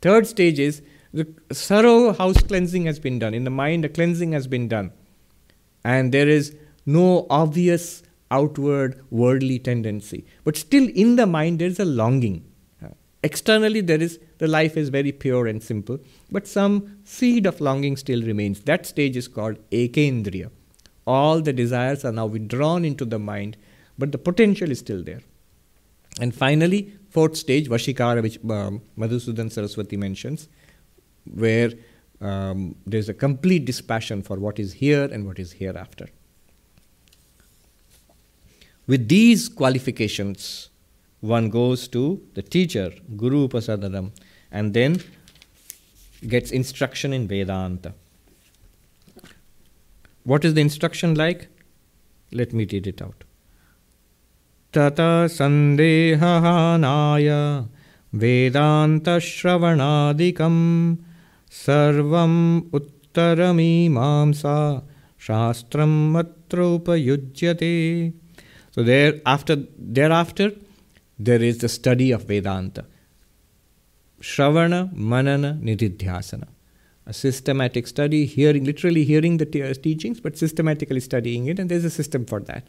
Third 0.00 0.26
stage 0.26 0.58
is 0.58 0.82
the 1.14 1.26
thorough 1.54 2.12
house 2.12 2.42
cleansing 2.42 2.86
has 2.86 2.98
been 2.98 3.18
done. 3.18 3.34
In 3.34 3.44
the 3.44 3.50
mind, 3.50 3.84
a 3.84 3.88
cleansing 3.88 4.32
has 4.32 4.46
been 4.46 4.66
done. 4.68 4.90
And 5.84 6.12
there 6.12 6.28
is 6.28 6.56
no 6.84 7.26
obvious 7.30 8.02
outward 8.30 9.00
worldly 9.10 9.58
tendency. 9.60 10.24
But 10.42 10.56
still, 10.56 10.88
in 10.88 11.16
the 11.16 11.26
mind, 11.26 11.60
there 11.60 11.68
is 11.68 11.78
a 11.78 11.84
longing. 11.84 12.44
Externally, 13.22 13.80
there 13.80 14.02
is 14.02 14.18
the 14.36 14.48
life 14.48 14.76
is 14.76 14.90
very 14.90 15.10
pure 15.10 15.46
and 15.46 15.62
simple, 15.62 15.98
but 16.30 16.46
some 16.46 16.98
seed 17.04 17.46
of 17.46 17.58
longing 17.58 17.96
still 17.96 18.20
remains. 18.22 18.60
That 18.60 18.84
stage 18.84 19.16
is 19.16 19.28
called 19.28 19.56
ekendriya. 19.70 20.50
All 21.06 21.40
the 21.40 21.52
desires 21.52 22.04
are 22.04 22.12
now 22.12 22.26
withdrawn 22.26 22.84
into 22.84 23.06
the 23.06 23.18
mind, 23.18 23.56
but 23.96 24.12
the 24.12 24.18
potential 24.18 24.70
is 24.70 24.80
still 24.80 25.02
there. 25.02 25.22
And 26.20 26.34
finally, 26.34 26.92
fourth 27.08 27.36
stage, 27.36 27.68
Vashikara, 27.68 28.20
which 28.20 28.38
um, 28.50 28.82
Madhusudan 28.98 29.50
Saraswati 29.50 29.96
mentions, 29.96 30.48
where 31.32 31.70
um, 32.20 32.74
there's 32.86 33.08
a 33.08 33.14
complete 33.14 33.64
dispassion 33.64 34.22
for 34.22 34.36
what 34.36 34.58
is 34.58 34.74
here 34.74 35.04
and 35.04 35.26
what 35.26 35.38
is 35.38 35.52
hereafter. 35.52 36.08
With 38.86 39.08
these 39.08 39.48
qualifications, 39.48 40.68
one 41.20 41.48
goes 41.48 41.88
to 41.88 42.22
the 42.34 42.42
teacher, 42.42 42.92
Guru 43.16 43.48
Upasadanam, 43.48 44.10
and 44.50 44.74
then 44.74 45.00
gets 46.28 46.50
instruction 46.50 47.12
in 47.12 47.26
Vedanta. 47.26 47.94
What 50.24 50.44
is 50.44 50.54
the 50.54 50.60
instruction 50.60 51.14
like? 51.14 51.48
Let 52.32 52.52
me 52.52 52.66
read 52.70 52.86
it 52.86 53.02
out. 53.02 53.24
Tata 54.72 55.28
Sandehahanaaya 55.28 57.68
Vedanta 58.12 59.18
Sarvam 61.62 62.34
Uttaramimamsa 62.70 64.82
Shastram 65.18 65.92
Matrupayujyate 66.14 68.12
so 68.74 68.82
there 68.82 69.20
after 69.24 69.54
thereafter 69.78 70.50
there 71.18 71.40
is 71.40 71.58
the 71.58 71.68
study 71.68 72.10
of 72.10 72.24
Vedanta. 72.24 72.84
Shravana, 74.20 74.92
Manana, 74.92 75.58
Nididhyasana. 75.62 76.48
A 77.06 77.12
systematic 77.12 77.86
study, 77.86 78.24
hearing, 78.24 78.64
literally 78.64 79.04
hearing 79.04 79.36
the 79.36 79.46
t- 79.46 79.74
teachings, 79.74 80.18
but 80.18 80.36
systematically 80.36 80.98
studying 80.98 81.46
it, 81.46 81.58
and 81.58 81.70
there's 81.70 81.84
a 81.84 81.90
system 81.90 82.24
for 82.24 82.40
that. 82.40 82.66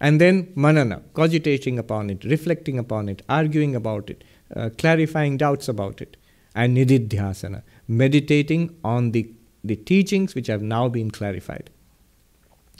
And 0.00 0.20
then 0.20 0.52
Manana, 0.56 1.02
cogitating 1.14 1.78
upon 1.78 2.10
it, 2.10 2.24
reflecting 2.24 2.78
upon 2.78 3.08
it, 3.08 3.22
arguing 3.28 3.74
about 3.74 4.10
it, 4.10 4.24
uh, 4.54 4.70
clarifying 4.76 5.38
doubts 5.38 5.68
about 5.68 6.02
it. 6.02 6.16
And 6.54 6.76
Nididhyasana, 6.76 7.62
meditating 7.88 8.76
on 8.84 9.12
the, 9.12 9.30
the 9.64 9.76
teachings 9.76 10.34
which 10.34 10.46
have 10.46 10.62
now 10.62 10.88
been 10.88 11.10
clarified. 11.10 11.70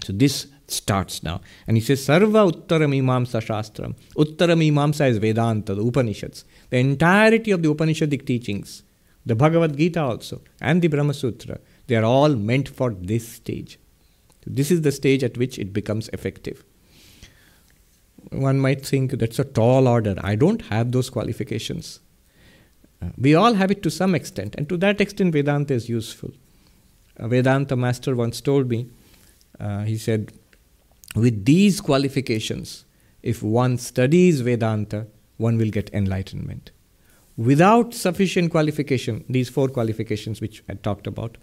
So 0.04 0.12
this 0.12 0.46
starts 0.68 1.22
now. 1.22 1.40
And 1.66 1.76
he 1.76 1.82
says, 1.82 2.06
Sarva 2.06 2.52
Uttara 2.52 2.86
Mimamsa 2.86 3.40
Shastram. 3.42 3.96
Uttara 4.16 4.54
Mimamsa 4.56 5.08
is 5.08 5.16
Vedanta, 5.18 5.74
the 5.74 5.82
Upanishads. 5.82 6.44
The 6.70 6.78
entirety 6.78 7.50
of 7.50 7.62
the 7.62 7.68
Upanishadic 7.74 8.26
teachings, 8.26 8.82
the 9.24 9.34
Bhagavad 9.34 9.76
Gita 9.76 10.00
also, 10.00 10.42
and 10.60 10.82
the 10.82 10.88
Brahma 10.88 11.14
Sutra, 11.14 11.58
they 11.86 11.96
are 11.96 12.04
all 12.04 12.34
meant 12.34 12.68
for 12.68 12.90
this 12.90 13.26
stage. 13.26 13.78
This 14.46 14.70
is 14.70 14.82
the 14.82 14.92
stage 14.92 15.24
at 15.24 15.36
which 15.36 15.58
it 15.58 15.72
becomes 15.72 16.08
effective. 16.10 16.64
One 18.30 18.58
might 18.58 18.84
think 18.84 19.12
that's 19.12 19.38
a 19.38 19.44
tall 19.44 19.88
order. 19.88 20.14
I 20.20 20.34
don't 20.34 20.62
have 20.66 20.92
those 20.92 21.08
qualifications. 21.08 22.00
We 23.16 23.34
all 23.34 23.54
have 23.54 23.70
it 23.70 23.82
to 23.84 23.90
some 23.90 24.14
extent, 24.14 24.54
and 24.56 24.68
to 24.68 24.76
that 24.78 25.00
extent, 25.00 25.32
Vedanta 25.32 25.74
is 25.74 25.88
useful. 25.88 26.32
A 27.16 27.28
Vedanta 27.28 27.76
master 27.76 28.14
once 28.14 28.40
told 28.40 28.68
me, 28.68 28.88
uh, 29.60 29.84
he 29.84 29.96
said, 29.96 30.32
with 31.14 31.44
these 31.44 31.80
qualifications, 31.80 32.84
if 33.22 33.42
one 33.42 33.78
studies 33.78 34.40
Vedanta, 34.40 35.06
one 35.36 35.58
will 35.58 35.70
get 35.70 35.92
enlightenment. 35.92 36.70
Without 37.36 37.94
sufficient 37.94 38.50
qualification, 38.50 39.24
these 39.28 39.48
four 39.48 39.68
qualifications 39.68 40.40
which 40.40 40.62
I 40.68 40.74
talked 40.74 41.06
about, 41.06 41.38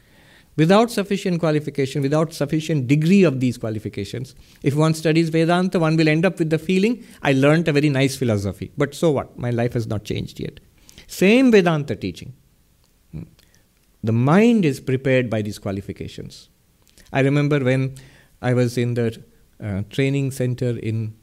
without 0.57 0.91
sufficient 0.91 1.39
qualification, 1.39 2.01
without 2.01 2.33
sufficient 2.33 2.87
degree 2.87 3.23
of 3.23 3.39
these 3.39 3.57
qualifications, 3.57 4.35
if 4.61 4.75
one 4.75 4.93
studies 4.93 5.29
Vedanta, 5.29 5.79
one 5.79 5.95
will 5.95 6.09
end 6.09 6.25
up 6.25 6.39
with 6.39 6.49
the 6.49 6.57
feeling, 6.57 7.03
I 7.21 7.31
learnt 7.31 7.67
a 7.69 7.73
very 7.73 7.89
nice 7.89 8.15
philosophy. 8.15 8.71
But 8.77 8.93
so 8.93 9.11
what? 9.11 9.37
My 9.37 9.51
life 9.51 9.73
has 9.73 9.87
not 9.87 10.03
changed 10.03 10.39
yet. 10.39 10.59
Same 11.15 11.49
Vedanta 11.49 11.95
teaching. 11.95 12.33
The 14.03 14.11
mind 14.11 14.65
is 14.65 14.81
prepared 14.81 15.29
by 15.29 15.41
these 15.41 15.57
qualifications. 15.57 16.49
I 17.13 17.21
remember 17.21 17.63
when 17.63 17.95
I 18.41 18.53
was 18.53 18.77
in 18.77 18.95
the 18.95 19.23
uh, 19.63 19.83
training 19.89 20.31
center 20.31 20.77
in 20.77 21.15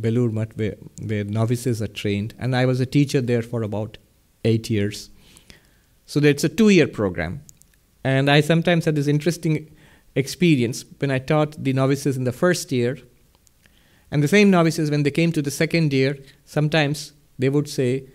Belur 0.00 0.32
Math 0.32 0.56
where, 0.56 0.76
where 1.06 1.24
novices 1.24 1.82
are 1.82 1.92
trained, 2.02 2.32
and 2.38 2.56
I 2.56 2.64
was 2.64 2.80
a 2.80 2.86
teacher 2.86 3.20
there 3.20 3.42
for 3.42 3.62
about 3.62 3.98
eight 4.46 4.70
years. 4.70 5.10
So 6.06 6.20
it's 6.20 6.44
a 6.44 6.48
two 6.48 6.70
year 6.70 6.88
program. 6.88 7.42
And 8.02 8.30
I 8.30 8.40
sometimes 8.40 8.86
had 8.86 8.94
this 8.94 9.06
interesting 9.06 9.76
experience 10.14 10.86
when 11.00 11.10
I 11.10 11.18
taught 11.18 11.62
the 11.62 11.74
novices 11.74 12.16
in 12.16 12.24
the 12.24 12.32
first 12.32 12.72
year. 12.72 12.96
And 14.10 14.22
the 14.22 14.28
same 14.28 14.50
novices, 14.50 14.90
when 14.90 15.02
they 15.02 15.10
came 15.10 15.32
to 15.32 15.42
the 15.42 15.50
second 15.50 15.92
year, 15.92 16.18
sometimes 16.46 17.12
they 17.38 17.50
would 17.50 17.68
say, 17.68 18.08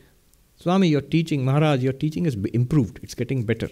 Swami, 0.62 0.90
your 0.90 1.02
teaching, 1.02 1.46
Maharaj, 1.46 1.82
your 1.82 1.94
teaching 1.94 2.26
has 2.26 2.36
improved. 2.54 3.00
It's 3.02 3.16
getting 3.16 3.44
better. 3.44 3.70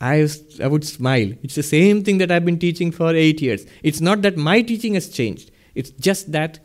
I, 0.00 0.28
I 0.60 0.66
would 0.66 0.84
smile. 0.84 1.32
It's 1.42 1.54
the 1.54 1.62
same 1.62 2.02
thing 2.02 2.18
that 2.18 2.32
I've 2.32 2.44
been 2.44 2.58
teaching 2.58 2.90
for 2.90 3.14
eight 3.14 3.40
years. 3.40 3.64
It's 3.82 4.00
not 4.00 4.22
that 4.22 4.36
my 4.36 4.62
teaching 4.62 4.94
has 4.94 5.08
changed, 5.08 5.50
it's 5.74 5.90
just 5.90 6.32
that 6.32 6.58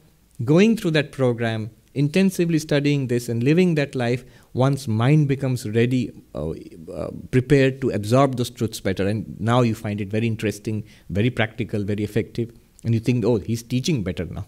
going 0.44 0.76
through 0.78 0.92
that 0.92 1.12
program, 1.12 1.70
intensively 1.94 2.60
studying 2.60 3.08
this, 3.08 3.30
and 3.30 3.44
living 3.44 3.76
that 3.76 3.94
life, 3.94 4.24
one's 4.54 4.88
mind 4.88 5.28
becomes 5.28 5.70
ready, 5.70 6.12
uh, 6.34 6.52
uh, 6.92 7.12
prepared 7.32 7.82
to 7.82 7.92
absorb 7.92 8.38
those 8.38 8.50
truths 8.50 8.80
better. 8.80 9.08
And 9.08 9.40
now 9.40 9.62
you 9.62 9.76
find 9.76 10.02
it 10.02 10.10
very 10.10 10.28
interesting, 10.28 10.84
very 11.10 11.30
practical, 11.30 11.84
very 11.84 12.04
effective. 12.04 12.52
And 12.84 12.94
you 12.94 13.00
think, 13.00 13.26
oh, 13.26 13.38
he's 13.38 13.62
teaching 13.62 14.04
better 14.04 14.26
now. 14.26 14.46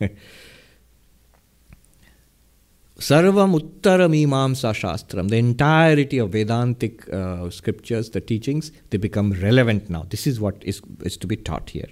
Sarvam 3.04 3.52
Uttara 3.60 4.08
Mimamsa 4.08 4.72
Shastram, 4.72 5.28
the 5.28 5.36
entirety 5.36 6.16
of 6.16 6.30
Vedantic 6.30 7.06
uh, 7.12 7.50
scriptures, 7.50 8.08
the 8.08 8.20
teachings, 8.22 8.72
they 8.88 8.96
become 8.96 9.32
relevant 9.32 9.90
now. 9.90 10.06
This 10.08 10.26
is 10.26 10.40
what 10.40 10.56
is, 10.64 10.80
is 11.00 11.18
to 11.18 11.26
be 11.26 11.36
taught 11.36 11.68
here 11.68 11.88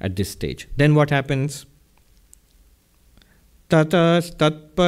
at 0.00 0.16
this 0.16 0.28
stage. 0.30 0.66
Then 0.76 0.96
what 0.96 1.10
happens? 1.10 1.66
ततस्तत्परिपाकेन 3.70 4.80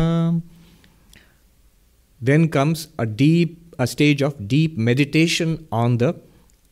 Then 2.19 2.49
comes 2.49 2.87
a 2.97 3.05
deep 3.05 3.66
a 3.79 3.87
stage 3.87 4.21
of 4.21 4.47
deep 4.47 4.77
meditation 4.77 5.67
on 5.71 5.97
the 5.97 6.19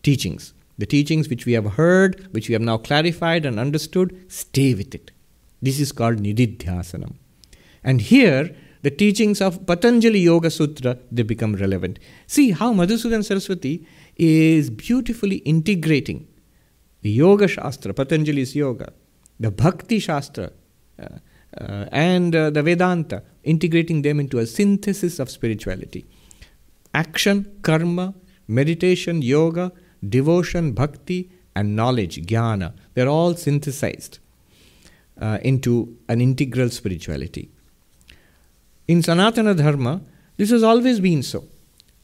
teachings. 0.03 0.53
The 0.77 0.85
teachings 0.85 1.29
which 1.29 1.45
we 1.45 1.53
have 1.53 1.73
heard, 1.73 2.27
which 2.31 2.49
we 2.49 2.53
have 2.53 2.61
now 2.61 2.77
clarified 2.77 3.45
and 3.45 3.59
understood, 3.59 4.25
stay 4.27 4.73
with 4.73 4.93
it. 4.93 5.11
This 5.61 5.79
is 5.79 5.91
called 5.91 6.17
nididhyasanam. 6.17 7.15
And 7.83 8.01
here, 8.01 8.55
the 8.81 8.91
teachings 8.91 9.41
of 9.41 9.65
Patanjali 9.65 10.19
Yoga 10.19 10.51
Sutra, 10.51 10.97
they 11.11 11.23
become 11.23 11.55
relevant. 11.55 11.97
See 12.27 12.51
how 12.51 12.73
Madhusudan 12.73 13.23
Saraswati 13.23 13.87
is 14.15 14.69
beautifully 14.69 15.37
integrating 15.37 16.27
the 17.01 17.09
Yoga 17.09 17.47
Shastra, 17.47 17.93
Patanjali's 17.93 18.55
Yoga, 18.55 18.91
the 19.39 19.51
Bhakti 19.51 19.99
Shastra, 19.99 20.51
uh, 20.99 21.07
uh, 21.59 21.85
and 21.91 22.35
uh, 22.35 22.49
the 22.49 22.61
Vedanta, 22.61 23.23
integrating 23.43 24.01
them 24.01 24.19
into 24.19 24.39
a 24.39 24.45
synthesis 24.45 25.19
of 25.19 25.29
spirituality. 25.29 26.05
Action, 27.03 27.45
karma, 27.61 28.13
meditation, 28.47 29.21
yoga, 29.21 29.71
devotion, 30.17 30.71
bhakti, 30.71 31.29
and 31.55 31.75
knowledge, 31.75 32.25
jnana, 32.25 32.73
they're 32.93 33.09
all 33.09 33.33
synthesized 33.33 34.19
uh, 35.19 35.37
into 35.41 35.97
an 36.09 36.21
integral 36.21 36.69
spirituality. 36.69 37.49
In 38.87 39.01
Sanatana 39.01 39.57
Dharma, 39.57 40.01
this 40.37 40.51
has 40.51 40.63
always 40.63 40.99
been 40.99 41.23
so. 41.23 41.45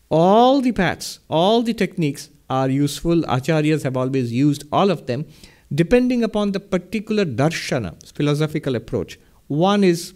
All 0.09 0.61
the 0.61 0.71
paths, 0.71 1.19
all 1.29 1.61
the 1.61 1.73
techniques 1.73 2.29
are 2.49 2.69
useful. 2.69 3.21
Acharyas 3.23 3.83
have 3.83 3.95
always 3.95 4.31
used 4.31 4.63
all 4.71 4.89
of 4.91 5.05
them 5.05 5.25
depending 5.73 6.23
upon 6.23 6.51
the 6.51 6.59
particular 6.59 7.23
darshana, 7.23 7.91
philosophical 8.13 8.75
approach. 8.75 9.17
One 9.47 9.83
is 9.85 10.13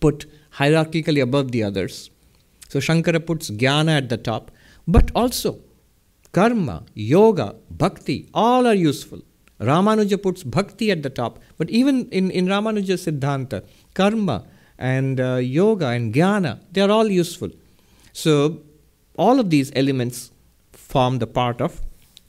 put 0.00 0.26
hierarchically 0.54 1.22
above 1.22 1.52
the 1.52 1.62
others. 1.62 2.10
So 2.68 2.78
Shankara 2.78 3.24
puts 3.24 3.50
jnana 3.50 3.96
at 3.96 4.08
the 4.08 4.16
top, 4.16 4.50
but 4.86 5.10
also 5.14 5.58
karma, 6.32 6.84
yoga, 6.94 7.56
bhakti, 7.70 8.28
all 8.34 8.66
are 8.66 8.74
useful. 8.74 9.22
Ramanuja 9.60 10.22
puts 10.22 10.44
bhakti 10.44 10.90
at 10.90 11.02
the 11.02 11.10
top, 11.10 11.40
but 11.56 11.68
even 11.70 12.08
in, 12.10 12.30
in 12.30 12.46
Ramanuja's 12.46 13.06
Siddhanta, 13.06 13.64
karma 13.94 14.44
and 14.78 15.20
uh, 15.20 15.36
yoga 15.36 15.88
and 15.88 16.14
jnana, 16.14 16.60
they 16.70 16.80
are 16.80 16.90
all 16.90 17.08
useful. 17.08 17.50
So, 18.12 18.62
all 19.16 19.40
of 19.40 19.50
these 19.50 19.72
elements 19.74 20.30
form 20.72 21.18
the 21.18 21.26
part 21.26 21.60
of 21.60 21.80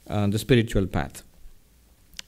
uh, 0.08 0.26
the 0.26 0.38
spiritual 0.38 0.86
path. 0.86 1.22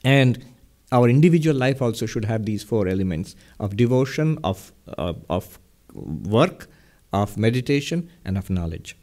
And 0.04 0.44
our 0.92 1.08
individual 1.08 1.56
life 1.56 1.82
also 1.82 2.06
should 2.06 2.24
have 2.26 2.44
these 2.44 2.62
four 2.62 2.86
elements 2.86 3.34
of 3.58 3.76
devotion, 3.76 4.38
of, 4.44 4.72
uh, 4.98 5.14
of 5.28 5.58
work, 5.94 6.68
of 7.13 7.37
meditation, 7.37 8.09
and 8.25 8.37
of 8.37 8.49
knowledge. 8.49 8.97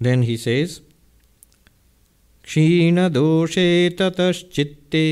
Then 0.00 0.22
he 0.22 0.36
says, 0.36 0.80
क्षीणदोषे 2.48 3.68
ततश्चित्ते 3.98 5.08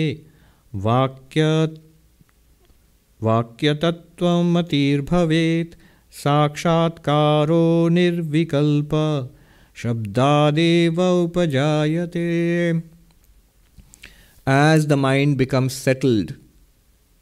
वाक्य 0.85 1.43
वाक्यतत्त्वमतिर्भवेत् 3.23 5.75
साक्षात्कारो 6.23 7.67
निर्विकल्प 7.97 8.95
शब्दादेव 9.83 11.01
उपजायते 11.25 12.25
As 14.47 14.87
the 14.87 14.97
mind 14.97 15.37
becomes 15.37 15.75
settled 15.75 16.37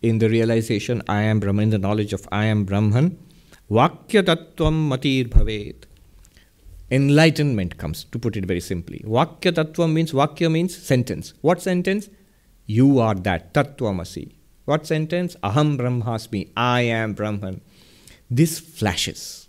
in 0.02 0.20
the 0.20 0.30
realization 0.30 1.02
I 1.08 1.22
am 1.24 1.40
Brahman, 1.40 1.64
in 1.64 1.70
the 1.70 1.78
knowledge 1.78 2.14
of 2.14 2.28
I 2.32 2.46
am 2.46 2.64
Brahman, 2.66 3.18
Vakya 3.70 4.24
Tattvam 4.24 4.90
Matir 4.90 5.28
Bhavet 5.28 5.86
enlightenment 6.92 7.78
comes, 7.78 8.04
to 8.06 8.20
put 8.20 8.36
it 8.36 8.46
very 8.46 8.60
simply. 8.60 9.00
Vakya 9.06 9.52
tattva 9.52 9.92
means, 9.92 10.12
Vakya 10.12 10.52
means 10.52 10.76
sentence. 10.76 11.34
What 11.42 11.62
sentence? 11.62 12.10
You 12.66 13.00
are 13.00 13.16
that, 13.16 13.54
Tattvamasi. 13.54 14.34
What 14.66 14.86
sentence? 14.86 15.36
Aham 15.44 15.78
Brahmasmi, 15.78 16.52
I 16.56 16.82
am 16.82 17.14
Brahman. 17.14 17.62
This 18.30 18.60
flashes. 18.60 19.48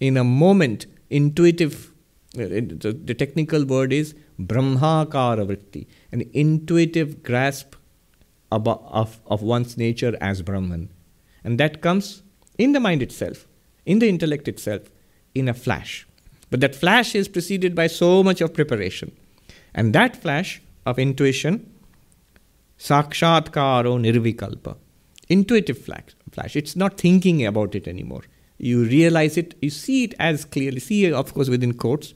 In 0.00 0.16
a 0.16 0.24
moment, 0.24 0.86
intuitive, 1.08 1.92
uh, 2.36 2.48
the, 2.48 2.98
the 3.04 3.14
technical 3.14 3.64
word 3.64 3.92
is 3.92 4.14
Brahmakara 4.38 5.46
Vritti, 5.46 5.86
an 6.10 6.28
intuitive 6.32 7.22
grasp 7.22 7.74
of, 8.52 9.20
of, 9.26 9.42
one's 9.42 9.76
nature 9.76 10.16
as 10.20 10.42
Brahman. 10.42 10.90
And 11.44 11.58
that 11.58 11.80
comes 11.80 12.22
in 12.58 12.72
the 12.72 12.80
mind 12.80 13.02
itself, 13.02 13.46
in 13.86 13.98
the 13.98 14.08
intellect 14.08 14.48
itself, 14.48 14.82
in 15.34 15.48
a 15.48 15.54
flash. 15.54 16.06
But 16.50 16.60
that 16.60 16.74
flash 16.74 17.14
is 17.14 17.28
preceded 17.28 17.74
by 17.74 17.86
so 17.86 18.22
much 18.22 18.40
of 18.40 18.52
preparation. 18.52 19.12
And 19.74 19.94
that 19.94 20.16
flash 20.16 20.60
of 20.84 20.98
intuition, 20.98 21.72
sakshatkaro 22.78 23.98
nirvikalpa, 23.98 24.76
intuitive 25.28 25.78
flash, 25.78 26.56
it's 26.56 26.76
not 26.76 26.98
thinking 26.98 27.44
about 27.46 27.74
it 27.74 27.88
anymore. 27.88 28.22
You 28.58 28.84
realize 28.84 29.36
it, 29.36 29.54
you 29.60 29.70
see 29.70 30.04
it 30.04 30.14
as 30.18 30.44
clearly, 30.44 30.78
see 30.80 31.12
of 31.12 31.32
course, 31.34 31.48
within 31.48 31.74
quotes. 31.74 32.12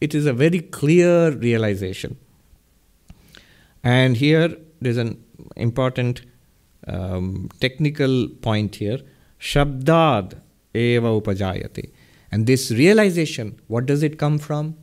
It 0.00 0.14
is 0.14 0.26
a 0.26 0.32
very 0.32 0.60
clear 0.60 1.30
realization. 1.30 2.18
And 3.82 4.16
here 4.16 4.56
there's 4.80 4.96
an 4.96 5.22
important 5.56 6.22
um, 6.86 7.48
technical 7.60 8.28
point 8.28 8.76
here. 8.76 9.00
Shabdad 9.40 10.34
eva 10.74 11.08
upajayate. 11.08 11.90
And 12.30 12.46
this 12.46 12.70
realization, 12.70 13.60
what 13.68 13.86
does 13.86 14.02
it 14.02 14.18
come 14.18 14.38
from? 14.38 14.76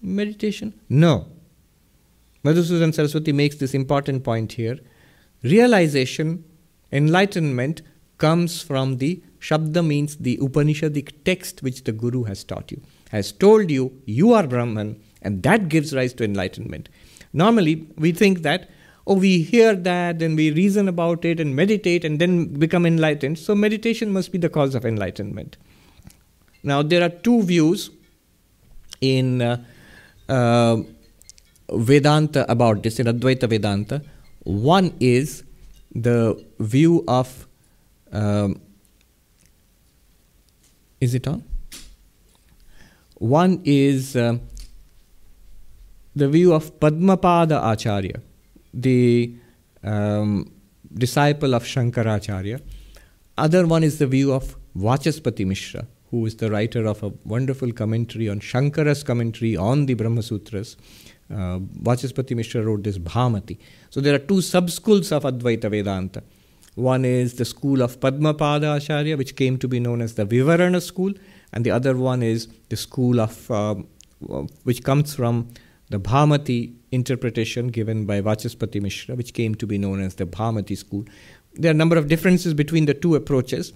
Meditation? 0.00 0.78
No. 0.88 1.26
Madhusudan 2.44 2.94
Saraswati 2.94 3.32
makes 3.32 3.56
this 3.56 3.74
important 3.74 4.24
point 4.24 4.52
here. 4.52 4.78
Realization, 5.42 6.44
enlightenment 6.90 7.82
comes 8.18 8.62
from 8.62 8.98
the 8.98 9.22
Shabda 9.40 9.84
means 9.84 10.16
the 10.16 10.36
Upanishadic 10.36 11.24
text 11.24 11.62
which 11.62 11.82
the 11.82 11.92
Guru 11.92 12.22
has 12.24 12.44
taught 12.44 12.70
you, 12.70 12.80
has 13.10 13.32
told 13.32 13.70
you 13.70 14.00
you 14.06 14.32
are 14.32 14.46
Brahman, 14.46 15.00
and 15.20 15.42
that 15.42 15.68
gives 15.68 15.94
rise 15.94 16.14
to 16.14 16.24
enlightenment. 16.24 16.88
Normally, 17.32 17.88
we 17.96 18.12
think 18.12 18.42
that, 18.42 18.70
oh, 19.06 19.14
we 19.14 19.42
hear 19.42 19.74
that 19.74 20.22
and 20.22 20.36
we 20.36 20.50
reason 20.50 20.88
about 20.88 21.24
it 21.24 21.40
and 21.40 21.56
meditate 21.56 22.04
and 22.04 22.18
then 22.18 22.46
become 22.46 22.86
enlightened, 22.86 23.38
so 23.38 23.54
meditation 23.54 24.12
must 24.12 24.32
be 24.32 24.38
the 24.38 24.48
cause 24.48 24.74
of 24.74 24.84
enlightenment. 24.84 25.56
Now, 26.62 26.82
there 26.82 27.02
are 27.02 27.08
two 27.08 27.42
views 27.42 27.90
in 29.00 29.42
uh, 29.42 29.64
uh, 30.28 30.76
Vedanta 31.70 32.50
about 32.50 32.82
this, 32.82 33.00
in 33.00 33.06
Advaita 33.06 33.48
Vedanta. 33.48 34.02
One 34.44 34.94
is 35.00 35.44
the 35.94 36.44
view 36.58 37.04
of. 37.08 37.46
Um, 38.12 38.60
is 41.00 41.14
it 41.14 41.26
on? 41.26 41.42
One 43.18 43.60
is 43.64 44.14
uh, 44.14 44.38
the 46.14 46.28
view 46.28 46.52
of 46.52 46.78
Padmapada 46.78 47.72
Acharya, 47.72 48.20
the 48.72 49.34
um, 49.82 50.52
disciple 50.94 51.54
of 51.54 51.64
Shankaracharya. 51.64 52.60
Other 53.38 53.66
one 53.66 53.82
is 53.82 53.98
the 53.98 54.06
view 54.06 54.32
of 54.32 54.56
Vachaspati 54.76 55.46
Mishra, 55.46 55.86
who 56.10 56.26
is 56.26 56.36
the 56.36 56.50
writer 56.50 56.86
of 56.86 57.02
a 57.02 57.12
wonderful 57.24 57.72
commentary 57.72 58.28
on 58.28 58.40
Shankara's 58.40 59.02
commentary 59.02 59.56
on 59.56 59.86
the 59.86 59.94
Brahma 59.94 60.22
Sutras. 60.22 60.76
Uh, 61.30 61.58
Vachaspati 61.58 62.36
Mishra 62.36 62.62
wrote 62.62 62.82
this 62.82 62.98
Bhamati. 62.98 63.58
So 63.90 64.00
there 64.00 64.14
are 64.14 64.18
two 64.18 64.42
sub 64.42 64.70
schools 64.70 65.12
of 65.12 65.24
Advaita 65.24 65.70
Vedanta. 65.70 66.22
One 66.74 67.04
is 67.04 67.34
the 67.34 67.44
school 67.44 67.82
of 67.82 68.00
Padmapada 68.00 68.76
Acharya, 68.76 69.16
which 69.16 69.36
came 69.36 69.58
to 69.58 69.68
be 69.68 69.78
known 69.78 70.00
as 70.00 70.14
the 70.14 70.24
Vivarana 70.24 70.80
school, 70.80 71.12
and 71.52 71.64
the 71.66 71.70
other 71.70 71.96
one 71.96 72.22
is 72.22 72.48
the 72.70 72.76
school 72.76 73.20
of 73.20 73.50
um, 73.50 73.86
which 74.64 74.82
comes 74.82 75.14
from 75.14 75.48
the 75.92 76.00
Bhamati 76.00 76.74
interpretation 76.90 77.68
given 77.68 78.06
by 78.06 78.20
Vachaspati 78.22 78.80
Mishra, 78.80 79.14
which 79.14 79.34
came 79.34 79.54
to 79.54 79.66
be 79.66 79.78
known 79.78 80.00
as 80.00 80.14
the 80.14 80.26
Bhamati 80.26 80.76
school. 80.76 81.04
There 81.54 81.70
are 81.70 81.76
a 81.78 81.82
number 81.82 81.98
of 81.98 82.08
differences 82.08 82.54
between 82.54 82.86
the 82.86 82.94
two 82.94 83.14
approaches, 83.14 83.72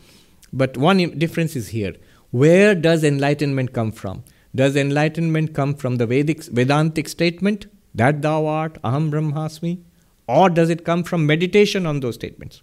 but 0.53 0.79
one 0.79 0.99
difference 1.19 1.55
is 1.55 1.69
here. 1.69 1.95
Where 2.31 2.75
does 2.75 3.05
enlightenment 3.05 3.75
come 3.75 3.93
from? 3.93 4.25
Does 4.55 4.77
enlightenment 4.77 5.55
come 5.55 5.75
from 5.75 5.97
the 5.97 6.07
Vedic 6.07 6.45
Vedantic 6.45 7.09
statement 7.09 7.67
that 7.95 8.23
thou 8.23 8.47
art 8.47 8.81
Aham 8.83 9.11
Brahmasmi? 9.11 9.83
Or 10.27 10.49
does 10.49 10.71
it 10.71 10.85
come 10.85 11.05
from 11.05 11.27
meditation 11.27 11.87
on 11.87 12.01
those 12.01 12.15
statements? 12.15 12.63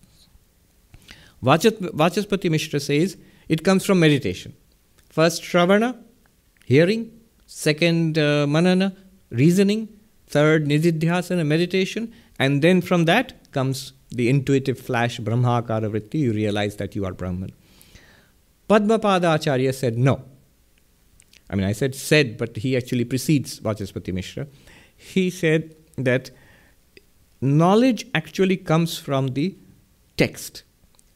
Vachaspati 1.43 2.49
Mishra 2.49 2.79
says 2.79 3.17
it 3.47 3.63
comes 3.63 3.85
from 3.85 3.99
meditation. 3.99 4.55
First, 5.09 5.43
Shravana, 5.43 5.97
hearing. 6.65 7.11
Second, 7.45 8.17
uh, 8.17 8.47
Manana, 8.47 8.95
reasoning. 9.33 9.89
Third, 10.27 10.65
Nididhyasana, 10.65 11.45
meditation. 11.45 12.13
And 12.39 12.61
then 12.61 12.81
from 12.81 13.05
that 13.05 13.51
comes 13.51 13.93
the 14.09 14.29
intuitive 14.29 14.79
flash, 14.79 15.19
Brahmakara 15.19 15.89
Vritti. 15.91 16.19
You 16.19 16.31
realize 16.31 16.77
that 16.77 16.95
you 16.95 17.05
are 17.05 17.13
Brahman. 17.13 17.51
Padmapada 18.69 19.35
Acharya 19.35 19.73
said 19.73 19.97
no. 19.97 20.23
I 21.49 21.55
mean, 21.55 21.65
I 21.65 21.73
said 21.73 21.93
said, 21.93 22.37
but 22.37 22.55
he 22.57 22.77
actually 22.77 23.05
precedes 23.05 23.59
Vachaspati 23.59 24.13
Mishra. 24.13 24.47
He 24.95 25.29
said 25.29 25.75
that 25.97 26.31
knowledge 27.41 28.07
actually 28.15 28.57
comes 28.57 28.97
from 28.97 29.29
the 29.29 29.55
text. 30.17 30.63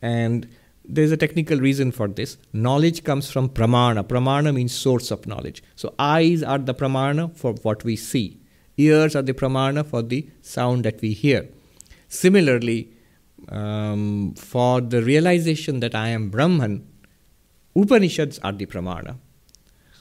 And 0.01 0.47
there's 0.87 1.11
a 1.11 1.17
technical 1.17 1.59
reason 1.59 1.91
for 1.91 2.07
this. 2.07 2.37
Knowledge 2.53 3.03
comes 3.03 3.29
from 3.29 3.49
pramana. 3.49 4.03
Pramana 4.03 4.53
means 4.53 4.73
source 4.73 5.11
of 5.11 5.27
knowledge. 5.27 5.61
So 5.75 5.93
eyes 5.99 6.43
are 6.43 6.57
the 6.57 6.73
pramana 6.73 7.35
for 7.35 7.53
what 7.63 7.83
we 7.83 7.95
see. 7.95 8.39
Ears 8.77 9.15
are 9.15 9.21
the 9.21 9.33
pramana 9.33 9.85
for 9.85 10.01
the 10.01 10.29
sound 10.41 10.85
that 10.85 11.01
we 11.01 11.13
hear. 11.13 11.49
Similarly, 12.07 12.93
um, 13.49 14.33
for 14.37 14.81
the 14.81 15.03
realization 15.03 15.79
that 15.81 15.93
I 15.93 16.09
am 16.09 16.29
Brahman, 16.29 16.87
Upanishads 17.75 18.39
are 18.39 18.53
the 18.53 18.65
pramana. 18.65 19.17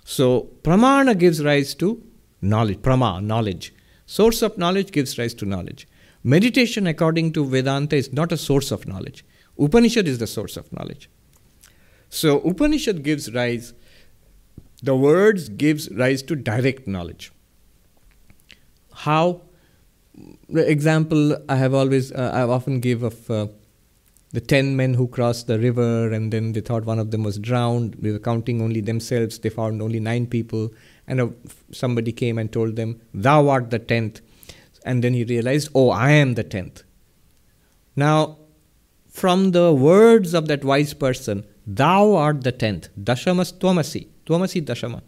So 0.04 0.50
pramana 0.62 1.18
gives 1.18 1.44
rise 1.44 1.74
to 1.76 2.02
knowledge, 2.40 2.78
prama, 2.78 3.22
knowledge. 3.22 3.74
Source 4.06 4.40
of 4.40 4.56
knowledge 4.56 4.92
gives 4.92 5.18
rise 5.18 5.34
to 5.34 5.44
knowledge. 5.44 5.86
Meditation, 6.22 6.86
according 6.86 7.32
to 7.32 7.44
Vedanta, 7.44 7.96
is 7.96 8.12
not 8.12 8.32
a 8.32 8.36
source 8.36 8.70
of 8.70 8.86
knowledge. 8.86 9.24
Upanishad 9.58 10.06
is 10.06 10.18
the 10.18 10.26
source 10.26 10.56
of 10.56 10.72
knowledge. 10.72 11.08
So 12.08 12.40
Upanishad 12.40 13.02
gives 13.02 13.32
rise, 13.32 13.74
the 14.82 14.94
words 14.94 15.48
gives 15.48 15.90
rise 15.90 16.22
to 16.24 16.36
direct 16.36 16.86
knowledge. 16.86 17.32
How? 18.94 19.42
The 20.48 20.68
example 20.70 21.36
I 21.48 21.56
have 21.56 21.74
always, 21.74 22.12
uh, 22.12 22.30
I 22.32 22.42
often 22.42 22.80
give 22.80 23.02
of 23.02 23.30
uh, 23.30 23.48
the 24.32 24.40
ten 24.40 24.76
men 24.76 24.94
who 24.94 25.08
crossed 25.08 25.46
the 25.46 25.58
river 25.58 26.10
and 26.12 26.32
then 26.32 26.52
they 26.52 26.60
thought 26.60 26.84
one 26.84 26.98
of 26.98 27.10
them 27.10 27.22
was 27.22 27.38
drowned. 27.38 27.96
They 28.00 28.10
were 28.10 28.18
counting 28.18 28.62
only 28.62 28.80
themselves. 28.80 29.38
They 29.38 29.50
found 29.50 29.82
only 29.82 30.00
nine 30.00 30.26
people. 30.26 30.72
And 31.06 31.34
somebody 31.72 32.12
came 32.12 32.38
and 32.38 32.50
told 32.52 32.76
them, 32.76 33.00
Thou 33.14 33.48
art 33.48 33.70
the 33.70 33.78
tenth. 33.78 34.20
And 34.84 35.04
then 35.04 35.14
he 35.14 35.24
realized, 35.24 35.68
Oh, 35.74 35.90
I 35.90 36.10
am 36.12 36.34
the 36.34 36.44
tenth. 36.44 36.82
Now, 37.94 38.38
from 39.16 39.52
the 39.52 39.72
words 39.72 40.34
of 40.34 40.46
that 40.46 40.62
wise 40.62 40.92
person, 40.92 41.44
Thou 41.66 42.14
art 42.14 42.44
the 42.44 42.52
tenth. 42.52 42.90
Dashamas 43.02 43.52
Twamasi. 43.60 44.08
Twamasi 44.26 44.62
Dashama. 44.62 45.00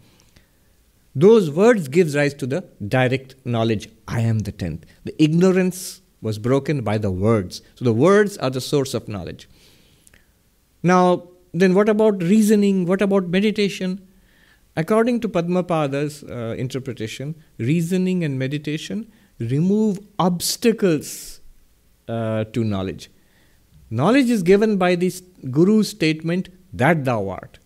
Those 1.13 1.51
words 1.51 1.87
gives 1.87 2.15
rise 2.15 2.33
to 2.35 2.47
the 2.47 2.65
direct 2.95 3.35
knowledge. 3.45 3.87
I 4.07 4.21
am 4.21 4.39
the 4.39 4.51
tenth. 4.51 4.85
The 5.03 5.13
ignorance 5.23 6.01
was 6.21 6.39
broken 6.39 6.81
by 6.81 6.97
the 6.97 7.11
words. 7.11 7.61
So 7.75 7.85
the 7.85 7.93
words 7.93 8.35
are 8.39 8.49
the 8.49 8.61
source 8.61 8.95
of 8.95 9.07
knowledge. 9.07 9.47
Now, 10.81 11.29
then 11.53 11.75
what 11.75 11.87
about 11.87 12.23
reasoning? 12.23 12.87
What 12.87 13.03
about 13.03 13.27
meditation? 13.27 14.07
According 14.75 15.19
to 15.19 15.29
Padmapada's 15.29 16.23
uh, 16.23 16.55
interpretation, 16.57 17.35
reasoning 17.59 18.23
and 18.23 18.39
meditation 18.39 19.11
remove 19.39 19.99
obstacles 20.17 21.41
uh, 22.07 22.45
to 22.45 22.63
knowledge. 22.63 23.09
Knowledge 23.89 24.29
is 24.29 24.43
given 24.43 24.77
by 24.77 24.95
this 24.95 25.21
Guru's 25.49 25.89
statement 25.89 26.49
that 26.73 27.05
thou 27.05 27.29
art. 27.29 27.59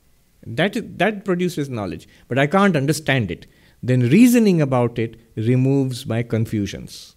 That, 0.45 0.97
that 0.97 1.25
produces 1.25 1.69
knowledge, 1.69 2.07
but 2.27 2.37
I 2.37 2.47
can't 2.47 2.75
understand 2.75 3.31
it. 3.31 3.45
Then 3.81 4.01
reasoning 4.01 4.61
about 4.61 4.97
it 4.99 5.19
removes 5.35 6.05
my 6.05 6.23
confusions. 6.23 7.15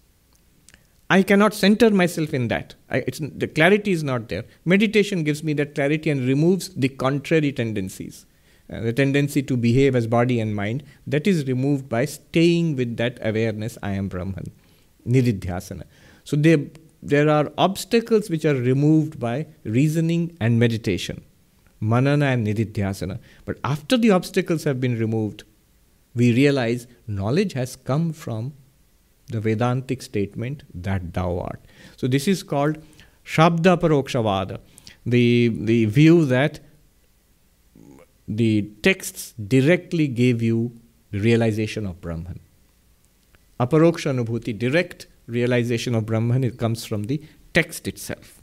I 1.09 1.23
cannot 1.23 1.53
center 1.53 1.89
myself 1.89 2.33
in 2.33 2.49
that. 2.49 2.75
I, 2.89 3.01
the 3.01 3.47
clarity 3.47 3.91
is 3.91 4.03
not 4.03 4.27
there. 4.27 4.43
Meditation 4.65 5.23
gives 5.23 5.43
me 5.43 5.53
that 5.53 5.75
clarity 5.75 6.09
and 6.09 6.27
removes 6.27 6.69
the 6.69 6.89
contrary 6.89 7.53
tendencies. 7.53 8.25
Uh, 8.69 8.81
the 8.81 8.91
tendency 8.91 9.41
to 9.41 9.55
behave 9.55 9.95
as 9.95 10.07
body 10.07 10.41
and 10.41 10.53
mind, 10.53 10.83
that 11.05 11.25
is 11.25 11.47
removed 11.47 11.87
by 11.87 12.03
staying 12.03 12.75
with 12.75 12.97
that 12.97 13.17
awareness 13.21 13.77
I 13.81 13.91
am 13.91 14.09
Brahman. 14.09 14.51
Nididhyasana. 15.07 15.83
So 16.25 16.35
there, 16.35 16.57
there 17.01 17.29
are 17.29 17.51
obstacles 17.57 18.29
which 18.29 18.45
are 18.45 18.55
removed 18.55 19.19
by 19.19 19.47
reasoning 19.63 20.35
and 20.39 20.59
meditation. 20.59 21.23
Manana 21.79 22.25
and 22.27 22.47
Nididhyasana. 22.47 23.19
But 23.45 23.59
after 23.63 23.97
the 23.97 24.11
obstacles 24.11 24.63
have 24.63 24.81
been 24.81 24.99
removed, 24.99 25.43
we 26.15 26.33
realize 26.33 26.87
knowledge 27.07 27.53
has 27.53 27.75
come 27.75 28.13
from 28.13 28.53
the 29.27 29.39
Vedantic 29.39 30.01
statement 30.01 30.63
that 30.73 31.13
thou 31.13 31.39
art. 31.39 31.61
So 31.95 32.07
this 32.07 32.27
is 32.27 32.43
called 32.43 32.77
Shabda 33.25 33.79
Parokshavada, 33.79 34.59
the, 35.05 35.49
the 35.49 35.85
view 35.85 36.25
that 36.25 36.59
the 38.27 38.69
texts 38.81 39.33
directly 39.33 40.07
gave 40.07 40.41
you 40.41 40.73
the 41.11 41.19
realization 41.19 41.85
of 41.85 42.01
Brahman. 42.01 42.39
Aparoksha 43.59 44.13
Anubhuti, 44.13 44.57
direct 44.57 45.07
realization 45.27 45.93
of 45.95 46.05
Brahman, 46.05 46.43
it 46.43 46.57
comes 46.57 46.85
from 46.85 47.03
the 47.03 47.21
text 47.53 47.87
itself. 47.87 48.41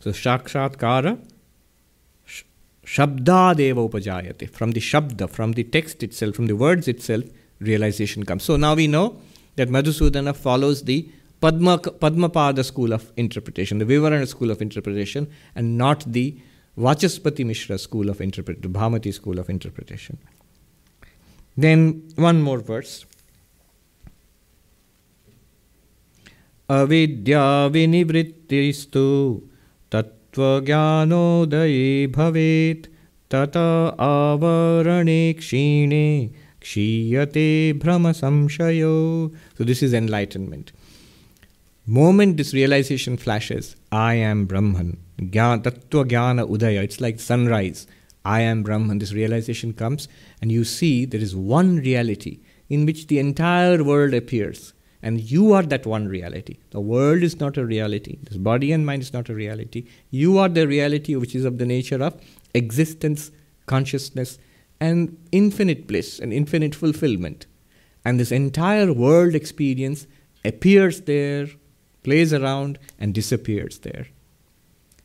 So 0.00 0.10
Shakshatkara 0.10 1.18
Shabdadeva 2.90 3.88
upajayate. 3.88 4.50
From 4.50 4.72
the 4.72 4.80
Shabda, 4.80 5.30
from 5.30 5.52
the 5.52 5.62
text 5.62 6.02
itself, 6.02 6.34
from 6.34 6.46
the 6.46 6.56
words 6.56 6.88
itself, 6.88 7.24
realization 7.60 8.24
comes. 8.24 8.42
So 8.42 8.56
now 8.56 8.74
we 8.74 8.88
know 8.88 9.20
that 9.56 9.68
Madhusudana 9.68 10.34
follows 10.34 10.82
the 10.82 11.08
Padma, 11.40 11.78
Padmapada 11.78 12.64
school 12.64 12.92
of 12.92 13.12
interpretation, 13.16 13.78
the 13.78 13.84
Vivarana 13.84 14.26
school 14.26 14.50
of 14.50 14.60
interpretation, 14.60 15.30
and 15.54 15.78
not 15.78 16.04
the 16.12 16.36
Vachaspati 16.79 17.45
Mishra 17.45 17.77
school 17.77 18.09
of 18.09 18.21
interpretation, 18.21 18.71
the 18.71 18.79
Bhamati 18.79 19.13
school 19.13 19.39
of 19.39 19.49
interpretation. 19.49 20.17
Then 21.57 22.03
one 22.15 22.41
more 22.41 22.59
verse. 22.59 23.05
Avidya 26.69 27.69
vinivrittistu 27.71 29.41
त्वज्ञानोदये 30.35 32.07
भवेत् 32.15 32.87
तत 33.31 33.57
आवरणे 34.05 35.21
क्षीणे 35.39 36.07
क्षीयते 36.61 37.47
भ्रमसंशयो 37.83 38.95
So 39.57 39.63
this 39.63 39.81
is 39.81 39.93
enlightenment. 39.93 40.73
Moment 41.87 42.35
this 42.35 42.53
realization 42.53 43.15
flashes, 43.15 43.75
I 43.91 44.15
am 44.15 44.45
Brahman. 44.45 44.97
Gyan, 45.20 45.62
tattva 45.62 46.04
jnana 46.08 46.48
udaya. 46.48 46.82
It's 46.82 47.00
like 47.00 47.20
sunrise. 47.20 47.86
I 48.24 48.40
am 48.40 48.62
Brahman. 48.62 48.98
This 48.98 49.12
realization 49.12 49.72
comes, 49.74 50.08
and 50.40 50.50
you 50.50 50.64
see 50.64 51.04
there 51.04 51.20
is 51.20 51.36
one 51.36 51.76
reality 51.76 52.40
in 52.68 52.86
which 52.86 53.06
the 53.08 53.18
entire 53.18 53.84
world 53.84 54.14
appears. 54.14 54.72
And 55.02 55.20
you 55.20 55.52
are 55.52 55.62
that 55.62 55.86
one 55.86 56.08
reality. 56.08 56.58
The 56.70 56.80
world 56.80 57.22
is 57.22 57.40
not 57.40 57.56
a 57.56 57.64
reality. 57.64 58.18
This 58.22 58.36
body 58.36 58.72
and 58.72 58.84
mind 58.84 59.02
is 59.02 59.14
not 59.14 59.30
a 59.30 59.34
reality. 59.34 59.86
You 60.10 60.36
are 60.38 60.48
the 60.48 60.66
reality 60.66 61.16
which 61.16 61.34
is 61.34 61.46
of 61.46 61.56
the 61.56 61.64
nature 61.64 62.02
of 62.02 62.20
existence, 62.54 63.30
consciousness, 63.64 64.38
and 64.78 65.16
infinite 65.32 65.86
bliss 65.86 66.18
and 66.18 66.32
infinite 66.32 66.74
fulfillment. 66.74 67.46
And 68.04 68.20
this 68.20 68.30
entire 68.30 68.92
world 68.92 69.34
experience 69.34 70.06
appears 70.44 71.02
there, 71.02 71.48
plays 72.02 72.32
around, 72.34 72.78
and 72.98 73.14
disappears 73.14 73.78
there. 73.78 74.06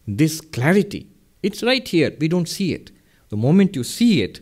This 0.08 0.42
clarity, 0.42 1.08
it's 1.42 1.64
right 1.64 1.88
here. 1.88 2.16
We 2.20 2.28
don't 2.28 2.48
see 2.48 2.74
it. 2.74 2.92
The 3.30 3.38
moment 3.38 3.76
you 3.76 3.84
see 3.84 4.22
it, 4.22 4.40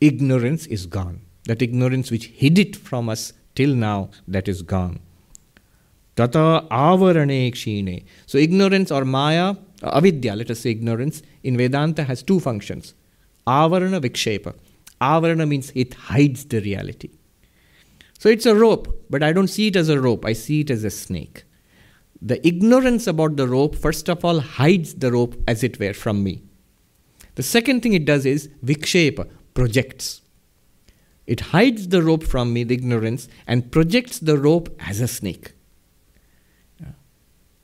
ignorance 0.00 0.66
is 0.66 0.86
gone. 0.86 1.20
That 1.44 1.62
ignorance 1.62 2.10
which 2.10 2.26
hid 2.26 2.58
it 2.58 2.76
from 2.76 3.08
us 3.08 3.32
till 3.54 3.74
now 3.74 4.10
that 4.28 4.48
is 4.48 4.62
gone. 4.62 5.00
Tata 6.16 6.66
avarane 6.70 7.50
kshine. 7.52 8.04
So 8.26 8.38
ignorance 8.38 8.90
or 8.90 9.04
maya, 9.04 9.56
avidya, 9.82 10.36
let 10.36 10.50
us 10.50 10.60
say 10.60 10.70
ignorance, 10.70 11.22
in 11.42 11.56
Vedanta 11.56 12.04
has 12.04 12.22
two 12.22 12.40
functions. 12.40 12.94
Avarana 13.46 14.00
vikshepa. 14.00 14.54
Avarana 15.00 15.48
means 15.48 15.72
it 15.74 15.94
hides 15.94 16.44
the 16.44 16.60
reality. 16.60 17.10
So 18.18 18.28
it's 18.28 18.46
a 18.46 18.54
rope, 18.54 19.04
but 19.10 19.22
I 19.22 19.32
don't 19.32 19.48
see 19.48 19.66
it 19.68 19.76
as 19.76 19.88
a 19.88 20.00
rope, 20.00 20.24
I 20.24 20.32
see 20.32 20.60
it 20.60 20.70
as 20.70 20.84
a 20.84 20.90
snake. 20.90 21.44
The 22.26 22.44
ignorance 22.46 23.06
about 23.06 23.36
the 23.36 23.46
rope, 23.46 23.76
first 23.76 24.08
of 24.08 24.24
all, 24.24 24.40
hides 24.40 24.94
the 24.94 25.12
rope 25.12 25.36
as 25.46 25.62
it 25.62 25.78
were 25.78 25.92
from 25.92 26.24
me. 26.24 26.42
The 27.34 27.42
second 27.42 27.82
thing 27.82 27.92
it 27.92 28.06
does 28.06 28.24
is 28.24 28.48
vikshepa, 28.64 29.28
projects. 29.52 30.22
It 31.26 31.40
hides 31.40 31.88
the 31.88 32.02
rope 32.02 32.24
from 32.24 32.54
me, 32.54 32.64
the 32.64 32.74
ignorance, 32.74 33.28
and 33.46 33.70
projects 33.70 34.18
the 34.18 34.38
rope 34.38 34.74
as 34.80 35.00
a 35.00 35.08
snake. 35.08 35.52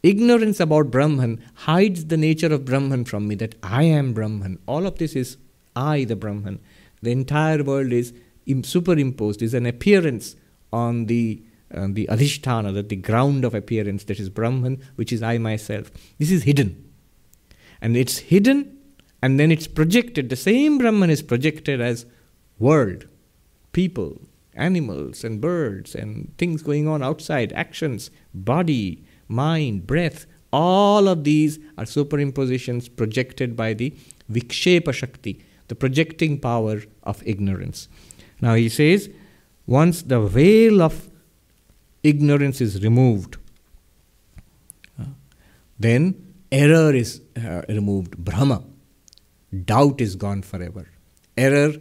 Ignorance 0.02 0.60
about 0.60 0.90
Brahman 0.90 1.42
hides 1.54 2.06
the 2.06 2.16
nature 2.18 2.52
of 2.52 2.66
Brahman 2.66 3.04
from 3.06 3.28
me, 3.28 3.34
that 3.36 3.54
I 3.62 3.84
am 3.84 4.12
Brahman. 4.12 4.58
All 4.66 4.86
of 4.86 4.98
this 4.98 5.16
is 5.16 5.38
I, 5.74 6.04
the 6.04 6.16
Brahman. 6.16 6.58
The 7.02 7.12
entire 7.12 7.62
world 7.62 7.92
is 7.92 8.12
superimposed, 8.62 9.40
is 9.40 9.54
an 9.54 9.64
appearance 9.64 10.36
on 10.72 11.06
the, 11.06 11.42
uh, 11.74 11.88
the 11.90 12.06
adhisthana, 12.10 12.72
that 12.74 12.88
the 12.88 12.96
ground 12.96 13.44
of 13.44 13.54
appearance, 13.54 14.04
that 14.04 14.18
is 14.18 14.28
Brahman, 14.28 14.82
which 14.96 15.12
is 15.12 15.22
I 15.22 15.38
myself. 15.38 15.90
This 16.18 16.30
is 16.30 16.44
hidden. 16.44 16.90
And 17.80 17.96
it's 17.96 18.18
hidden 18.18 18.78
and 19.22 19.38
then 19.38 19.52
it's 19.52 19.66
projected. 19.66 20.28
The 20.28 20.36
same 20.36 20.78
Brahman 20.78 21.10
is 21.10 21.22
projected 21.22 21.80
as 21.80 22.06
world 22.58 23.06
people, 23.72 24.20
animals 24.54 25.24
and 25.24 25.40
birds 25.40 25.94
and 25.94 26.36
things 26.38 26.62
going 26.62 26.88
on 26.88 27.02
outside, 27.02 27.52
actions, 27.52 28.10
body, 28.34 29.04
mind, 29.28 29.86
breath, 29.86 30.26
all 30.52 31.06
of 31.08 31.24
these 31.24 31.58
are 31.78 31.84
superimpositions 31.84 32.94
projected 32.94 33.56
by 33.56 33.72
the 33.74 33.94
Vikshepa 34.30 34.92
Shakti, 34.92 35.44
the 35.68 35.74
projecting 35.74 36.38
power 36.40 36.82
of 37.04 37.22
ignorance. 37.24 37.88
Now 38.40 38.54
he 38.54 38.68
says, 38.68 39.08
once 39.66 40.02
the 40.02 40.20
veil 40.20 40.82
of 40.82 41.09
ignorance 42.02 42.60
is 42.60 42.82
removed, 42.82 43.36
uh, 44.98 45.04
then 45.78 46.34
error 46.50 46.94
is 46.94 47.20
uh, 47.36 47.62
removed, 47.68 48.16
Brahma. 48.16 48.62
Doubt 49.64 50.00
is 50.00 50.14
gone 50.16 50.42
forever. 50.42 50.88
Error, 51.36 51.74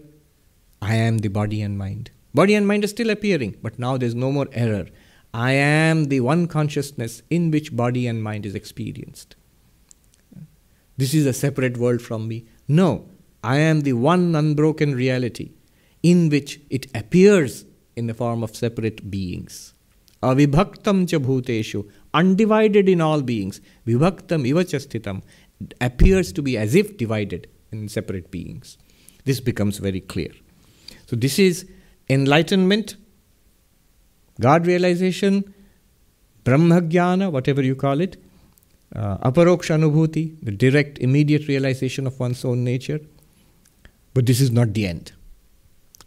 I 0.81 0.95
am 0.95 1.19
the 1.19 1.27
body 1.27 1.61
and 1.61 1.77
mind. 1.77 2.11
Body 2.33 2.55
and 2.55 2.67
mind 2.67 2.83
are 2.83 2.87
still 2.87 3.09
appearing, 3.09 3.57
but 3.61 3.79
now 3.79 3.97
there's 3.97 4.15
no 4.15 4.31
more 4.31 4.47
error. 4.51 4.87
I 5.33 5.51
am 5.51 6.05
the 6.05 6.21
one 6.21 6.47
consciousness 6.47 7.21
in 7.29 7.51
which 7.51 7.75
body 7.75 8.07
and 8.07 8.23
mind 8.23 8.45
is 8.45 8.55
experienced. 8.55 9.35
This 10.97 11.13
is 11.13 11.25
a 11.25 11.33
separate 11.33 11.77
world 11.77 12.01
from 12.01 12.27
me. 12.27 12.45
No, 12.67 13.07
I 13.43 13.57
am 13.57 13.81
the 13.81 13.93
one 13.93 14.35
unbroken 14.35 14.95
reality 14.95 15.51
in 16.03 16.29
which 16.29 16.59
it 16.69 16.87
appears 16.95 17.65
in 17.95 18.07
the 18.07 18.13
form 18.13 18.43
of 18.43 18.55
separate 18.55 19.09
beings. 19.09 19.73
Avibhaktam 20.21 21.07
cha 21.07 21.17
bhuteshu, 21.17 21.89
undivided 22.13 22.89
in 22.89 23.01
all 23.01 23.21
beings. 23.21 23.61
Vibhaktam 23.87 24.47
ivachastitam 24.47 25.21
appears 25.79 26.31
to 26.33 26.41
be 26.41 26.57
as 26.57 26.75
if 26.75 26.97
divided 26.97 27.47
in 27.71 27.87
separate 27.87 28.31
beings. 28.31 28.77
This 29.25 29.39
becomes 29.39 29.77
very 29.77 30.01
clear. 30.01 30.31
So, 31.05 31.15
this 31.15 31.39
is 31.39 31.65
enlightenment, 32.09 32.95
God 34.39 34.67
realization, 34.67 35.53
Brahma 36.43 36.81
Jnana, 36.81 37.31
whatever 37.31 37.61
you 37.61 37.75
call 37.75 38.01
it, 38.01 38.17
uh, 38.95 39.17
aparoksha 39.17 39.77
anubhuti, 39.77 40.35
the 40.41 40.51
direct, 40.51 40.97
immediate 40.99 41.47
realization 41.47 42.07
of 42.07 42.19
one's 42.19 42.43
own 42.43 42.63
nature. 42.63 42.99
But 44.13 44.25
this 44.25 44.41
is 44.41 44.51
not 44.51 44.73
the 44.73 44.87
end. 44.87 45.11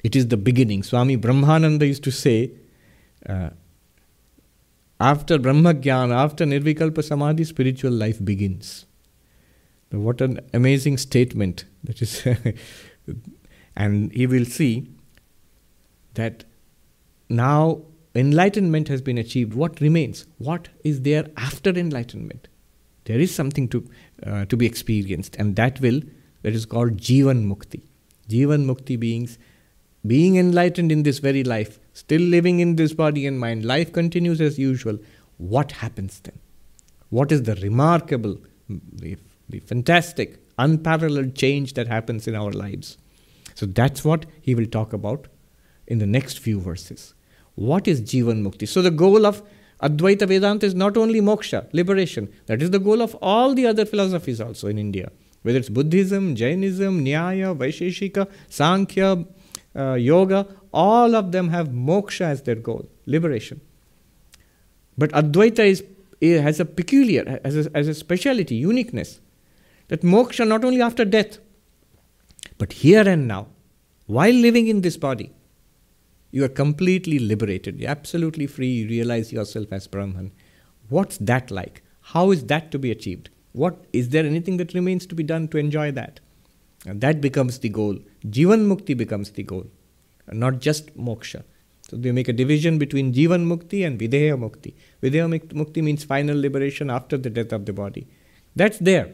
It 0.02 0.16
is 0.16 0.28
the 0.28 0.36
beginning. 0.36 0.82
Swami 0.82 1.16
Brahmananda 1.16 1.86
used 1.86 2.02
to 2.04 2.10
say, 2.10 2.50
uh, 3.28 3.50
after 5.02 5.36
Brahma 5.36 5.74
Jnana, 5.74 6.14
after 6.14 6.44
Nirvikalpa 6.44 7.02
Samadhi, 7.02 7.42
spiritual 7.42 7.90
life 7.90 8.24
begins. 8.24 8.86
What 9.90 10.20
an 10.20 10.38
amazing 10.54 10.96
statement 10.96 11.64
that 11.82 12.00
is. 12.00 12.24
and 13.76 14.12
he 14.12 14.28
will 14.28 14.44
see 14.44 14.86
that 16.14 16.44
now 17.28 17.82
enlightenment 18.14 18.86
has 18.88 19.02
been 19.02 19.18
achieved. 19.18 19.54
What 19.54 19.80
remains? 19.80 20.26
What 20.38 20.68
is 20.84 21.00
there 21.00 21.26
after 21.36 21.70
enlightenment? 21.70 22.46
There 23.04 23.18
is 23.18 23.34
something 23.34 23.68
to, 23.70 23.90
uh, 24.24 24.44
to 24.44 24.56
be 24.56 24.66
experienced, 24.66 25.34
and 25.36 25.56
that 25.56 25.80
will, 25.80 26.00
that 26.42 26.54
is 26.54 26.64
called 26.64 26.98
Jivan 26.98 27.46
Mukti. 27.46 27.82
Jivan 28.28 28.66
Mukti 28.66 28.98
beings 28.98 29.36
being 30.06 30.36
enlightened 30.36 30.92
in 30.92 31.02
this 31.02 31.18
very 31.18 31.42
life, 31.42 31.80
still 31.92 32.20
living 32.20 32.60
in 32.60 32.76
this 32.76 32.92
body 32.92 33.26
and 33.26 33.38
mind, 33.38 33.64
life 33.64 33.92
continues 33.92 34.40
as 34.40 34.58
usual. 34.58 34.98
What 35.38 35.72
happens 35.72 36.20
then? 36.20 36.38
What 37.10 37.32
is 37.32 37.42
the 37.42 37.54
remarkable, 37.56 38.38
the, 38.68 39.16
the 39.48 39.60
fantastic, 39.60 40.40
unparalleled 40.58 41.34
change 41.34 41.74
that 41.74 41.88
happens 41.88 42.26
in 42.26 42.34
our 42.34 42.52
lives? 42.52 42.96
So 43.54 43.66
that's 43.66 44.04
what 44.04 44.26
he 44.40 44.54
will 44.54 44.66
talk 44.66 44.92
about 44.92 45.28
in 45.86 45.98
the 45.98 46.06
next 46.06 46.38
few 46.38 46.60
verses. 46.60 47.14
What 47.54 47.86
is 47.86 48.00
Jivan 48.00 48.42
Mukti? 48.42 48.66
So 48.66 48.80
the 48.80 48.90
goal 48.90 49.26
of 49.26 49.42
Advaita 49.82 50.26
Vedanta 50.28 50.64
is 50.64 50.74
not 50.74 50.96
only 50.96 51.20
moksha, 51.20 51.68
liberation. 51.72 52.32
That 52.46 52.62
is 52.62 52.70
the 52.70 52.78
goal 52.78 53.02
of 53.02 53.14
all 53.16 53.54
the 53.54 53.66
other 53.66 53.84
philosophies 53.84 54.40
also 54.40 54.68
in 54.68 54.78
India. 54.78 55.10
Whether 55.42 55.58
it's 55.58 55.68
Buddhism, 55.68 56.36
Jainism, 56.36 57.04
Nyaya, 57.04 57.56
Vaisheshika, 57.56 58.30
Sankhya, 58.48 59.24
uh, 59.76 59.94
Yoga, 59.94 60.46
all 60.72 61.14
of 61.14 61.32
them 61.32 61.48
have 61.48 61.68
moksha 61.68 62.22
as 62.22 62.42
their 62.42 62.54
goal, 62.54 62.88
liberation. 63.06 63.60
But 64.96 65.10
Advaita 65.12 65.60
is, 65.60 65.84
has 66.20 66.60
a 66.60 66.64
peculiar, 66.64 67.40
has 67.44 67.66
a, 67.66 67.70
has 67.74 67.88
a 67.88 67.94
speciality, 67.94 68.56
uniqueness. 68.56 69.20
That 69.88 70.02
moksha 70.02 70.46
not 70.46 70.64
only 70.64 70.80
after 70.80 71.04
death, 71.04 71.38
but 72.58 72.72
here 72.72 73.08
and 73.08 73.26
now, 73.26 73.48
while 74.06 74.32
living 74.34 74.68
in 74.68 74.82
this 74.82 74.96
body, 74.96 75.32
you 76.30 76.44
are 76.44 76.48
completely 76.48 77.18
liberated, 77.18 77.78
you're 77.78 77.90
absolutely 77.90 78.46
free, 78.46 78.68
you 78.68 78.88
realize 78.88 79.32
yourself 79.32 79.72
as 79.72 79.86
Brahman. 79.86 80.32
What's 80.88 81.18
that 81.18 81.50
like? 81.50 81.82
How 82.00 82.30
is 82.30 82.44
that 82.46 82.70
to 82.72 82.78
be 82.78 82.90
achieved? 82.90 83.30
What 83.52 83.84
is 83.92 84.08
there 84.08 84.24
anything 84.24 84.56
that 84.56 84.74
remains 84.74 85.06
to 85.06 85.14
be 85.14 85.22
done 85.22 85.48
to 85.48 85.58
enjoy 85.58 85.92
that? 85.92 86.20
And 86.86 87.00
that 87.00 87.20
becomes 87.20 87.58
the 87.58 87.68
goal. 87.68 87.98
Jivan 88.26 88.66
Mukti 88.66 88.96
becomes 88.96 89.30
the 89.30 89.42
goal, 89.42 89.66
not 90.30 90.60
just 90.60 90.96
moksha. 90.96 91.42
So 91.88 91.96
they 91.96 92.12
make 92.12 92.28
a 92.28 92.32
division 92.32 92.78
between 92.78 93.12
Jivan 93.12 93.46
Mukti 93.46 93.86
and 93.86 93.98
Videha 93.98 94.38
Mukti. 94.38 94.74
Videha 95.02 95.40
Mukti 95.52 95.82
means 95.82 96.04
final 96.04 96.38
liberation 96.38 96.90
after 96.90 97.18
the 97.18 97.28
death 97.28 97.52
of 97.52 97.66
the 97.66 97.72
body. 97.72 98.06
That's 98.54 98.78
there. 98.78 99.12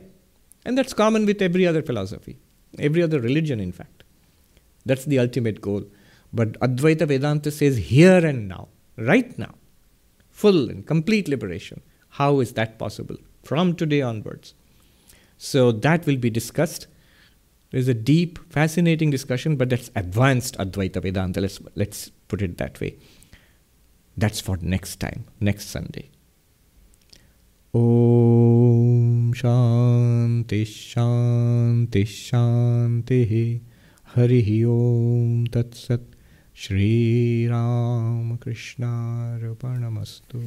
And 0.64 0.76
that's 0.76 0.92
common 0.92 1.24
with 1.24 1.40
every 1.40 1.66
other 1.66 1.82
philosophy, 1.82 2.38
every 2.78 3.02
other 3.02 3.20
religion, 3.20 3.58
in 3.58 3.72
fact. 3.72 4.04
That's 4.84 5.06
the 5.06 5.18
ultimate 5.18 5.60
goal. 5.60 5.84
But 6.32 6.52
Advaita 6.60 7.06
Vedanta 7.06 7.50
says 7.50 7.78
here 7.78 8.24
and 8.24 8.48
now, 8.48 8.68
right 8.96 9.38
now, 9.38 9.54
full 10.30 10.68
and 10.68 10.86
complete 10.86 11.26
liberation. 11.26 11.80
How 12.10 12.40
is 12.40 12.52
that 12.52 12.78
possible? 12.78 13.16
From 13.42 13.74
today 13.74 14.02
onwards. 14.02 14.54
So 15.38 15.72
that 15.72 16.04
will 16.06 16.16
be 16.16 16.30
discussed. 16.30 16.86
There's 17.70 17.88
a 17.88 17.94
deep, 17.94 18.38
fascinating 18.50 19.10
discussion, 19.10 19.56
but 19.56 19.68
that's 19.68 19.90
advanced 19.94 20.56
Advaita 20.58 21.02
Vedanta. 21.02 21.40
Let's, 21.40 21.60
let's 21.74 22.10
put 22.28 22.40
it 22.40 22.56
that 22.58 22.80
way. 22.80 22.96
That's 24.16 24.40
for 24.40 24.56
next 24.60 24.96
time, 24.96 25.26
next 25.38 25.68
Sunday. 25.68 26.10
Om 27.74 29.34
Shanti 29.34 30.62
Shanti 30.64 32.04
Shanti 32.04 33.60
Hari 34.04 34.64
Om 34.64 35.46
Tat 35.48 35.74
Sat 35.74 36.00
Shri 36.54 37.46
Ram 37.48 38.38
Krishna 38.38 39.38
Arpanamastu. 39.42 40.40